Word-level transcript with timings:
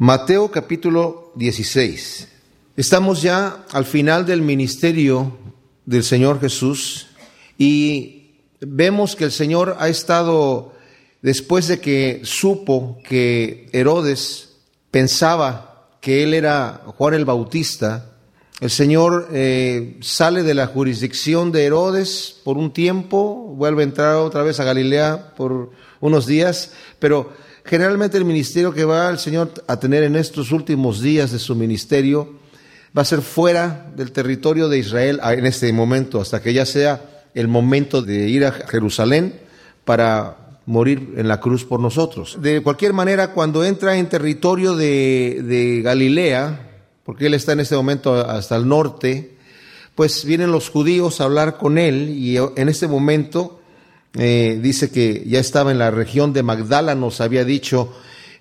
Mateo 0.00 0.52
capítulo 0.52 1.32
16. 1.34 2.28
Estamos 2.76 3.20
ya 3.20 3.64
al 3.72 3.84
final 3.84 4.24
del 4.24 4.42
ministerio 4.42 5.36
del 5.86 6.04
Señor 6.04 6.40
Jesús 6.40 7.08
y 7.58 8.36
vemos 8.60 9.16
que 9.16 9.24
el 9.24 9.32
Señor 9.32 9.76
ha 9.80 9.88
estado, 9.88 10.72
después 11.20 11.66
de 11.66 11.80
que 11.80 12.20
supo 12.22 12.98
que 13.02 13.68
Herodes 13.72 14.58
pensaba 14.92 15.88
que 16.00 16.22
él 16.22 16.32
era 16.32 16.80
Juan 16.96 17.14
el 17.14 17.24
Bautista, 17.24 18.12
el 18.60 18.70
Señor 18.70 19.30
eh, 19.32 19.98
sale 20.00 20.44
de 20.44 20.54
la 20.54 20.68
jurisdicción 20.68 21.50
de 21.50 21.64
Herodes 21.64 22.36
por 22.44 22.56
un 22.56 22.72
tiempo, 22.72 23.52
vuelve 23.56 23.82
a 23.82 23.86
entrar 23.86 24.14
otra 24.14 24.44
vez 24.44 24.60
a 24.60 24.64
Galilea 24.64 25.34
por 25.34 25.72
unos 25.98 26.24
días, 26.26 26.72
pero 27.00 27.47
Generalmente 27.68 28.16
el 28.16 28.24
ministerio 28.24 28.72
que 28.72 28.86
va 28.86 29.10
el 29.10 29.18
Señor 29.18 29.52
a 29.66 29.78
tener 29.78 30.02
en 30.02 30.16
estos 30.16 30.52
últimos 30.52 31.02
días 31.02 31.32
de 31.32 31.38
su 31.38 31.54
ministerio 31.54 32.36
va 32.96 33.02
a 33.02 33.04
ser 33.04 33.20
fuera 33.20 33.92
del 33.94 34.10
territorio 34.10 34.70
de 34.70 34.78
Israel 34.78 35.20
en 35.22 35.44
este 35.44 35.70
momento, 35.70 36.18
hasta 36.18 36.40
que 36.40 36.54
ya 36.54 36.64
sea 36.64 37.26
el 37.34 37.46
momento 37.46 38.00
de 38.00 38.26
ir 38.26 38.46
a 38.46 38.52
Jerusalén 38.52 39.38
para 39.84 40.60
morir 40.64 41.12
en 41.18 41.28
la 41.28 41.40
cruz 41.40 41.66
por 41.66 41.78
nosotros. 41.78 42.38
De 42.40 42.62
cualquier 42.62 42.94
manera, 42.94 43.34
cuando 43.34 43.62
entra 43.62 43.98
en 43.98 44.08
territorio 44.08 44.74
de, 44.74 45.42
de 45.44 45.82
Galilea, 45.82 46.70
porque 47.04 47.26
él 47.26 47.34
está 47.34 47.52
en 47.52 47.60
este 47.60 47.76
momento 47.76 48.14
hasta 48.14 48.56
el 48.56 48.66
norte, 48.66 49.36
pues 49.94 50.24
vienen 50.24 50.52
los 50.52 50.70
judíos 50.70 51.20
a 51.20 51.24
hablar 51.24 51.58
con 51.58 51.76
él 51.76 52.08
y 52.08 52.38
en 52.38 52.70
este 52.70 52.88
momento 52.88 53.57
eh, 54.14 54.58
dice 54.62 54.90
que 54.90 55.24
ya 55.26 55.38
estaba 55.38 55.70
en 55.70 55.78
la 55.78 55.90
región 55.90 56.32
de 56.32 56.42
Magdala, 56.42 56.94
nos 56.94 57.20
había 57.20 57.44
dicho 57.44 57.92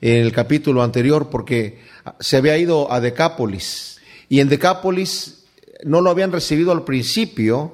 en 0.01 0.21
el 0.21 0.31
capítulo 0.31 0.83
anterior, 0.83 1.29
porque 1.29 1.79
se 2.19 2.37
había 2.37 2.57
ido 2.57 2.91
a 2.91 3.01
Decápolis. 3.01 3.99
Y 4.29 4.39
en 4.39 4.49
Decápolis 4.49 5.45
no 5.83 6.01
lo 6.01 6.09
habían 6.09 6.31
recibido 6.31 6.71
al 6.71 6.83
principio, 6.83 7.73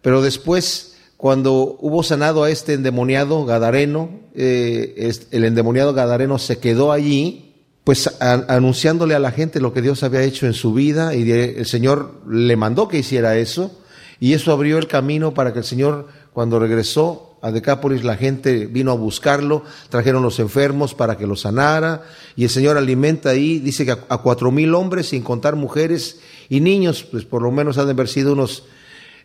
pero 0.00 0.22
después, 0.22 0.96
cuando 1.16 1.76
hubo 1.80 2.02
sanado 2.02 2.44
a 2.44 2.50
este 2.50 2.74
endemoniado 2.74 3.44
Gadareno, 3.44 4.10
eh, 4.34 5.12
el 5.30 5.44
endemoniado 5.44 5.94
Gadareno 5.94 6.38
se 6.38 6.58
quedó 6.58 6.92
allí, 6.92 7.54
pues 7.84 8.10
anunciándole 8.20 9.14
a 9.14 9.18
la 9.18 9.32
gente 9.32 9.60
lo 9.60 9.72
que 9.72 9.82
Dios 9.82 10.02
había 10.02 10.22
hecho 10.22 10.46
en 10.46 10.54
su 10.54 10.72
vida, 10.72 11.14
y 11.14 11.30
el 11.30 11.66
Señor 11.66 12.22
le 12.28 12.56
mandó 12.56 12.88
que 12.88 12.98
hiciera 12.98 13.36
eso, 13.36 13.76
y 14.20 14.34
eso 14.34 14.52
abrió 14.52 14.78
el 14.78 14.86
camino 14.86 15.34
para 15.34 15.52
que 15.52 15.60
el 15.60 15.64
Señor, 15.64 16.08
cuando 16.32 16.60
regresó, 16.60 17.31
a 17.42 17.50
Decápolis 17.50 18.04
la 18.04 18.16
gente 18.16 18.66
vino 18.66 18.92
a 18.92 18.94
buscarlo, 18.94 19.64
trajeron 19.88 20.22
los 20.22 20.38
enfermos 20.38 20.94
para 20.94 21.18
que 21.18 21.26
lo 21.26 21.34
sanara, 21.34 22.04
y 22.36 22.44
el 22.44 22.50
Señor 22.50 22.76
alimenta 22.76 23.30
ahí, 23.30 23.58
dice 23.58 23.84
que 23.84 23.90
a, 23.90 23.96
cuatro 24.18 24.52
mil 24.52 24.74
hombres, 24.74 25.08
sin 25.08 25.22
contar 25.22 25.56
mujeres 25.56 26.20
y 26.48 26.60
niños, 26.60 27.02
pues 27.02 27.24
por 27.24 27.42
lo 27.42 27.50
menos 27.50 27.78
han 27.78 27.86
de 27.86 27.92
haber 27.92 28.06
sido 28.06 28.34
unos 28.34 28.62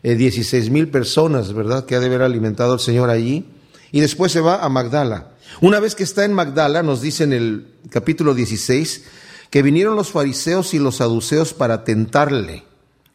eh, 0.02 0.16
dieciséis 0.16 0.72
mil 0.72 0.90
personas, 0.90 1.54
¿verdad?, 1.54 1.86
que 1.86 1.96
ha 1.96 2.00
de 2.00 2.08
haber 2.08 2.24
alimentado 2.24 2.74
el 2.74 2.80
Señor 2.80 3.12
allí. 3.12 3.46
Y 3.92 4.02
después 4.02 4.32
se 4.32 4.42
va 4.42 4.66
a 4.66 4.68
Magdala. 4.68 5.32
Una 5.62 5.80
vez 5.80 5.96
que 5.96 6.04
está 6.04 6.26
en 6.26 6.34
Magdala, 6.34 6.84
nos 6.84 7.02
dice 7.02 7.24
en 7.24 7.34
el 7.34 7.68
capítulo 7.90 8.34
16, 8.34 9.06
que 9.52 9.62
vinieron 9.62 9.96
los 9.96 10.12
fariseos 10.12 10.74
y 10.74 10.80
los 10.80 10.98
saduceos 10.98 11.54
para 11.54 11.84
tentarle, 11.84 12.64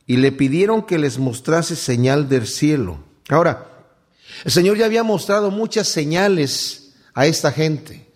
y 0.07 0.17
le 0.17 0.31
pidieron 0.31 0.83
que 0.83 0.99
les 0.99 1.19
mostrase 1.19 1.75
señal 1.75 2.29
del 2.29 2.47
cielo. 2.47 3.01
Ahora, 3.29 3.72
el 4.45 4.51
Señor 4.51 4.77
ya 4.77 4.87
había 4.87 5.03
mostrado 5.03 5.51
muchas 5.51 5.89
señales 5.89 6.93
a 7.15 7.27
esta 7.27 7.53
gente, 7.53 8.07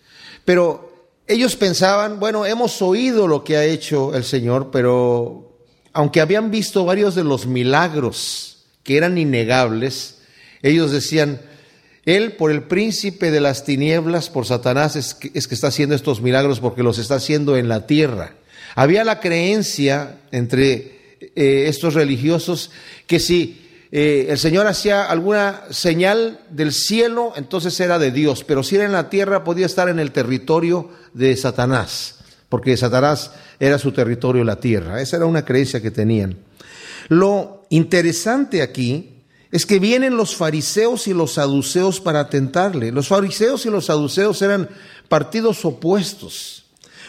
pero 0.45 0.87
ellos 1.27 1.55
pensaban, 1.55 2.19
bueno, 2.19 2.45
hemos 2.45 2.81
oído 2.81 3.27
lo 3.27 3.43
que 3.43 3.57
ha 3.57 3.65
hecho 3.65 4.15
el 4.15 4.23
Señor, 4.23 4.69
pero 4.71 5.57
aunque 5.93 6.21
habían 6.21 6.51
visto 6.51 6.85
varios 6.85 7.15
de 7.15 7.23
los 7.23 7.47
milagros 7.47 8.65
que 8.83 8.97
eran 8.97 9.17
innegables, 9.17 10.19
ellos 10.61 10.91
decían, 10.91 11.41
Él 12.05 12.33
por 12.33 12.51
el 12.51 12.63
príncipe 12.63 13.31
de 13.31 13.41
las 13.41 13.65
tinieblas, 13.65 14.29
por 14.29 14.45
Satanás, 14.45 14.95
es 14.95 15.13
que, 15.13 15.31
está 15.33 15.67
haciendo 15.67 15.95
estos 15.95 16.21
milagros 16.21 16.59
porque 16.59 16.83
los 16.83 16.97
está 16.97 17.15
haciendo 17.15 17.57
en 17.57 17.67
la 17.67 17.87
tierra. 17.87 18.35
Había 18.75 19.03
la 19.03 19.19
creencia 19.19 20.19
entre 20.31 21.17
eh, 21.19 21.65
estos 21.67 21.93
religiosos 21.93 22.71
que 23.07 23.19
si 23.19 23.66
eh, 23.91 24.27
el 24.29 24.37
Señor 24.37 24.67
hacía 24.67 25.05
alguna 25.05 25.63
señal 25.69 26.41
del 26.49 26.73
cielo, 26.73 27.33
entonces 27.35 27.79
era 27.79 27.99
de 27.99 28.11
Dios, 28.11 28.43
pero 28.43 28.63
si 28.63 28.75
era 28.75 28.85
en 28.85 28.91
la 28.91 29.09
tierra 29.09 29.43
podía 29.43 29.65
estar 29.65 29.87
en 29.87 29.99
el 29.99 30.11
territorio 30.11 30.89
de 31.13 31.35
Satanás, 31.37 32.15
porque 32.49 32.75
Satanás 32.75 33.31
era 33.59 33.79
su 33.79 33.91
territorio 33.91 34.43
la 34.43 34.59
tierra. 34.59 35.01
Esa 35.01 35.17
era 35.17 35.25
una 35.25 35.45
creencia 35.45 35.81
que 35.81 35.91
tenían. 35.91 36.37
Lo 37.07 37.65
interesante 37.69 38.61
aquí 38.61 39.17
es 39.51 39.65
que 39.65 39.79
vienen 39.79 40.17
los 40.17 40.35
fariseos 40.35 41.07
y 41.07 41.13
los 41.13 41.33
saduceos 41.33 42.01
para 42.01 42.29
tentarle. 42.29 42.91
Los 42.91 43.07
fariseos 43.07 43.65
y 43.65 43.69
los 43.69 43.85
saduceos 43.85 44.41
eran 44.41 44.69
partidos 45.07 45.63
opuestos. 45.63 46.65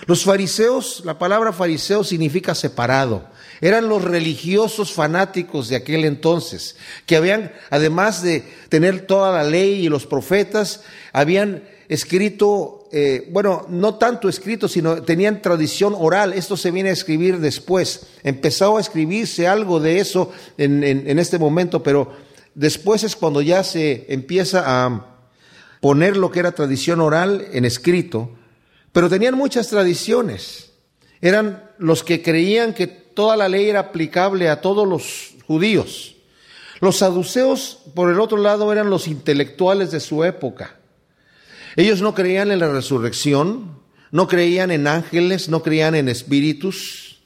Los 0.06 0.24
fariseos, 0.24 1.02
la 1.04 1.18
palabra 1.18 1.52
fariseo 1.52 2.04
significa 2.04 2.54
separado. 2.54 3.24
Eran 3.60 3.88
los 3.88 4.04
religiosos 4.04 4.92
fanáticos 4.92 5.68
de 5.68 5.76
aquel 5.76 6.04
entonces, 6.04 6.76
que 7.06 7.16
habían, 7.16 7.52
además 7.70 8.22
de 8.22 8.44
tener 8.68 9.06
toda 9.06 9.32
la 9.32 9.42
ley 9.42 9.84
y 9.84 9.88
los 9.88 10.06
profetas, 10.06 10.82
habían 11.12 11.64
escrito, 11.88 12.88
eh, 12.92 13.28
bueno, 13.32 13.66
no 13.68 13.96
tanto 13.96 14.28
escrito, 14.28 14.68
sino 14.68 15.02
tenían 15.02 15.42
tradición 15.42 15.94
oral. 15.96 16.32
Esto 16.34 16.56
se 16.56 16.70
viene 16.70 16.90
a 16.90 16.92
escribir 16.92 17.38
después. 17.38 18.06
Empezó 18.22 18.76
a 18.76 18.80
escribirse 18.80 19.48
algo 19.48 19.80
de 19.80 19.98
eso 19.98 20.30
en, 20.56 20.84
en 20.84 21.18
este 21.18 21.38
momento, 21.38 21.82
pero 21.82 22.12
después 22.54 23.02
es 23.04 23.16
cuando 23.16 23.40
ya 23.40 23.64
se 23.64 24.06
empieza 24.08 24.84
a 24.84 25.16
poner 25.80 26.16
lo 26.16 26.30
que 26.30 26.40
era 26.40 26.52
tradición 26.52 27.00
oral 27.00 27.46
en 27.52 27.64
escrito. 27.64 28.30
Pero 28.92 29.08
tenían 29.08 29.34
muchas 29.34 29.68
tradiciones. 29.68 30.70
Eran 31.20 31.64
los 31.78 32.04
que 32.04 32.22
creían 32.22 32.74
que 32.74 33.07
toda 33.18 33.36
la 33.36 33.48
ley 33.48 33.68
era 33.68 33.80
aplicable 33.80 34.48
a 34.48 34.60
todos 34.60 34.86
los 34.86 35.34
judíos. 35.44 36.14
Los 36.78 36.98
saduceos, 36.98 37.80
por 37.96 38.12
el 38.12 38.20
otro 38.20 38.38
lado, 38.38 38.72
eran 38.72 38.90
los 38.90 39.08
intelectuales 39.08 39.90
de 39.90 39.98
su 39.98 40.22
época. 40.22 40.76
Ellos 41.74 42.00
no 42.00 42.14
creían 42.14 42.52
en 42.52 42.60
la 42.60 42.68
resurrección, 42.68 43.76
no 44.12 44.28
creían 44.28 44.70
en 44.70 44.86
ángeles, 44.86 45.48
no 45.48 45.64
creían 45.64 45.96
en 45.96 46.08
espíritus. 46.08 47.18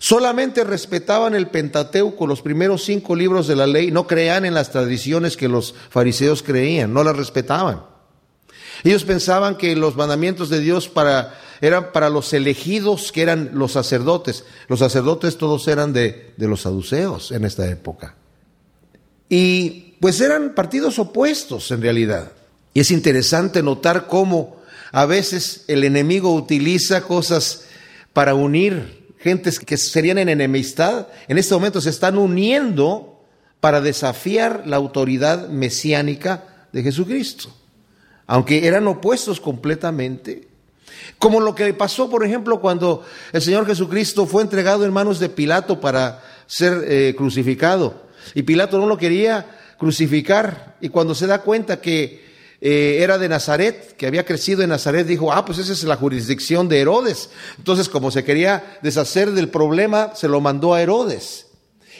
Solamente 0.00 0.64
respetaban 0.64 1.36
el 1.36 1.46
Pentateuco, 1.46 2.26
los 2.26 2.42
primeros 2.42 2.82
cinco 2.82 3.14
libros 3.14 3.46
de 3.46 3.54
la 3.54 3.68
ley, 3.68 3.92
no 3.92 4.08
creían 4.08 4.44
en 4.44 4.54
las 4.54 4.72
tradiciones 4.72 5.36
que 5.36 5.46
los 5.46 5.72
fariseos 5.88 6.42
creían, 6.42 6.92
no 6.92 7.04
las 7.04 7.16
respetaban. 7.16 7.84
Ellos 8.82 9.04
pensaban 9.04 9.56
que 9.56 9.76
los 9.76 9.94
mandamientos 9.94 10.48
de 10.48 10.58
Dios 10.58 10.88
para 10.88 11.38
eran 11.60 11.92
para 11.92 12.10
los 12.10 12.32
elegidos 12.32 13.12
que 13.12 13.22
eran 13.22 13.50
los 13.54 13.72
sacerdotes. 13.72 14.44
Los 14.68 14.78
sacerdotes 14.80 15.38
todos 15.38 15.66
eran 15.68 15.92
de, 15.92 16.32
de 16.36 16.48
los 16.48 16.62
saduceos 16.62 17.32
en 17.32 17.44
esta 17.44 17.68
época. 17.68 18.14
Y 19.28 19.94
pues 20.00 20.20
eran 20.20 20.54
partidos 20.54 20.98
opuestos 20.98 21.70
en 21.70 21.82
realidad. 21.82 22.32
Y 22.74 22.80
es 22.80 22.90
interesante 22.90 23.62
notar 23.62 24.06
cómo 24.06 24.56
a 24.92 25.06
veces 25.06 25.64
el 25.68 25.84
enemigo 25.84 26.34
utiliza 26.34 27.02
cosas 27.02 27.64
para 28.12 28.34
unir 28.34 29.06
gentes 29.18 29.58
que 29.58 29.76
serían 29.76 30.18
en 30.18 30.28
enemistad. 30.28 31.08
En 31.26 31.38
este 31.38 31.54
momento 31.54 31.80
se 31.80 31.90
están 31.90 32.18
uniendo 32.18 33.22
para 33.60 33.80
desafiar 33.80 34.62
la 34.66 34.76
autoridad 34.76 35.48
mesiánica 35.48 36.66
de 36.72 36.82
Jesucristo. 36.82 37.52
Aunque 38.26 38.66
eran 38.66 38.86
opuestos 38.86 39.40
completamente, 39.40 40.47
como 41.18 41.40
lo 41.40 41.54
que 41.54 41.72
pasó, 41.74 42.08
por 42.08 42.24
ejemplo, 42.24 42.60
cuando 42.60 43.04
el 43.32 43.42
Señor 43.42 43.66
Jesucristo 43.66 44.26
fue 44.26 44.42
entregado 44.42 44.84
en 44.84 44.92
manos 44.92 45.18
de 45.18 45.28
Pilato 45.28 45.80
para 45.80 46.22
ser 46.46 46.84
eh, 46.86 47.14
crucificado. 47.16 48.08
Y 48.34 48.42
Pilato 48.42 48.78
no 48.78 48.86
lo 48.86 48.96
quería 48.96 49.46
crucificar. 49.78 50.76
Y 50.80 50.88
cuando 50.88 51.14
se 51.14 51.26
da 51.26 51.42
cuenta 51.42 51.80
que 51.80 52.26
eh, 52.60 52.98
era 53.00 53.18
de 53.18 53.28
Nazaret, 53.28 53.96
que 53.96 54.06
había 54.06 54.24
crecido 54.24 54.62
en 54.62 54.70
Nazaret, 54.70 55.06
dijo, 55.06 55.32
ah, 55.32 55.44
pues 55.44 55.58
esa 55.58 55.72
es 55.72 55.84
la 55.84 55.96
jurisdicción 55.96 56.68
de 56.68 56.80
Herodes. 56.80 57.30
Entonces, 57.56 57.88
como 57.88 58.10
se 58.10 58.24
quería 58.24 58.78
deshacer 58.82 59.32
del 59.32 59.48
problema, 59.48 60.14
se 60.14 60.28
lo 60.28 60.40
mandó 60.40 60.74
a 60.74 60.82
Herodes. 60.82 61.46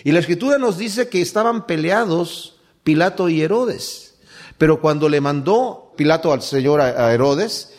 Y 0.04 0.12
la 0.12 0.20
escritura 0.20 0.58
nos 0.58 0.78
dice 0.78 1.08
que 1.08 1.20
estaban 1.20 1.66
peleados 1.66 2.56
Pilato 2.84 3.28
y 3.28 3.42
Herodes. 3.42 4.14
Pero 4.58 4.80
cuando 4.80 5.08
le 5.08 5.20
mandó 5.20 5.92
Pilato 5.96 6.32
al 6.32 6.42
Señor 6.42 6.80
a 6.80 7.12
Herodes, 7.12 7.72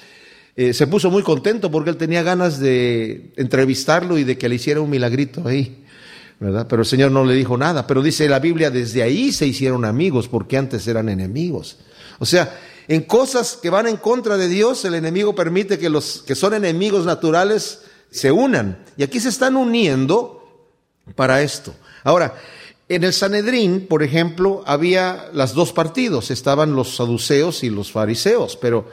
eh, 0.61 0.73
se 0.73 0.88
puso 0.88 1.09
muy 1.09 1.23
contento 1.23 1.71
porque 1.71 1.89
él 1.89 1.95
tenía 1.95 2.21
ganas 2.21 2.59
de 2.59 3.31
entrevistarlo 3.38 4.17
y 4.17 4.25
de 4.25 4.38
que 4.38 4.50
le 4.50 4.56
hiciera 4.56 4.81
un 4.81 4.89
milagrito 4.89 5.47
ahí, 5.47 5.85
¿verdad? 6.38 6.67
Pero 6.67 6.81
el 6.81 6.85
Señor 6.85 7.11
no 7.11 7.23
le 7.23 7.33
dijo 7.33 7.57
nada. 7.57 7.88
Pero 7.88 8.01
dice 8.01 8.27
la 8.27 8.39
Biblia, 8.39 8.69
desde 8.69 9.01
ahí 9.01 9.31
se 9.31 9.47
hicieron 9.47 9.85
amigos 9.85 10.27
porque 10.27 10.57
antes 10.57 10.85
eran 10.85 11.07
enemigos. 11.07 11.77
O 12.19 12.25
sea, 12.25 12.59
en 12.89 13.03
cosas 13.03 13.57
que 13.61 13.69
van 13.69 13.88
en 13.88 13.95
contra 13.95 14.35
de 14.35 14.50
Dios, 14.50 14.83
el 14.83 14.95
enemigo 14.95 15.33
permite 15.33 15.79
que 15.79 15.89
los 15.89 16.23
que 16.27 16.35
son 16.35 16.53
enemigos 16.53 17.05
naturales 17.05 17.83
se 18.12 18.29
unan. 18.29 18.83
Y 18.97 19.03
aquí 19.03 19.21
se 19.21 19.29
están 19.29 19.55
uniendo 19.55 20.67
para 21.15 21.41
esto. 21.41 21.73
Ahora, 22.03 22.35
en 22.89 23.05
el 23.05 23.13
Sanedrín, 23.13 23.88
por 23.88 24.03
ejemplo, 24.03 24.62
había 24.65 25.29
las 25.31 25.53
dos 25.53 25.71
partidos, 25.71 26.31
estaban 26.31 26.75
los 26.75 26.97
saduceos 26.97 27.63
y 27.63 27.69
los 27.69 27.94
fariseos, 27.94 28.57
pero 28.57 28.89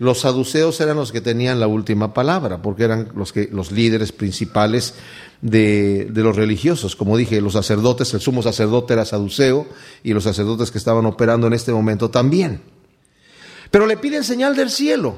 los 0.00 0.20
saduceos 0.20 0.80
eran 0.80 0.96
los 0.96 1.12
que 1.12 1.20
tenían 1.20 1.60
la 1.60 1.66
última 1.66 2.14
palabra, 2.14 2.62
porque 2.62 2.84
eran 2.84 3.12
los, 3.14 3.34
que, 3.34 3.50
los 3.52 3.70
líderes 3.70 4.12
principales 4.12 4.94
de, 5.42 6.06
de, 6.06 6.22
los 6.22 6.36
religiosos. 6.36 6.96
Como 6.96 7.18
dije, 7.18 7.38
los 7.42 7.52
sacerdotes, 7.52 8.14
el 8.14 8.20
sumo 8.20 8.42
sacerdote 8.42 8.94
era 8.94 9.04
saduceo 9.04 9.66
y 10.02 10.14
los 10.14 10.24
sacerdotes 10.24 10.70
que 10.70 10.78
estaban 10.78 11.04
operando 11.04 11.46
en 11.48 11.52
este 11.52 11.70
momento 11.70 12.08
también. 12.08 12.62
Pero 13.70 13.86
le 13.86 13.98
piden 13.98 14.24
señal 14.24 14.56
del 14.56 14.70
cielo. 14.70 15.16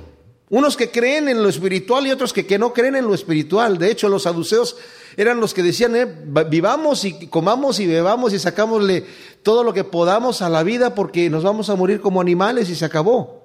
Unos 0.50 0.76
que 0.76 0.90
creen 0.90 1.29
en 1.29 1.44
lo 1.44 1.49
espiritual 1.49 2.05
y 2.08 2.11
otros 2.11 2.32
que, 2.32 2.44
que 2.44 2.58
no 2.58 2.73
creen 2.73 2.96
en 2.96 3.06
lo 3.06 3.14
espiritual. 3.14 3.79
De 3.79 3.88
hecho, 3.88 4.08
los 4.08 4.25
saduceos 4.25 4.76
eran 5.17 5.38
los 5.38 5.55
que 5.55 5.62
decían, 5.62 5.94
eh, 5.94 6.06
vivamos 6.50 7.05
y 7.05 7.29
comamos 7.29 7.79
y 7.79 7.87
bebamos 7.87 8.32
y 8.32 8.40
sacámosle 8.40 9.06
todo 9.44 9.62
lo 9.62 9.73
que 9.73 9.84
podamos 9.84 10.43
a 10.43 10.49
la 10.49 10.64
vida 10.64 10.96
porque 10.96 11.31
nos 11.31 11.44
vamos 11.44 11.70
a 11.70 11.76
morir 11.76 12.00
como 12.00 12.20
animales 12.20 12.69
y 12.69 12.75
se 12.75 12.84
acabó. 12.84 13.42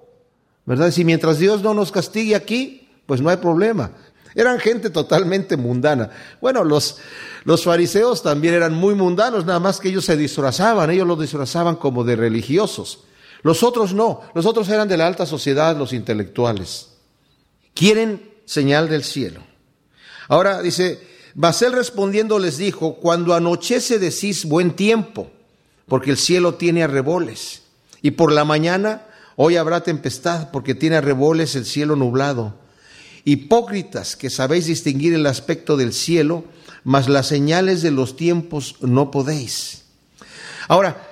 ¿Verdad? 0.68 0.92
Si 0.92 1.06
mientras 1.06 1.40
Dios 1.40 1.64
no 1.64 1.74
nos 1.74 1.94
castigue 1.94 2.36
aquí, 2.36 2.90
pues 3.06 3.22
no 3.22 3.30
hay 3.30 3.38
problema. 3.38 3.92
Eran 4.36 4.60
gente 4.60 4.90
totalmente 4.90 5.56
mundana. 5.56 6.12
Bueno, 6.42 6.66
los, 6.66 6.98
los 7.46 7.64
fariseos 7.64 8.22
también 8.22 8.54
eran 8.54 8.74
muy 8.74 8.94
mundanos, 8.94 9.46
nada 9.46 9.62
más 9.62 9.80
que 9.80 9.88
ellos 9.88 10.06
se 10.06 10.18
disfrazaban, 10.18 10.92
ellos 10.92 11.08
lo 11.08 11.16
disfrazaban 11.16 11.78
como 11.78 12.04
de 12.04 12.18
religiosos. 12.18 13.06
Los 13.44 13.64
otros 13.64 13.94
no, 13.94 14.22
los 14.36 14.46
otros 14.46 14.68
eran 14.68 14.90
de 14.90 14.98
la 14.98 15.08
alta 15.08 15.26
sociedad, 15.26 15.78
los 15.78 15.94
intelectuales. 15.94 16.90
Quieren 17.74 18.30
señal 18.44 18.90
del 18.90 19.06
cielo. 19.06 19.42
Ahora 20.28 20.62
dice, 20.62 21.00
Basel 21.34 21.72
respondiendo 21.72 22.40
les 22.40 22.58
dijo, 22.58 22.96
cuando 22.96 23.34
anochece 23.34 24.00
decís 24.00 24.44
buen 24.44 24.76
tiempo, 24.76 25.32
porque 25.88 26.12
el 26.12 26.18
cielo 26.18 26.56
tiene 26.56 26.84
arreboles, 26.84 27.62
y 28.02 28.12
por 28.12 28.34
la 28.34 28.44
mañana 28.44 29.07
hoy 29.38 29.56
habrá 29.56 29.82
tempestad, 29.82 30.52
porque 30.52 30.76
tiene 30.76 30.98
arreboles 30.98 31.56
el 31.56 31.66
cielo 31.66 31.96
nublado. 31.96 32.60
Hipócritas 33.24 34.18
que 34.18 34.30
sabéis 34.30 34.66
distinguir 34.66 35.14
el 35.14 35.26
aspecto 35.28 35.78
del 35.78 35.94
cielo, 35.94 36.44
mas 36.84 37.08
las 37.08 37.28
señales 37.28 37.82
de 37.82 37.92
los 37.92 38.18
tiempos 38.18 38.76
no 38.82 39.12
podéis. 39.12 39.84
Ahora, 40.68 41.08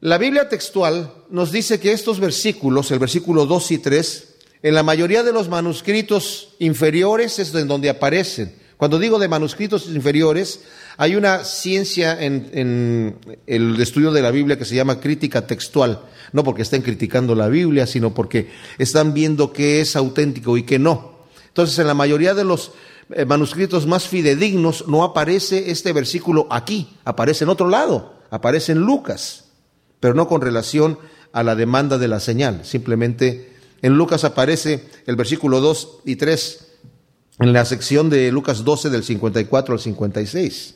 la 0.00 0.18
Biblia 0.18 0.48
textual 0.48 1.12
nos 1.30 1.50
dice 1.50 1.80
que 1.80 1.92
estos 1.92 2.20
versículos, 2.20 2.90
el 2.90 2.98
versículo 2.98 3.46
2 3.46 3.70
y 3.70 3.78
3, 3.78 4.34
en 4.62 4.74
la 4.74 4.82
mayoría 4.82 5.22
de 5.22 5.32
los 5.32 5.48
manuscritos 5.48 6.50
inferiores 6.58 7.38
es 7.38 7.54
en 7.54 7.66
donde 7.66 7.88
aparecen. 7.88 8.54
Cuando 8.84 8.98
digo 8.98 9.18
de 9.18 9.28
manuscritos 9.28 9.86
inferiores, 9.86 10.60
hay 10.98 11.16
una 11.16 11.42
ciencia 11.44 12.22
en, 12.22 13.16
el 13.46 13.80
estudio 13.80 14.12
de 14.12 14.20
la 14.20 14.30
Biblia 14.30 14.58
que 14.58 14.66
se 14.66 14.74
llama 14.74 15.00
crítica 15.00 15.46
textual. 15.46 16.02
No 16.34 16.44
porque 16.44 16.60
estén 16.60 16.82
criticando 16.82 17.34
la 17.34 17.48
Biblia, 17.48 17.86
sino 17.86 18.12
porque 18.12 18.50
están 18.76 19.14
viendo 19.14 19.54
qué 19.54 19.80
es 19.80 19.96
auténtico 19.96 20.58
y 20.58 20.64
qué 20.64 20.78
no. 20.78 21.14
Entonces, 21.48 21.78
en 21.78 21.86
la 21.86 21.94
mayoría 21.94 22.34
de 22.34 22.44
los 22.44 22.72
eh, 23.08 23.24
manuscritos 23.24 23.86
más 23.86 24.06
fidedignos 24.06 24.86
no 24.86 25.02
aparece 25.02 25.70
este 25.70 25.94
versículo 25.94 26.46
aquí, 26.50 26.98
aparece 27.06 27.44
en 27.44 27.48
otro 27.48 27.70
lado, 27.70 28.16
aparece 28.28 28.72
en 28.72 28.80
Lucas 28.80 29.44
pero 29.98 30.12
no 30.12 30.28
con 30.28 30.42
relación 30.42 30.98
a 31.32 31.42
la 31.42 31.54
demanda 31.54 31.96
de 31.96 32.08
la 32.08 32.20
señal. 32.20 32.66
Simplemente 32.66 33.54
en 33.80 33.94
Lucas 33.94 34.24
aparece 34.24 34.84
el 35.06 35.16
versículo 35.16 35.62
2 35.62 36.00
y 36.04 36.16
3 36.16 36.63
en 37.38 37.52
la 37.52 37.64
sección 37.64 38.10
de 38.10 38.30
Lucas 38.30 38.64
12 38.64 38.90
del 38.90 39.04
54 39.04 39.74
al 39.74 39.80
56. 39.80 40.74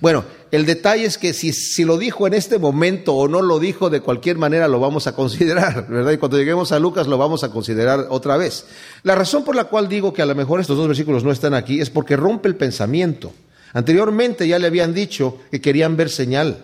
Bueno, 0.00 0.24
el 0.50 0.66
detalle 0.66 1.06
es 1.06 1.16
que 1.16 1.32
si, 1.32 1.52
si, 1.52 1.84
lo 1.84 1.96
dijo 1.96 2.26
en 2.26 2.34
este 2.34 2.58
momento 2.58 3.14
o 3.14 3.28
no 3.28 3.40
lo 3.40 3.58
dijo, 3.58 3.88
de 3.88 4.00
cualquier 4.00 4.36
manera 4.36 4.68
lo 4.68 4.78
vamos 4.78 5.06
a 5.06 5.14
considerar, 5.14 5.86
¿verdad? 5.88 6.12
Y 6.12 6.18
cuando 6.18 6.38
lleguemos 6.38 6.72
a 6.72 6.78
Lucas 6.78 7.06
lo 7.06 7.16
vamos 7.16 7.44
a 7.44 7.50
considerar 7.50 8.06
otra 8.10 8.36
vez. 8.36 8.66
La 9.02 9.14
razón 9.14 9.44
por 9.44 9.56
la 9.56 9.64
cual 9.64 9.88
digo 9.88 10.12
que 10.12 10.22
a 10.22 10.26
lo 10.26 10.34
mejor 10.34 10.60
estos 10.60 10.76
dos 10.76 10.88
versículos 10.88 11.24
no 11.24 11.32
están 11.32 11.54
aquí 11.54 11.80
es 11.80 11.90
porque 11.90 12.16
rompe 12.16 12.48
el 12.48 12.56
pensamiento. 12.56 13.32
Anteriormente 13.72 14.46
ya 14.46 14.58
le 14.58 14.66
habían 14.66 14.94
dicho 14.94 15.38
que 15.50 15.60
querían 15.60 15.96
ver 15.96 16.10
señal. 16.10 16.58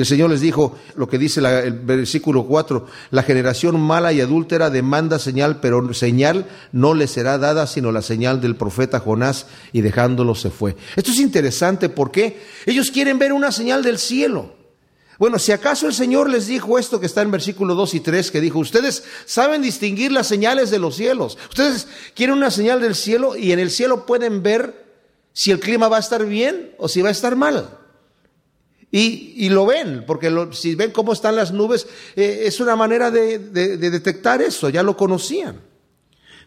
El 0.00 0.06
Señor 0.06 0.30
les 0.30 0.40
dijo 0.40 0.76
lo 0.96 1.08
que 1.08 1.18
dice 1.18 1.40
el 1.40 1.72
versículo 1.72 2.46
4, 2.46 2.86
la 3.10 3.22
generación 3.22 3.80
mala 3.80 4.12
y 4.12 4.20
adúltera 4.20 4.70
demanda 4.70 5.18
señal, 5.18 5.60
pero 5.60 5.92
señal 5.94 6.46
no 6.72 6.94
le 6.94 7.06
será 7.06 7.38
dada 7.38 7.66
sino 7.66 7.92
la 7.92 8.02
señal 8.02 8.40
del 8.40 8.56
profeta 8.56 9.00
Jonás 9.00 9.46
y 9.72 9.80
dejándolo 9.80 10.34
se 10.34 10.50
fue. 10.50 10.76
Esto 10.96 11.10
es 11.10 11.20
interesante 11.20 11.88
porque 11.88 12.40
ellos 12.66 12.90
quieren 12.90 13.18
ver 13.18 13.32
una 13.32 13.52
señal 13.52 13.82
del 13.82 13.98
cielo. 13.98 14.54
Bueno, 15.18 15.38
si 15.38 15.52
acaso 15.52 15.86
el 15.86 15.92
Señor 15.92 16.30
les 16.30 16.46
dijo 16.46 16.78
esto 16.78 16.98
que 16.98 17.04
está 17.04 17.20
en 17.20 17.30
versículo 17.30 17.74
2 17.74 17.94
y 17.94 18.00
3, 18.00 18.30
que 18.30 18.40
dijo, 18.40 18.58
ustedes 18.58 19.04
saben 19.26 19.60
distinguir 19.60 20.12
las 20.12 20.26
señales 20.26 20.70
de 20.70 20.78
los 20.78 20.96
cielos, 20.96 21.36
ustedes 21.50 21.88
quieren 22.14 22.36
una 22.36 22.50
señal 22.50 22.80
del 22.80 22.94
cielo 22.94 23.36
y 23.36 23.52
en 23.52 23.58
el 23.58 23.70
cielo 23.70 24.06
pueden 24.06 24.42
ver 24.42 24.86
si 25.34 25.50
el 25.50 25.60
clima 25.60 25.88
va 25.88 25.98
a 25.98 26.00
estar 26.00 26.24
bien 26.24 26.74
o 26.78 26.88
si 26.88 27.02
va 27.02 27.10
a 27.10 27.12
estar 27.12 27.36
mal. 27.36 27.79
Y, 28.92 29.48
lo 29.50 29.66
ven, 29.66 30.04
porque 30.04 30.48
si 30.52 30.74
ven 30.74 30.90
cómo 30.90 31.12
están 31.12 31.36
las 31.36 31.52
nubes, 31.52 31.86
eh, 32.16 32.42
es 32.46 32.58
una 32.58 32.74
manera 32.74 33.10
de, 33.10 33.38
de 33.38 33.76
detectar 33.90 34.42
eso, 34.42 34.68
ya 34.68 34.82
lo 34.82 34.96
conocían. 34.96 35.60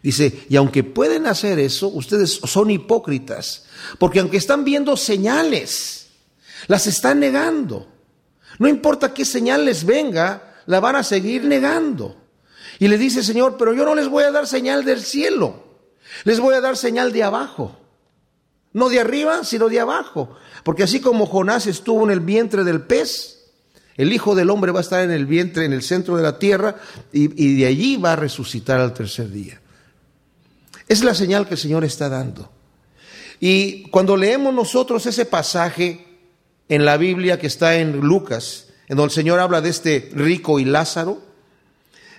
Dice, 0.02 0.44
y 0.50 0.56
aunque 0.56 0.84
pueden 0.84 1.26
hacer 1.26 1.58
eso, 1.58 1.88
ustedes 1.88 2.32
son 2.32 2.70
hipócritas, 2.70 3.64
porque 3.98 4.20
aunque 4.20 4.36
están 4.36 4.62
viendo 4.62 4.98
señales, 4.98 6.08
las 6.66 6.86
están 6.86 7.20
negando. 7.20 7.88
No 8.58 8.68
importa 8.68 9.14
qué 9.14 9.24
señal 9.24 9.64
les 9.64 9.84
venga, 9.84 10.54
la 10.66 10.80
van 10.80 10.96
a 10.96 11.02
seguir 11.02 11.44
negando. 11.44 12.16
Y 12.78 12.88
le 12.88 12.98
dice, 12.98 13.22
Señor, 13.22 13.56
pero 13.56 13.72
yo 13.72 13.84
no 13.84 13.94
les 13.94 14.08
voy 14.08 14.24
a 14.24 14.30
dar 14.30 14.46
señal 14.46 14.84
del 14.84 15.00
cielo, 15.00 15.64
les 16.24 16.40
voy 16.40 16.54
a 16.54 16.60
dar 16.60 16.76
señal 16.76 17.12
de 17.12 17.22
abajo. 17.22 17.78
No 18.72 18.88
de 18.88 19.00
arriba, 19.00 19.44
sino 19.44 19.68
de 19.68 19.78
abajo. 19.78 20.36
Porque 20.64 20.82
así 20.82 21.00
como 21.00 21.26
Jonás 21.26 21.66
estuvo 21.66 22.04
en 22.04 22.10
el 22.10 22.20
vientre 22.20 22.64
del 22.64 22.80
pez, 22.80 23.34
el 23.96 24.12
Hijo 24.12 24.34
del 24.34 24.50
Hombre 24.50 24.72
va 24.72 24.80
a 24.80 24.82
estar 24.82 25.04
en 25.04 25.10
el 25.10 25.26
vientre, 25.26 25.66
en 25.66 25.72
el 25.72 25.82
centro 25.82 26.16
de 26.16 26.22
la 26.22 26.38
tierra, 26.38 26.76
y, 27.12 27.56
de 27.56 27.66
allí 27.66 27.96
va 27.96 28.14
a 28.14 28.16
resucitar 28.16 28.80
al 28.80 28.94
tercer 28.94 29.30
día. 29.30 29.60
Es 30.88 31.04
la 31.04 31.14
señal 31.14 31.46
que 31.46 31.54
el 31.54 31.60
Señor 31.60 31.84
está 31.84 32.08
dando. 32.08 32.50
Y 33.40 33.84
cuando 33.90 34.16
leemos 34.16 34.52
nosotros 34.52 35.06
ese 35.06 35.26
pasaje 35.26 36.06
en 36.68 36.84
la 36.84 36.96
Biblia 36.96 37.38
que 37.38 37.46
está 37.46 37.76
en 37.76 38.00
Lucas, 38.00 38.68
en 38.88 38.96
donde 38.96 39.10
el 39.10 39.14
Señor 39.14 39.40
habla 39.40 39.60
de 39.60 39.68
este 39.68 40.10
rico 40.14 40.58
y 40.58 40.64
Lázaro, 40.64 41.22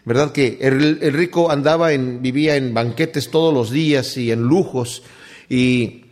¿verdad? 0.05 0.31
Que 0.31 0.59
el, 0.61 0.99
el 1.01 1.13
rico 1.13 1.51
andaba 1.51 1.93
en, 1.93 2.21
vivía 2.21 2.55
en 2.55 2.73
banquetes 2.75 3.31
todos 3.31 3.53
los 3.53 3.71
días 3.71 4.17
y 4.17 4.31
en 4.31 4.43
lujos, 4.43 5.01
y 5.49 6.04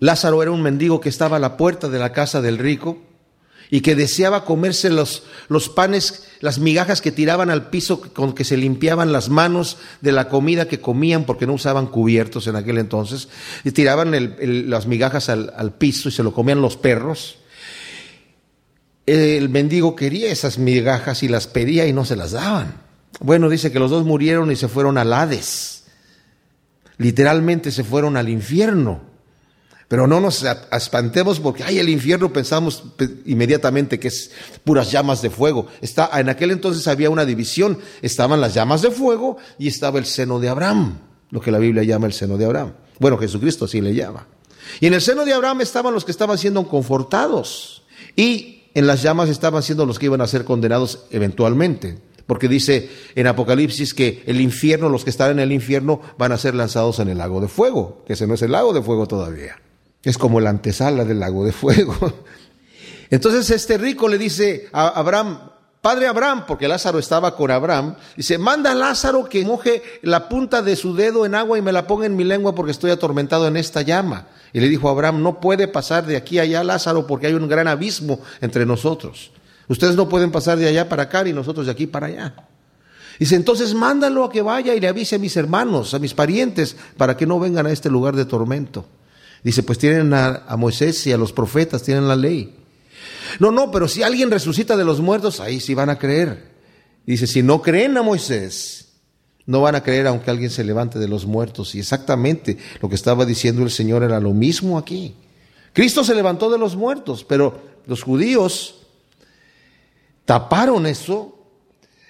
Lázaro 0.00 0.42
era 0.42 0.50
un 0.50 0.62
mendigo 0.62 1.00
que 1.00 1.10
estaba 1.10 1.36
a 1.36 1.40
la 1.40 1.56
puerta 1.56 1.88
de 1.88 1.98
la 1.98 2.12
casa 2.12 2.40
del 2.40 2.58
rico 2.58 2.98
y 3.70 3.82
que 3.82 3.94
deseaba 3.94 4.44
comerse 4.44 4.90
los, 4.90 5.22
panes, 5.76 6.26
las 6.40 6.58
migajas 6.58 7.00
que 7.00 7.12
tiraban 7.12 7.50
al 7.50 7.70
piso 7.70 8.00
con 8.00 8.32
que 8.32 8.44
se 8.44 8.56
limpiaban 8.56 9.12
las 9.12 9.28
manos 9.28 9.78
de 10.00 10.10
la 10.10 10.28
comida 10.28 10.66
que 10.66 10.80
comían 10.80 11.24
porque 11.24 11.46
no 11.46 11.52
usaban 11.52 11.86
cubiertos 11.86 12.48
en 12.48 12.56
aquel 12.56 12.78
entonces, 12.78 13.28
y 13.62 13.70
tiraban 13.70 14.34
las 14.68 14.86
migajas 14.86 15.28
al, 15.28 15.52
al 15.56 15.72
piso 15.74 16.08
y 16.08 16.12
se 16.12 16.24
lo 16.24 16.32
comían 16.32 16.60
los 16.60 16.76
perros. 16.76 17.38
El 19.06 19.48
mendigo 19.50 19.94
quería 19.94 20.32
esas 20.32 20.58
migajas 20.58 21.22
y 21.22 21.28
las 21.28 21.46
pedía 21.46 21.86
y 21.86 21.92
no 21.92 22.04
se 22.04 22.16
las 22.16 22.32
daban. 22.32 22.82
Bueno, 23.20 23.48
dice 23.48 23.70
que 23.70 23.78
los 23.78 23.90
dos 23.90 24.04
murieron 24.04 24.50
y 24.50 24.56
se 24.56 24.68
fueron 24.68 24.98
al 24.98 25.12
Hades. 25.12 25.84
Literalmente 26.96 27.70
se 27.70 27.84
fueron 27.84 28.16
al 28.16 28.28
infierno. 28.28 29.09
Pero 29.90 30.06
no 30.06 30.20
nos 30.20 30.46
espantemos 30.70 31.40
porque, 31.40 31.64
ay, 31.64 31.80
el 31.80 31.88
infierno 31.88 32.32
pensamos 32.32 32.84
inmediatamente 33.26 33.98
que 33.98 34.06
es 34.06 34.30
puras 34.62 34.92
llamas 34.92 35.20
de 35.20 35.30
fuego. 35.30 35.66
Está, 35.80 36.08
en 36.20 36.28
aquel 36.28 36.52
entonces 36.52 36.86
había 36.86 37.10
una 37.10 37.24
división. 37.24 37.76
Estaban 38.00 38.40
las 38.40 38.54
llamas 38.54 38.82
de 38.82 38.92
fuego 38.92 39.38
y 39.58 39.66
estaba 39.66 39.98
el 39.98 40.06
seno 40.06 40.38
de 40.38 40.48
Abraham, 40.48 41.00
lo 41.30 41.40
que 41.40 41.50
la 41.50 41.58
Biblia 41.58 41.82
llama 41.82 42.06
el 42.06 42.12
seno 42.12 42.38
de 42.38 42.44
Abraham. 42.44 42.74
Bueno, 43.00 43.18
Jesucristo 43.18 43.64
así 43.64 43.80
le 43.80 43.92
llama. 43.92 44.28
Y 44.78 44.86
en 44.86 44.94
el 44.94 45.00
seno 45.00 45.24
de 45.24 45.32
Abraham 45.32 45.62
estaban 45.62 45.92
los 45.92 46.04
que 46.04 46.12
estaban 46.12 46.38
siendo 46.38 46.68
confortados. 46.68 47.82
Y 48.14 48.70
en 48.74 48.86
las 48.86 49.02
llamas 49.02 49.28
estaban 49.28 49.64
siendo 49.64 49.86
los 49.86 49.98
que 49.98 50.06
iban 50.06 50.20
a 50.20 50.28
ser 50.28 50.44
condenados 50.44 51.06
eventualmente. 51.10 51.98
Porque 52.28 52.46
dice 52.46 52.88
en 53.16 53.26
Apocalipsis 53.26 53.92
que 53.92 54.22
el 54.26 54.40
infierno, 54.40 54.88
los 54.88 55.02
que 55.02 55.10
están 55.10 55.32
en 55.32 55.40
el 55.40 55.50
infierno, 55.50 56.00
van 56.16 56.30
a 56.30 56.38
ser 56.38 56.54
lanzados 56.54 57.00
en 57.00 57.08
el 57.08 57.18
lago 57.18 57.40
de 57.40 57.48
fuego, 57.48 58.04
que 58.06 58.12
ese 58.12 58.28
no 58.28 58.34
es 58.34 58.42
el 58.42 58.52
lago 58.52 58.72
de 58.72 58.82
fuego 58.82 59.08
todavía. 59.08 59.56
Es 60.02 60.16
como 60.16 60.40
la 60.40 60.50
antesala 60.50 61.04
del 61.04 61.20
lago 61.20 61.44
de 61.44 61.52
fuego. 61.52 61.94
Entonces 63.10 63.50
este 63.50 63.76
rico 63.76 64.08
le 64.08 64.18
dice 64.18 64.68
a 64.72 64.88
Abraham, 64.88 65.38
Padre 65.80 66.06
Abraham, 66.08 66.44
porque 66.46 66.68
Lázaro 66.68 66.98
estaba 66.98 67.34
con 67.34 67.50
Abraham, 67.50 67.96
dice, 68.14 68.36
manda 68.36 68.72
a 68.72 68.74
Lázaro 68.74 69.24
que 69.28 69.44
moje 69.46 69.82
la 70.02 70.28
punta 70.28 70.60
de 70.60 70.76
su 70.76 70.94
dedo 70.94 71.24
en 71.24 71.34
agua 71.34 71.58
y 71.58 71.62
me 71.62 71.72
la 71.72 71.86
ponga 71.86 72.04
en 72.04 72.16
mi 72.16 72.24
lengua 72.24 72.54
porque 72.54 72.72
estoy 72.72 72.90
atormentado 72.90 73.48
en 73.48 73.56
esta 73.56 73.80
llama. 73.80 74.26
Y 74.52 74.60
le 74.60 74.68
dijo 74.68 74.88
a 74.88 74.92
Abraham, 74.92 75.22
no 75.22 75.40
puede 75.40 75.68
pasar 75.68 76.04
de 76.04 76.18
aquí 76.18 76.38
allá 76.38 76.62
Lázaro 76.62 77.06
porque 77.06 77.28
hay 77.28 77.34
un 77.34 77.48
gran 77.48 77.66
abismo 77.66 78.20
entre 78.42 78.66
nosotros. 78.66 79.32
Ustedes 79.68 79.96
no 79.96 80.08
pueden 80.08 80.30
pasar 80.30 80.58
de 80.58 80.68
allá 80.68 80.88
para 80.88 81.04
acá 81.04 81.26
y 81.26 81.32
nosotros 81.32 81.64
de 81.66 81.72
aquí 81.72 81.86
para 81.86 82.08
allá. 82.08 82.34
Dice, 83.18 83.36
entonces 83.36 83.72
mándalo 83.72 84.24
a 84.24 84.30
que 84.30 84.42
vaya 84.42 84.74
y 84.74 84.80
le 84.80 84.88
avise 84.88 85.16
a 85.16 85.18
mis 85.18 85.36
hermanos, 85.36 85.94
a 85.94 85.98
mis 85.98 86.12
parientes, 86.12 86.76
para 86.96 87.16
que 87.16 87.26
no 87.26 87.40
vengan 87.40 87.66
a 87.66 87.70
este 87.70 87.88
lugar 87.88 88.16
de 88.16 88.24
tormento. 88.24 88.86
Dice, 89.42 89.62
pues 89.62 89.78
tienen 89.78 90.12
a, 90.12 90.44
Moisés 90.56 91.06
y 91.06 91.12
a 91.12 91.16
los 91.16 91.32
profetas, 91.32 91.82
tienen 91.82 92.08
la 92.08 92.16
ley. 92.16 92.56
No, 93.38 93.50
no, 93.50 93.70
pero 93.70 93.88
si 93.88 94.02
alguien 94.02 94.30
resucita 94.30 94.76
de 94.76 94.84
los 94.84 95.00
muertos, 95.00 95.40
ahí 95.40 95.60
sí 95.60 95.74
van 95.74 95.88
a 95.88 95.98
creer. 95.98 96.50
Dice, 97.06 97.26
si 97.26 97.42
no 97.42 97.62
creen 97.62 97.96
a 97.96 98.02
Moisés, 98.02 98.88
no 99.46 99.62
van 99.62 99.74
a 99.74 99.82
creer 99.82 100.06
aunque 100.06 100.30
alguien 100.30 100.50
se 100.50 100.64
levante 100.64 100.98
de 100.98 101.08
los 101.08 101.24
muertos. 101.24 101.74
Y 101.74 101.78
exactamente 101.78 102.58
lo 102.80 102.88
que 102.88 102.94
estaba 102.94 103.24
diciendo 103.24 103.62
el 103.62 103.70
Señor 103.70 104.02
era 104.02 104.20
lo 104.20 104.32
mismo 104.32 104.76
aquí. 104.76 105.14
Cristo 105.72 106.04
se 106.04 106.14
levantó 106.14 106.50
de 106.50 106.58
los 106.58 106.76
muertos, 106.76 107.24
pero 107.24 107.60
los 107.86 108.02
judíos 108.02 108.76
taparon 110.24 110.86
eso, 110.86 111.38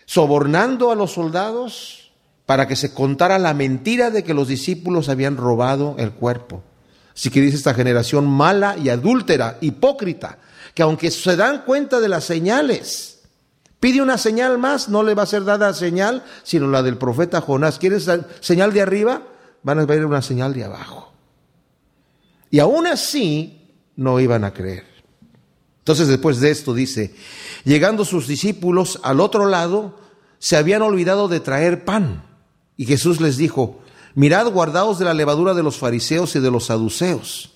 sobornando 0.05 0.91
a 0.91 0.97
los 0.97 1.13
soldados 1.13 2.13
para 2.45 2.67
que 2.67 2.75
se 2.75 2.93
contara 2.93 3.39
la 3.39 3.55
mentira 3.55 4.11
de 4.11 4.25
que 4.25 4.35
los 4.35 4.49
discípulos 4.49 5.09
habían 5.09 5.37
robado 5.37 5.95
el 5.99 6.11
cuerpo. 6.11 6.65
Así 7.21 7.29
que 7.29 7.43
dice 7.43 7.59
esta 7.59 7.75
generación 7.75 8.27
mala 8.27 8.79
y 8.79 8.89
adúltera, 8.89 9.59
hipócrita, 9.61 10.39
que 10.73 10.83
aunque 10.83 11.11
se 11.11 11.37
dan 11.37 11.67
cuenta 11.67 12.01
de 12.01 12.09
las 12.09 12.25
señales, 12.25 13.21
pide 13.79 14.01
una 14.01 14.17
señal 14.17 14.57
más, 14.57 14.89
no 14.89 15.03
le 15.03 15.15
va 15.15 15.25
a 15.25 15.27
ser 15.27 15.45
dada 15.45 15.75
señal, 15.75 16.25
sino 16.45 16.67
la 16.69 16.83
del 16.83 16.97
profeta 16.97 17.43
Jonás. 17.43 17.79
¿Quieres 17.79 18.09
señal 18.41 18.73
de 18.73 18.81
arriba? 18.81 19.21
Van 19.63 19.79
a 19.79 19.85
ver 19.85 20.07
una 20.07 20.23
señal 20.23 20.55
de 20.55 20.65
abajo. 20.65 21.13
Y 22.51 22.59
aún 22.59 22.87
así 22.87 23.69
no 23.97 24.19
iban 24.19 24.43
a 24.43 24.55
creer. 24.55 24.87
Entonces 25.81 26.09
después 26.09 26.41
de 26.41 26.51
esto 26.51 26.73
dice, 26.73 27.15
llegando 27.65 28.07
sus 28.07 28.29
discípulos 28.29 28.99
al 29.03 29.21
otro 29.21 29.45
lado, 29.45 30.01
se 30.39 30.57
habían 30.57 30.81
olvidado 30.81 31.29
de 31.29 31.41
traer 31.41 31.85
pan. 31.85 32.25
Y 32.79 32.87
Jesús 32.87 33.21
les 33.21 33.37
dijo, 33.37 33.80
mirad 34.15 34.51
guardaos 34.51 34.99
de 34.99 35.05
la 35.05 35.15
levadura 35.15 35.55
de 35.55 35.63
los 35.63 35.77
fariseos 35.77 36.35
y 36.37 36.41
de 36.41 36.51
los 36.51 36.67
saduceos. 36.67 37.53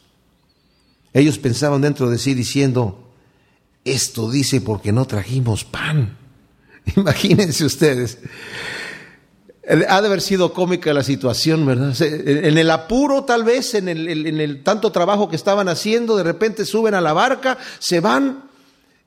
Ellos 1.13 1.39
pensaban 1.39 1.81
dentro 1.81 2.11
de 2.11 2.19
sí 2.19 2.35
diciendo, 2.35 3.05
esto 3.85 4.31
dice 4.31 4.61
porque 4.61 4.93
no 4.93 5.07
trajimos 5.07 5.65
pan. 5.65 6.17
Imagínense 6.97 7.65
ustedes. 7.65 8.19
Ha 9.67 10.03
de 10.03 10.09
haber 10.09 10.21
sido 10.21 10.53
cómica 10.53 10.93
la 10.93 11.03
situación, 11.03 11.65
¿verdad? 11.65 11.95
En 12.03 12.59
el 12.59 12.71
apuro, 12.71 13.25
tal 13.25 13.45
vez, 13.45 13.75
en 13.75 13.89
el, 13.89 14.09
en 14.09 14.41
el, 14.41 14.63
tanto 14.63 14.93
trabajo 14.93 15.31
que 15.31 15.37
estaban 15.37 15.69
haciendo, 15.69 16.17
de 16.17 16.23
repente 16.23 16.67
suben 16.67 16.93
a 16.93 17.01
la 17.01 17.15
barca, 17.15 17.57
se 17.79 18.01
van 18.01 18.45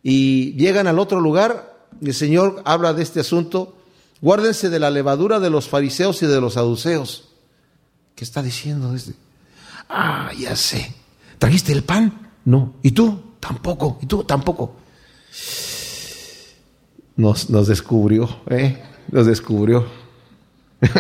y 0.02 0.54
llegan 0.54 0.88
al 0.88 0.98
otro 0.98 1.20
lugar. 1.20 1.78
El 2.02 2.14
Señor 2.16 2.64
habla 2.66 2.94
de 2.94 3.04
este 3.04 3.20
asunto. 3.20 3.76
Guárdense 4.20 4.70
de 4.70 4.80
la 4.80 4.90
levadura 4.90 5.40
de 5.40 5.52
los 5.52 5.68
fariseos 5.68 6.24
y 6.24 6.26
de 6.26 6.42
los 6.42 6.54
saduceos. 6.54 7.28
¿Qué 8.18 8.24
está 8.24 8.42
diciendo? 8.42 8.96
Ah, 9.90 10.32
ya 10.36 10.56
sé. 10.56 10.92
¿Trajiste 11.38 11.72
el 11.72 11.84
pan? 11.84 12.32
No. 12.46 12.74
¿Y 12.82 12.90
tú? 12.90 13.36
Tampoco. 13.40 14.00
¿Y 14.02 14.08
tú? 14.08 14.24
Tampoco. 14.24 14.76
Nos, 17.16 17.52
nos 17.52 17.68
descubrió, 17.68 18.28
¿eh? 18.50 18.82
Nos 19.12 19.28
descubrió. 19.28 19.86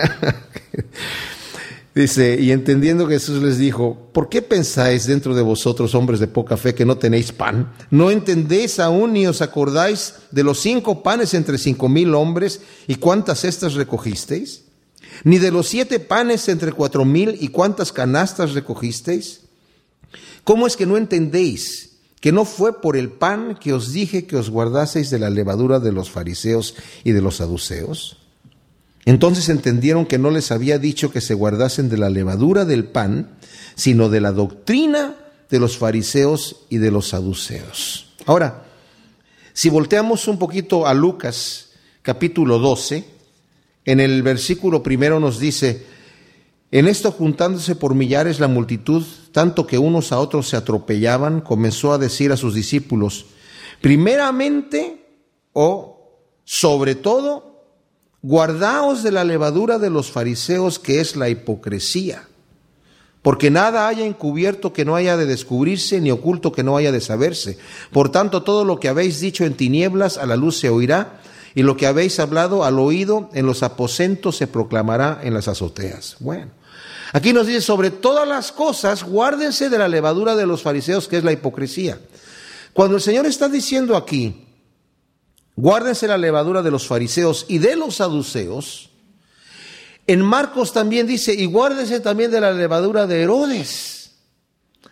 Dice, 1.95 2.37
y 2.39 2.51
entendiendo 2.51 3.07
Jesús 3.07 3.41
les 3.41 3.57
dijo, 3.57 4.11
¿por 4.13 4.29
qué 4.29 4.43
pensáis 4.43 5.07
dentro 5.07 5.33
de 5.33 5.41
vosotros, 5.41 5.95
hombres 5.95 6.19
de 6.19 6.27
poca 6.27 6.55
fe, 6.55 6.75
que 6.75 6.85
no 6.85 6.99
tenéis 6.99 7.31
pan? 7.31 7.73
¿No 7.89 8.11
entendéis 8.11 8.79
aún 8.79 9.13
ni 9.13 9.25
os 9.25 9.41
acordáis 9.41 10.13
de 10.29 10.43
los 10.43 10.59
cinco 10.59 11.01
panes 11.01 11.33
entre 11.33 11.57
cinco 11.57 11.89
mil 11.89 12.13
hombres 12.13 12.61
y 12.85 12.93
cuántas 12.93 13.39
cestas 13.39 13.73
recogisteis? 13.73 14.66
¿Ni 15.23 15.37
de 15.37 15.51
los 15.51 15.67
siete 15.67 15.99
panes 15.99 16.47
entre 16.49 16.71
cuatro 16.71 17.05
mil 17.05 17.37
y 17.39 17.49
cuántas 17.49 17.91
canastas 17.91 18.53
recogisteis? 18.53 19.41
¿Cómo 20.43 20.67
es 20.67 20.77
que 20.77 20.85
no 20.85 20.97
entendéis 20.97 21.97
que 22.19 22.31
no 22.31 22.45
fue 22.45 22.81
por 22.81 22.97
el 22.97 23.11
pan 23.11 23.57
que 23.59 23.73
os 23.73 23.91
dije 23.91 24.25
que 24.25 24.37
os 24.37 24.49
guardaseis 24.49 25.09
de 25.09 25.19
la 25.19 25.29
levadura 25.29 25.79
de 25.79 25.91
los 25.91 26.09
fariseos 26.09 26.75
y 27.03 27.11
de 27.11 27.21
los 27.21 27.37
saduceos? 27.37 28.17
Entonces 29.05 29.49
entendieron 29.49 30.05
que 30.05 30.17
no 30.17 30.31
les 30.31 30.51
había 30.51 30.79
dicho 30.79 31.11
que 31.11 31.21
se 31.21 31.33
guardasen 31.33 31.89
de 31.89 31.97
la 31.97 32.09
levadura 32.09 32.65
del 32.65 32.85
pan, 32.85 33.37
sino 33.75 34.09
de 34.09 34.19
la 34.19 34.33
doctrina 34.33 35.15
de 35.49 35.59
los 35.59 35.77
fariseos 35.77 36.57
y 36.69 36.77
de 36.77 36.91
los 36.91 37.09
saduceos. 37.09 38.09
Ahora, 38.25 38.65
si 39.53 39.69
volteamos 39.69 40.27
un 40.27 40.37
poquito 40.37 40.85
a 40.87 40.93
Lucas 40.93 41.69
capítulo 42.01 42.59
12, 42.59 43.16
en 43.87 44.01
el 44.01 44.21
versículo 44.21 44.83
primero 44.83 45.21
nos 45.21 45.39
dice, 45.39 45.85
en 46.71 46.89
esto 46.89 47.09
juntándose 47.09 47.73
por 47.73 47.95
millares 47.95 48.41
la 48.41 48.49
multitud, 48.49 49.03
tanto 49.31 49.65
que 49.65 49.77
unos 49.77 50.11
a 50.11 50.19
otros 50.19 50.49
se 50.49 50.57
atropellaban, 50.57 51.39
comenzó 51.39 51.93
a 51.93 51.97
decir 51.97 52.33
a 52.33 52.37
sus 52.37 52.53
discípulos, 52.53 53.27
primeramente 53.79 55.05
o 55.53 56.19
sobre 56.43 56.95
todo, 56.95 57.63
guardaos 58.21 59.03
de 59.03 59.13
la 59.13 59.23
levadura 59.23 59.79
de 59.79 59.89
los 59.89 60.11
fariseos 60.11 60.79
que 60.79 60.99
es 60.99 61.15
la 61.15 61.29
hipocresía, 61.29 62.27
porque 63.21 63.49
nada 63.49 63.87
haya 63.87 64.05
encubierto 64.05 64.73
que 64.73 64.83
no 64.83 64.97
haya 64.97 65.15
de 65.15 65.25
descubrirse, 65.25 66.01
ni 66.01 66.11
oculto 66.11 66.51
que 66.51 66.63
no 66.63 66.75
haya 66.75 66.91
de 66.91 66.99
saberse. 66.99 67.57
Por 67.93 68.11
tanto, 68.11 68.43
todo 68.43 68.65
lo 68.65 68.81
que 68.81 68.89
habéis 68.89 69.21
dicho 69.21 69.45
en 69.45 69.53
tinieblas 69.53 70.17
a 70.17 70.25
la 70.25 70.35
luz 70.35 70.59
se 70.59 70.69
oirá, 70.69 71.21
y 71.55 71.63
lo 71.63 71.77
que 71.77 71.87
habéis 71.87 72.19
hablado 72.19 72.63
al 72.63 72.79
oído 72.79 73.29
en 73.33 73.45
los 73.45 73.63
aposentos 73.63 74.37
se 74.37 74.47
proclamará 74.47 75.19
en 75.23 75.33
las 75.33 75.47
azoteas. 75.47 76.17
Bueno, 76.19 76.51
aquí 77.13 77.33
nos 77.33 77.47
dice, 77.47 77.61
sobre 77.61 77.91
todas 77.91 78.27
las 78.27 78.51
cosas, 78.51 79.03
guárdense 79.03 79.69
de 79.69 79.77
la 79.77 79.87
levadura 79.87 80.35
de 80.35 80.45
los 80.45 80.61
fariseos, 80.61 81.07
que 81.07 81.17
es 81.17 81.23
la 81.23 81.31
hipocresía. 81.31 81.99
Cuando 82.73 82.95
el 82.95 83.01
Señor 83.01 83.25
está 83.25 83.49
diciendo 83.49 83.95
aquí, 83.95 84.45
guárdense 85.55 86.07
la 86.07 86.17
levadura 86.17 86.61
de 86.61 86.71
los 86.71 86.87
fariseos 86.87 87.45
y 87.47 87.57
de 87.57 87.75
los 87.75 87.95
saduceos, 87.95 88.91
en 90.05 90.21
Marcos 90.21 90.71
también 90.71 91.05
dice, 91.05 91.33
y 91.33 91.45
guárdense 91.45 91.99
también 91.99 92.31
de 92.31 92.39
la 92.39 92.53
levadura 92.53 93.07
de 93.07 93.23
Herodes. 93.23 94.11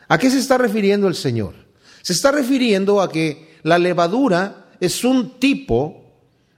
¿A 0.10 0.18
qué 0.18 0.30
se 0.30 0.40
está 0.40 0.58
refiriendo 0.58 1.08
el 1.08 1.16
Señor? 1.16 1.56
Se 2.02 2.14
está 2.14 2.32
refiriendo 2.32 3.02
a 3.02 3.10
que 3.10 3.56
la 3.64 3.80
levadura 3.80 4.68
es 4.80 5.04
un 5.04 5.40
tipo 5.40 6.05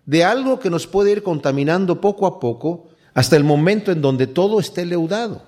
de 0.08 0.24
algo 0.24 0.60
que 0.60 0.72
nos 0.72 0.88
puede 0.88 1.12
ir 1.12 1.22
contaminando 1.22 2.02
poco 2.02 2.26
a 2.26 2.40
poco 2.40 2.88
hasta 3.14 3.36
el 3.36 3.44
momento 3.44 3.92
en 3.92 4.02
donde 4.02 4.26
todo 4.26 4.60
esté 4.60 4.86
leudado. 4.86 5.44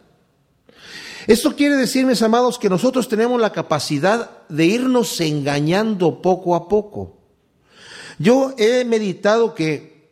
Esto 1.28 1.56
quiere 1.56 1.78
decir, 1.78 2.06
mis 2.06 2.22
amados, 2.22 2.60
que 2.60 2.70
nosotros 2.70 3.08
tenemos 3.08 3.40
la 3.40 3.54
capacidad 3.54 4.30
de 4.50 4.66
irnos 4.66 5.20
engañando 5.22 6.22
poco 6.22 6.56
a 6.56 6.68
poco. 6.68 7.18
Yo 8.18 8.54
he 8.58 8.84
meditado 8.84 9.56
que 9.56 10.10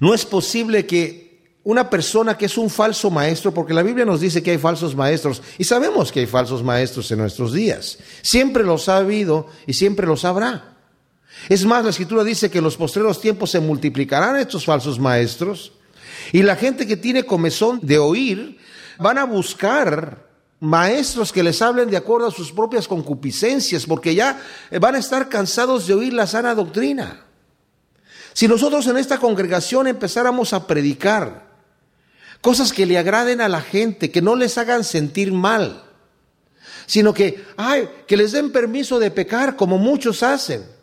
no 0.00 0.12
es 0.12 0.26
posible 0.26 0.86
que 0.86 1.58
una 1.64 1.88
persona 1.88 2.36
que 2.36 2.46
es 2.46 2.58
un 2.58 2.68
falso 2.68 3.10
maestro, 3.10 3.54
porque 3.54 3.72
la 3.72 3.82
Biblia 3.82 4.04
nos 4.04 4.20
dice 4.20 4.42
que 4.42 4.50
hay 4.50 4.58
falsos 4.58 4.94
maestros, 4.94 5.42
y 5.56 5.64
sabemos 5.64 6.12
que 6.12 6.20
hay 6.20 6.26
falsos 6.26 6.62
maestros 6.62 7.10
en 7.12 7.18
nuestros 7.18 7.52
días, 7.52 7.98
siempre 8.20 8.62
los 8.62 8.88
ha 8.88 8.98
habido 8.98 9.46
y 9.66 9.72
siempre 9.72 10.06
los 10.06 10.24
habrá. 10.24 10.77
Es 11.48 11.64
más, 11.64 11.84
la 11.84 11.90
escritura 11.90 12.24
dice 12.24 12.50
que 12.50 12.58
en 12.58 12.64
los 12.64 12.76
postreros 12.76 13.20
tiempos 13.20 13.50
se 13.50 13.60
multiplicarán 13.60 14.36
estos 14.36 14.64
falsos 14.64 14.98
maestros 14.98 15.72
y 16.32 16.42
la 16.42 16.56
gente 16.56 16.86
que 16.86 16.96
tiene 16.96 17.24
comezón 17.24 17.80
de 17.82 17.98
oír 17.98 18.58
van 18.98 19.18
a 19.18 19.24
buscar 19.24 20.26
maestros 20.60 21.32
que 21.32 21.42
les 21.42 21.62
hablen 21.62 21.88
de 21.88 21.96
acuerdo 21.96 22.26
a 22.26 22.32
sus 22.32 22.52
propias 22.52 22.88
concupiscencias 22.88 23.86
porque 23.86 24.14
ya 24.14 24.42
van 24.80 24.96
a 24.96 24.98
estar 24.98 25.28
cansados 25.28 25.86
de 25.86 25.94
oír 25.94 26.12
la 26.12 26.26
sana 26.26 26.54
doctrina. 26.54 27.24
Si 28.32 28.46
nosotros 28.46 28.86
en 28.86 28.98
esta 28.98 29.18
congregación 29.18 29.86
empezáramos 29.86 30.52
a 30.52 30.66
predicar 30.66 31.48
cosas 32.40 32.72
que 32.72 32.86
le 32.86 32.98
agraden 32.98 33.40
a 33.40 33.48
la 33.48 33.60
gente, 33.60 34.10
que 34.10 34.22
no 34.22 34.36
les 34.36 34.58
hagan 34.58 34.84
sentir 34.84 35.32
mal, 35.32 35.84
sino 36.86 37.14
que, 37.14 37.44
ay, 37.56 37.88
que 38.06 38.16
les 38.16 38.32
den 38.32 38.50
permiso 38.52 38.98
de 38.98 39.10
pecar 39.10 39.56
como 39.56 39.78
muchos 39.78 40.22
hacen 40.22 40.77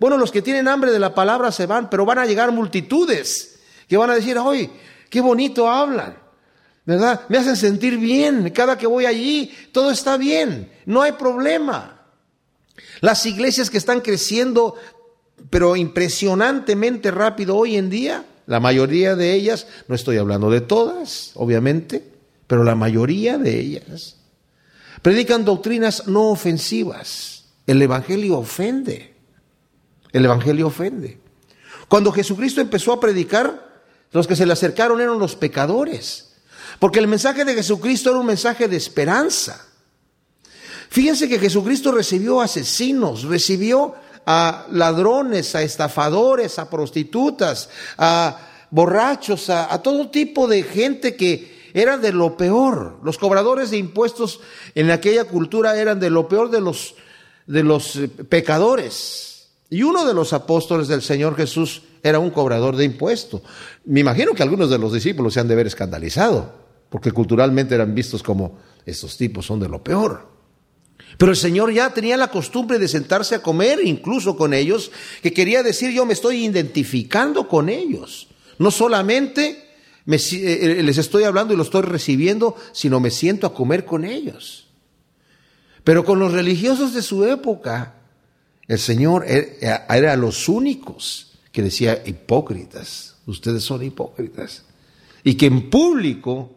bueno, 0.00 0.16
los 0.16 0.32
que 0.32 0.42
tienen 0.42 0.66
hambre 0.66 0.90
de 0.90 0.98
la 0.98 1.14
palabra 1.14 1.52
se 1.52 1.66
van, 1.66 1.88
pero 1.88 2.04
van 2.04 2.18
a 2.18 2.26
llegar 2.26 2.50
multitudes 2.50 3.60
que 3.86 3.96
van 3.96 4.10
a 4.10 4.14
decir, 4.14 4.36
¡ay, 4.38 4.70
qué 5.08 5.20
bonito 5.20 5.68
hablan! 5.68 6.16
¿Verdad? 6.84 7.20
Me 7.28 7.38
hacen 7.38 7.56
sentir 7.56 7.98
bien. 7.98 8.50
Cada 8.50 8.76
que 8.76 8.86
voy 8.86 9.06
allí, 9.06 9.54
todo 9.70 9.90
está 9.90 10.16
bien. 10.16 10.72
No 10.86 11.02
hay 11.02 11.12
problema. 11.12 12.00
Las 13.00 13.26
iglesias 13.26 13.70
que 13.70 13.78
están 13.78 14.00
creciendo 14.00 14.74
pero 15.48 15.76
impresionantemente 15.76 17.10
rápido 17.10 17.56
hoy 17.56 17.76
en 17.76 17.88
día. 17.88 18.24
La 18.46 18.60
mayoría 18.60 19.14
de 19.14 19.32
ellas, 19.32 19.66
no 19.86 19.94
estoy 19.94 20.16
hablando 20.16 20.50
de 20.50 20.60
todas, 20.60 21.30
obviamente, 21.34 22.04
pero 22.46 22.64
la 22.64 22.74
mayoría 22.74 23.38
de 23.38 23.58
ellas 23.58 24.16
predican 25.02 25.44
doctrinas 25.44 26.08
no 26.08 26.30
ofensivas. 26.30 27.44
El 27.66 27.80
Evangelio 27.80 28.38
ofende. 28.38 29.09
El 30.12 30.24
Evangelio 30.24 30.66
ofende. 30.66 31.20
Cuando 31.88 32.12
Jesucristo 32.12 32.60
empezó 32.60 32.92
a 32.92 33.00
predicar, 33.00 33.70
los 34.12 34.26
que 34.26 34.36
se 34.36 34.46
le 34.46 34.52
acercaron 34.52 35.00
eran 35.00 35.18
los 35.18 35.36
pecadores. 35.36 36.32
Porque 36.78 36.98
el 36.98 37.08
mensaje 37.08 37.44
de 37.44 37.54
Jesucristo 37.54 38.10
era 38.10 38.18
un 38.18 38.26
mensaje 38.26 38.68
de 38.68 38.76
esperanza. 38.76 39.66
Fíjense 40.88 41.28
que 41.28 41.38
Jesucristo 41.38 41.92
recibió 41.92 42.40
asesinos, 42.40 43.24
recibió 43.24 43.94
a 44.26 44.66
ladrones, 44.70 45.54
a 45.54 45.62
estafadores, 45.62 46.58
a 46.58 46.68
prostitutas, 46.68 47.68
a 47.96 48.38
borrachos, 48.70 49.50
a, 49.50 49.82
todo 49.82 50.10
tipo 50.10 50.48
de 50.48 50.62
gente 50.62 51.16
que 51.16 51.70
era 51.74 51.96
de 51.96 52.12
lo 52.12 52.36
peor. 52.36 52.98
Los 53.02 53.18
cobradores 53.18 53.70
de 53.70 53.76
impuestos 53.76 54.40
en 54.74 54.90
aquella 54.90 55.24
cultura 55.24 55.76
eran 55.76 56.00
de 56.00 56.10
lo 56.10 56.28
peor 56.28 56.50
de 56.50 56.60
los, 56.60 56.94
de 57.46 57.62
los 57.62 57.96
eh, 57.96 58.08
pecadores. 58.08 59.29
Y 59.70 59.84
uno 59.84 60.04
de 60.04 60.14
los 60.14 60.32
apóstoles 60.32 60.88
del 60.88 61.00
Señor 61.00 61.36
Jesús 61.36 61.82
era 62.02 62.18
un 62.18 62.30
cobrador 62.30 62.76
de 62.76 62.84
impuestos. 62.84 63.42
Me 63.84 64.00
imagino 64.00 64.34
que 64.34 64.42
algunos 64.42 64.68
de 64.68 64.78
los 64.78 64.92
discípulos 64.92 65.34
se 65.34 65.40
han 65.40 65.46
de 65.48 65.54
ver 65.54 65.68
escandalizado, 65.68 66.52
porque 66.88 67.12
culturalmente 67.12 67.76
eran 67.76 67.94
vistos 67.94 68.22
como 68.22 68.58
estos 68.84 69.16
tipos 69.16 69.46
son 69.46 69.60
de 69.60 69.68
lo 69.68 69.82
peor. 69.82 70.28
Pero 71.16 71.30
el 71.30 71.36
Señor 71.36 71.72
ya 71.72 71.94
tenía 71.94 72.16
la 72.16 72.28
costumbre 72.28 72.78
de 72.78 72.88
sentarse 72.88 73.36
a 73.36 73.42
comer 73.42 73.80
incluso 73.84 74.36
con 74.36 74.54
ellos, 74.54 74.90
que 75.22 75.32
quería 75.32 75.62
decir 75.62 75.92
yo 75.92 76.04
me 76.04 76.14
estoy 76.14 76.44
identificando 76.44 77.46
con 77.46 77.68
ellos. 77.68 78.28
No 78.58 78.70
solamente 78.70 79.70
eh, 80.06 80.18
eh, 80.36 80.82
les 80.82 80.98
estoy 80.98 81.24
hablando 81.24 81.54
y 81.54 81.56
los 81.56 81.68
estoy 81.68 81.82
recibiendo, 81.82 82.56
sino 82.72 82.98
me 82.98 83.10
siento 83.10 83.46
a 83.46 83.54
comer 83.54 83.84
con 83.84 84.04
ellos. 84.04 84.68
Pero 85.84 86.04
con 86.04 86.18
los 86.18 86.32
religiosos 86.32 86.92
de 86.94 87.02
su 87.02 87.24
época, 87.24 87.99
el 88.70 88.78
Señor 88.78 89.24
er, 89.26 89.58
eh, 89.60 89.80
era 89.88 90.14
los 90.14 90.48
únicos 90.48 91.32
que 91.50 91.60
decía 91.60 92.04
hipócritas, 92.06 93.16
ustedes 93.26 93.64
son 93.64 93.82
hipócritas, 93.82 94.62
y 95.24 95.34
que 95.34 95.46
en 95.46 95.70
público 95.70 96.52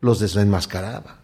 los 0.00 0.18
desenmascaraba. 0.18 1.18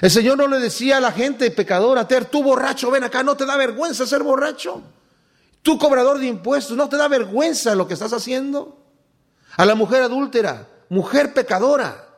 El 0.00 0.10
Señor 0.10 0.38
no 0.38 0.48
le 0.48 0.58
decía 0.58 0.96
a 0.96 1.00
la 1.00 1.12
gente 1.12 1.50
pecadora, 1.50 2.08
Ter, 2.08 2.24
tú 2.24 2.42
borracho, 2.42 2.90
ven 2.90 3.04
acá, 3.04 3.22
no 3.22 3.36
te 3.36 3.44
da 3.44 3.58
vergüenza 3.58 4.06
ser 4.06 4.22
borracho. 4.22 4.82
Tú 5.60 5.76
cobrador 5.78 6.18
de 6.18 6.28
impuestos, 6.28 6.74
no 6.74 6.88
te 6.88 6.96
da 6.96 7.06
vergüenza 7.06 7.74
lo 7.74 7.86
que 7.86 7.92
estás 7.92 8.14
haciendo. 8.14 8.86
A 9.58 9.66
la 9.66 9.74
mujer 9.74 10.00
adúltera, 10.00 10.66
mujer 10.88 11.34
pecadora, 11.34 12.08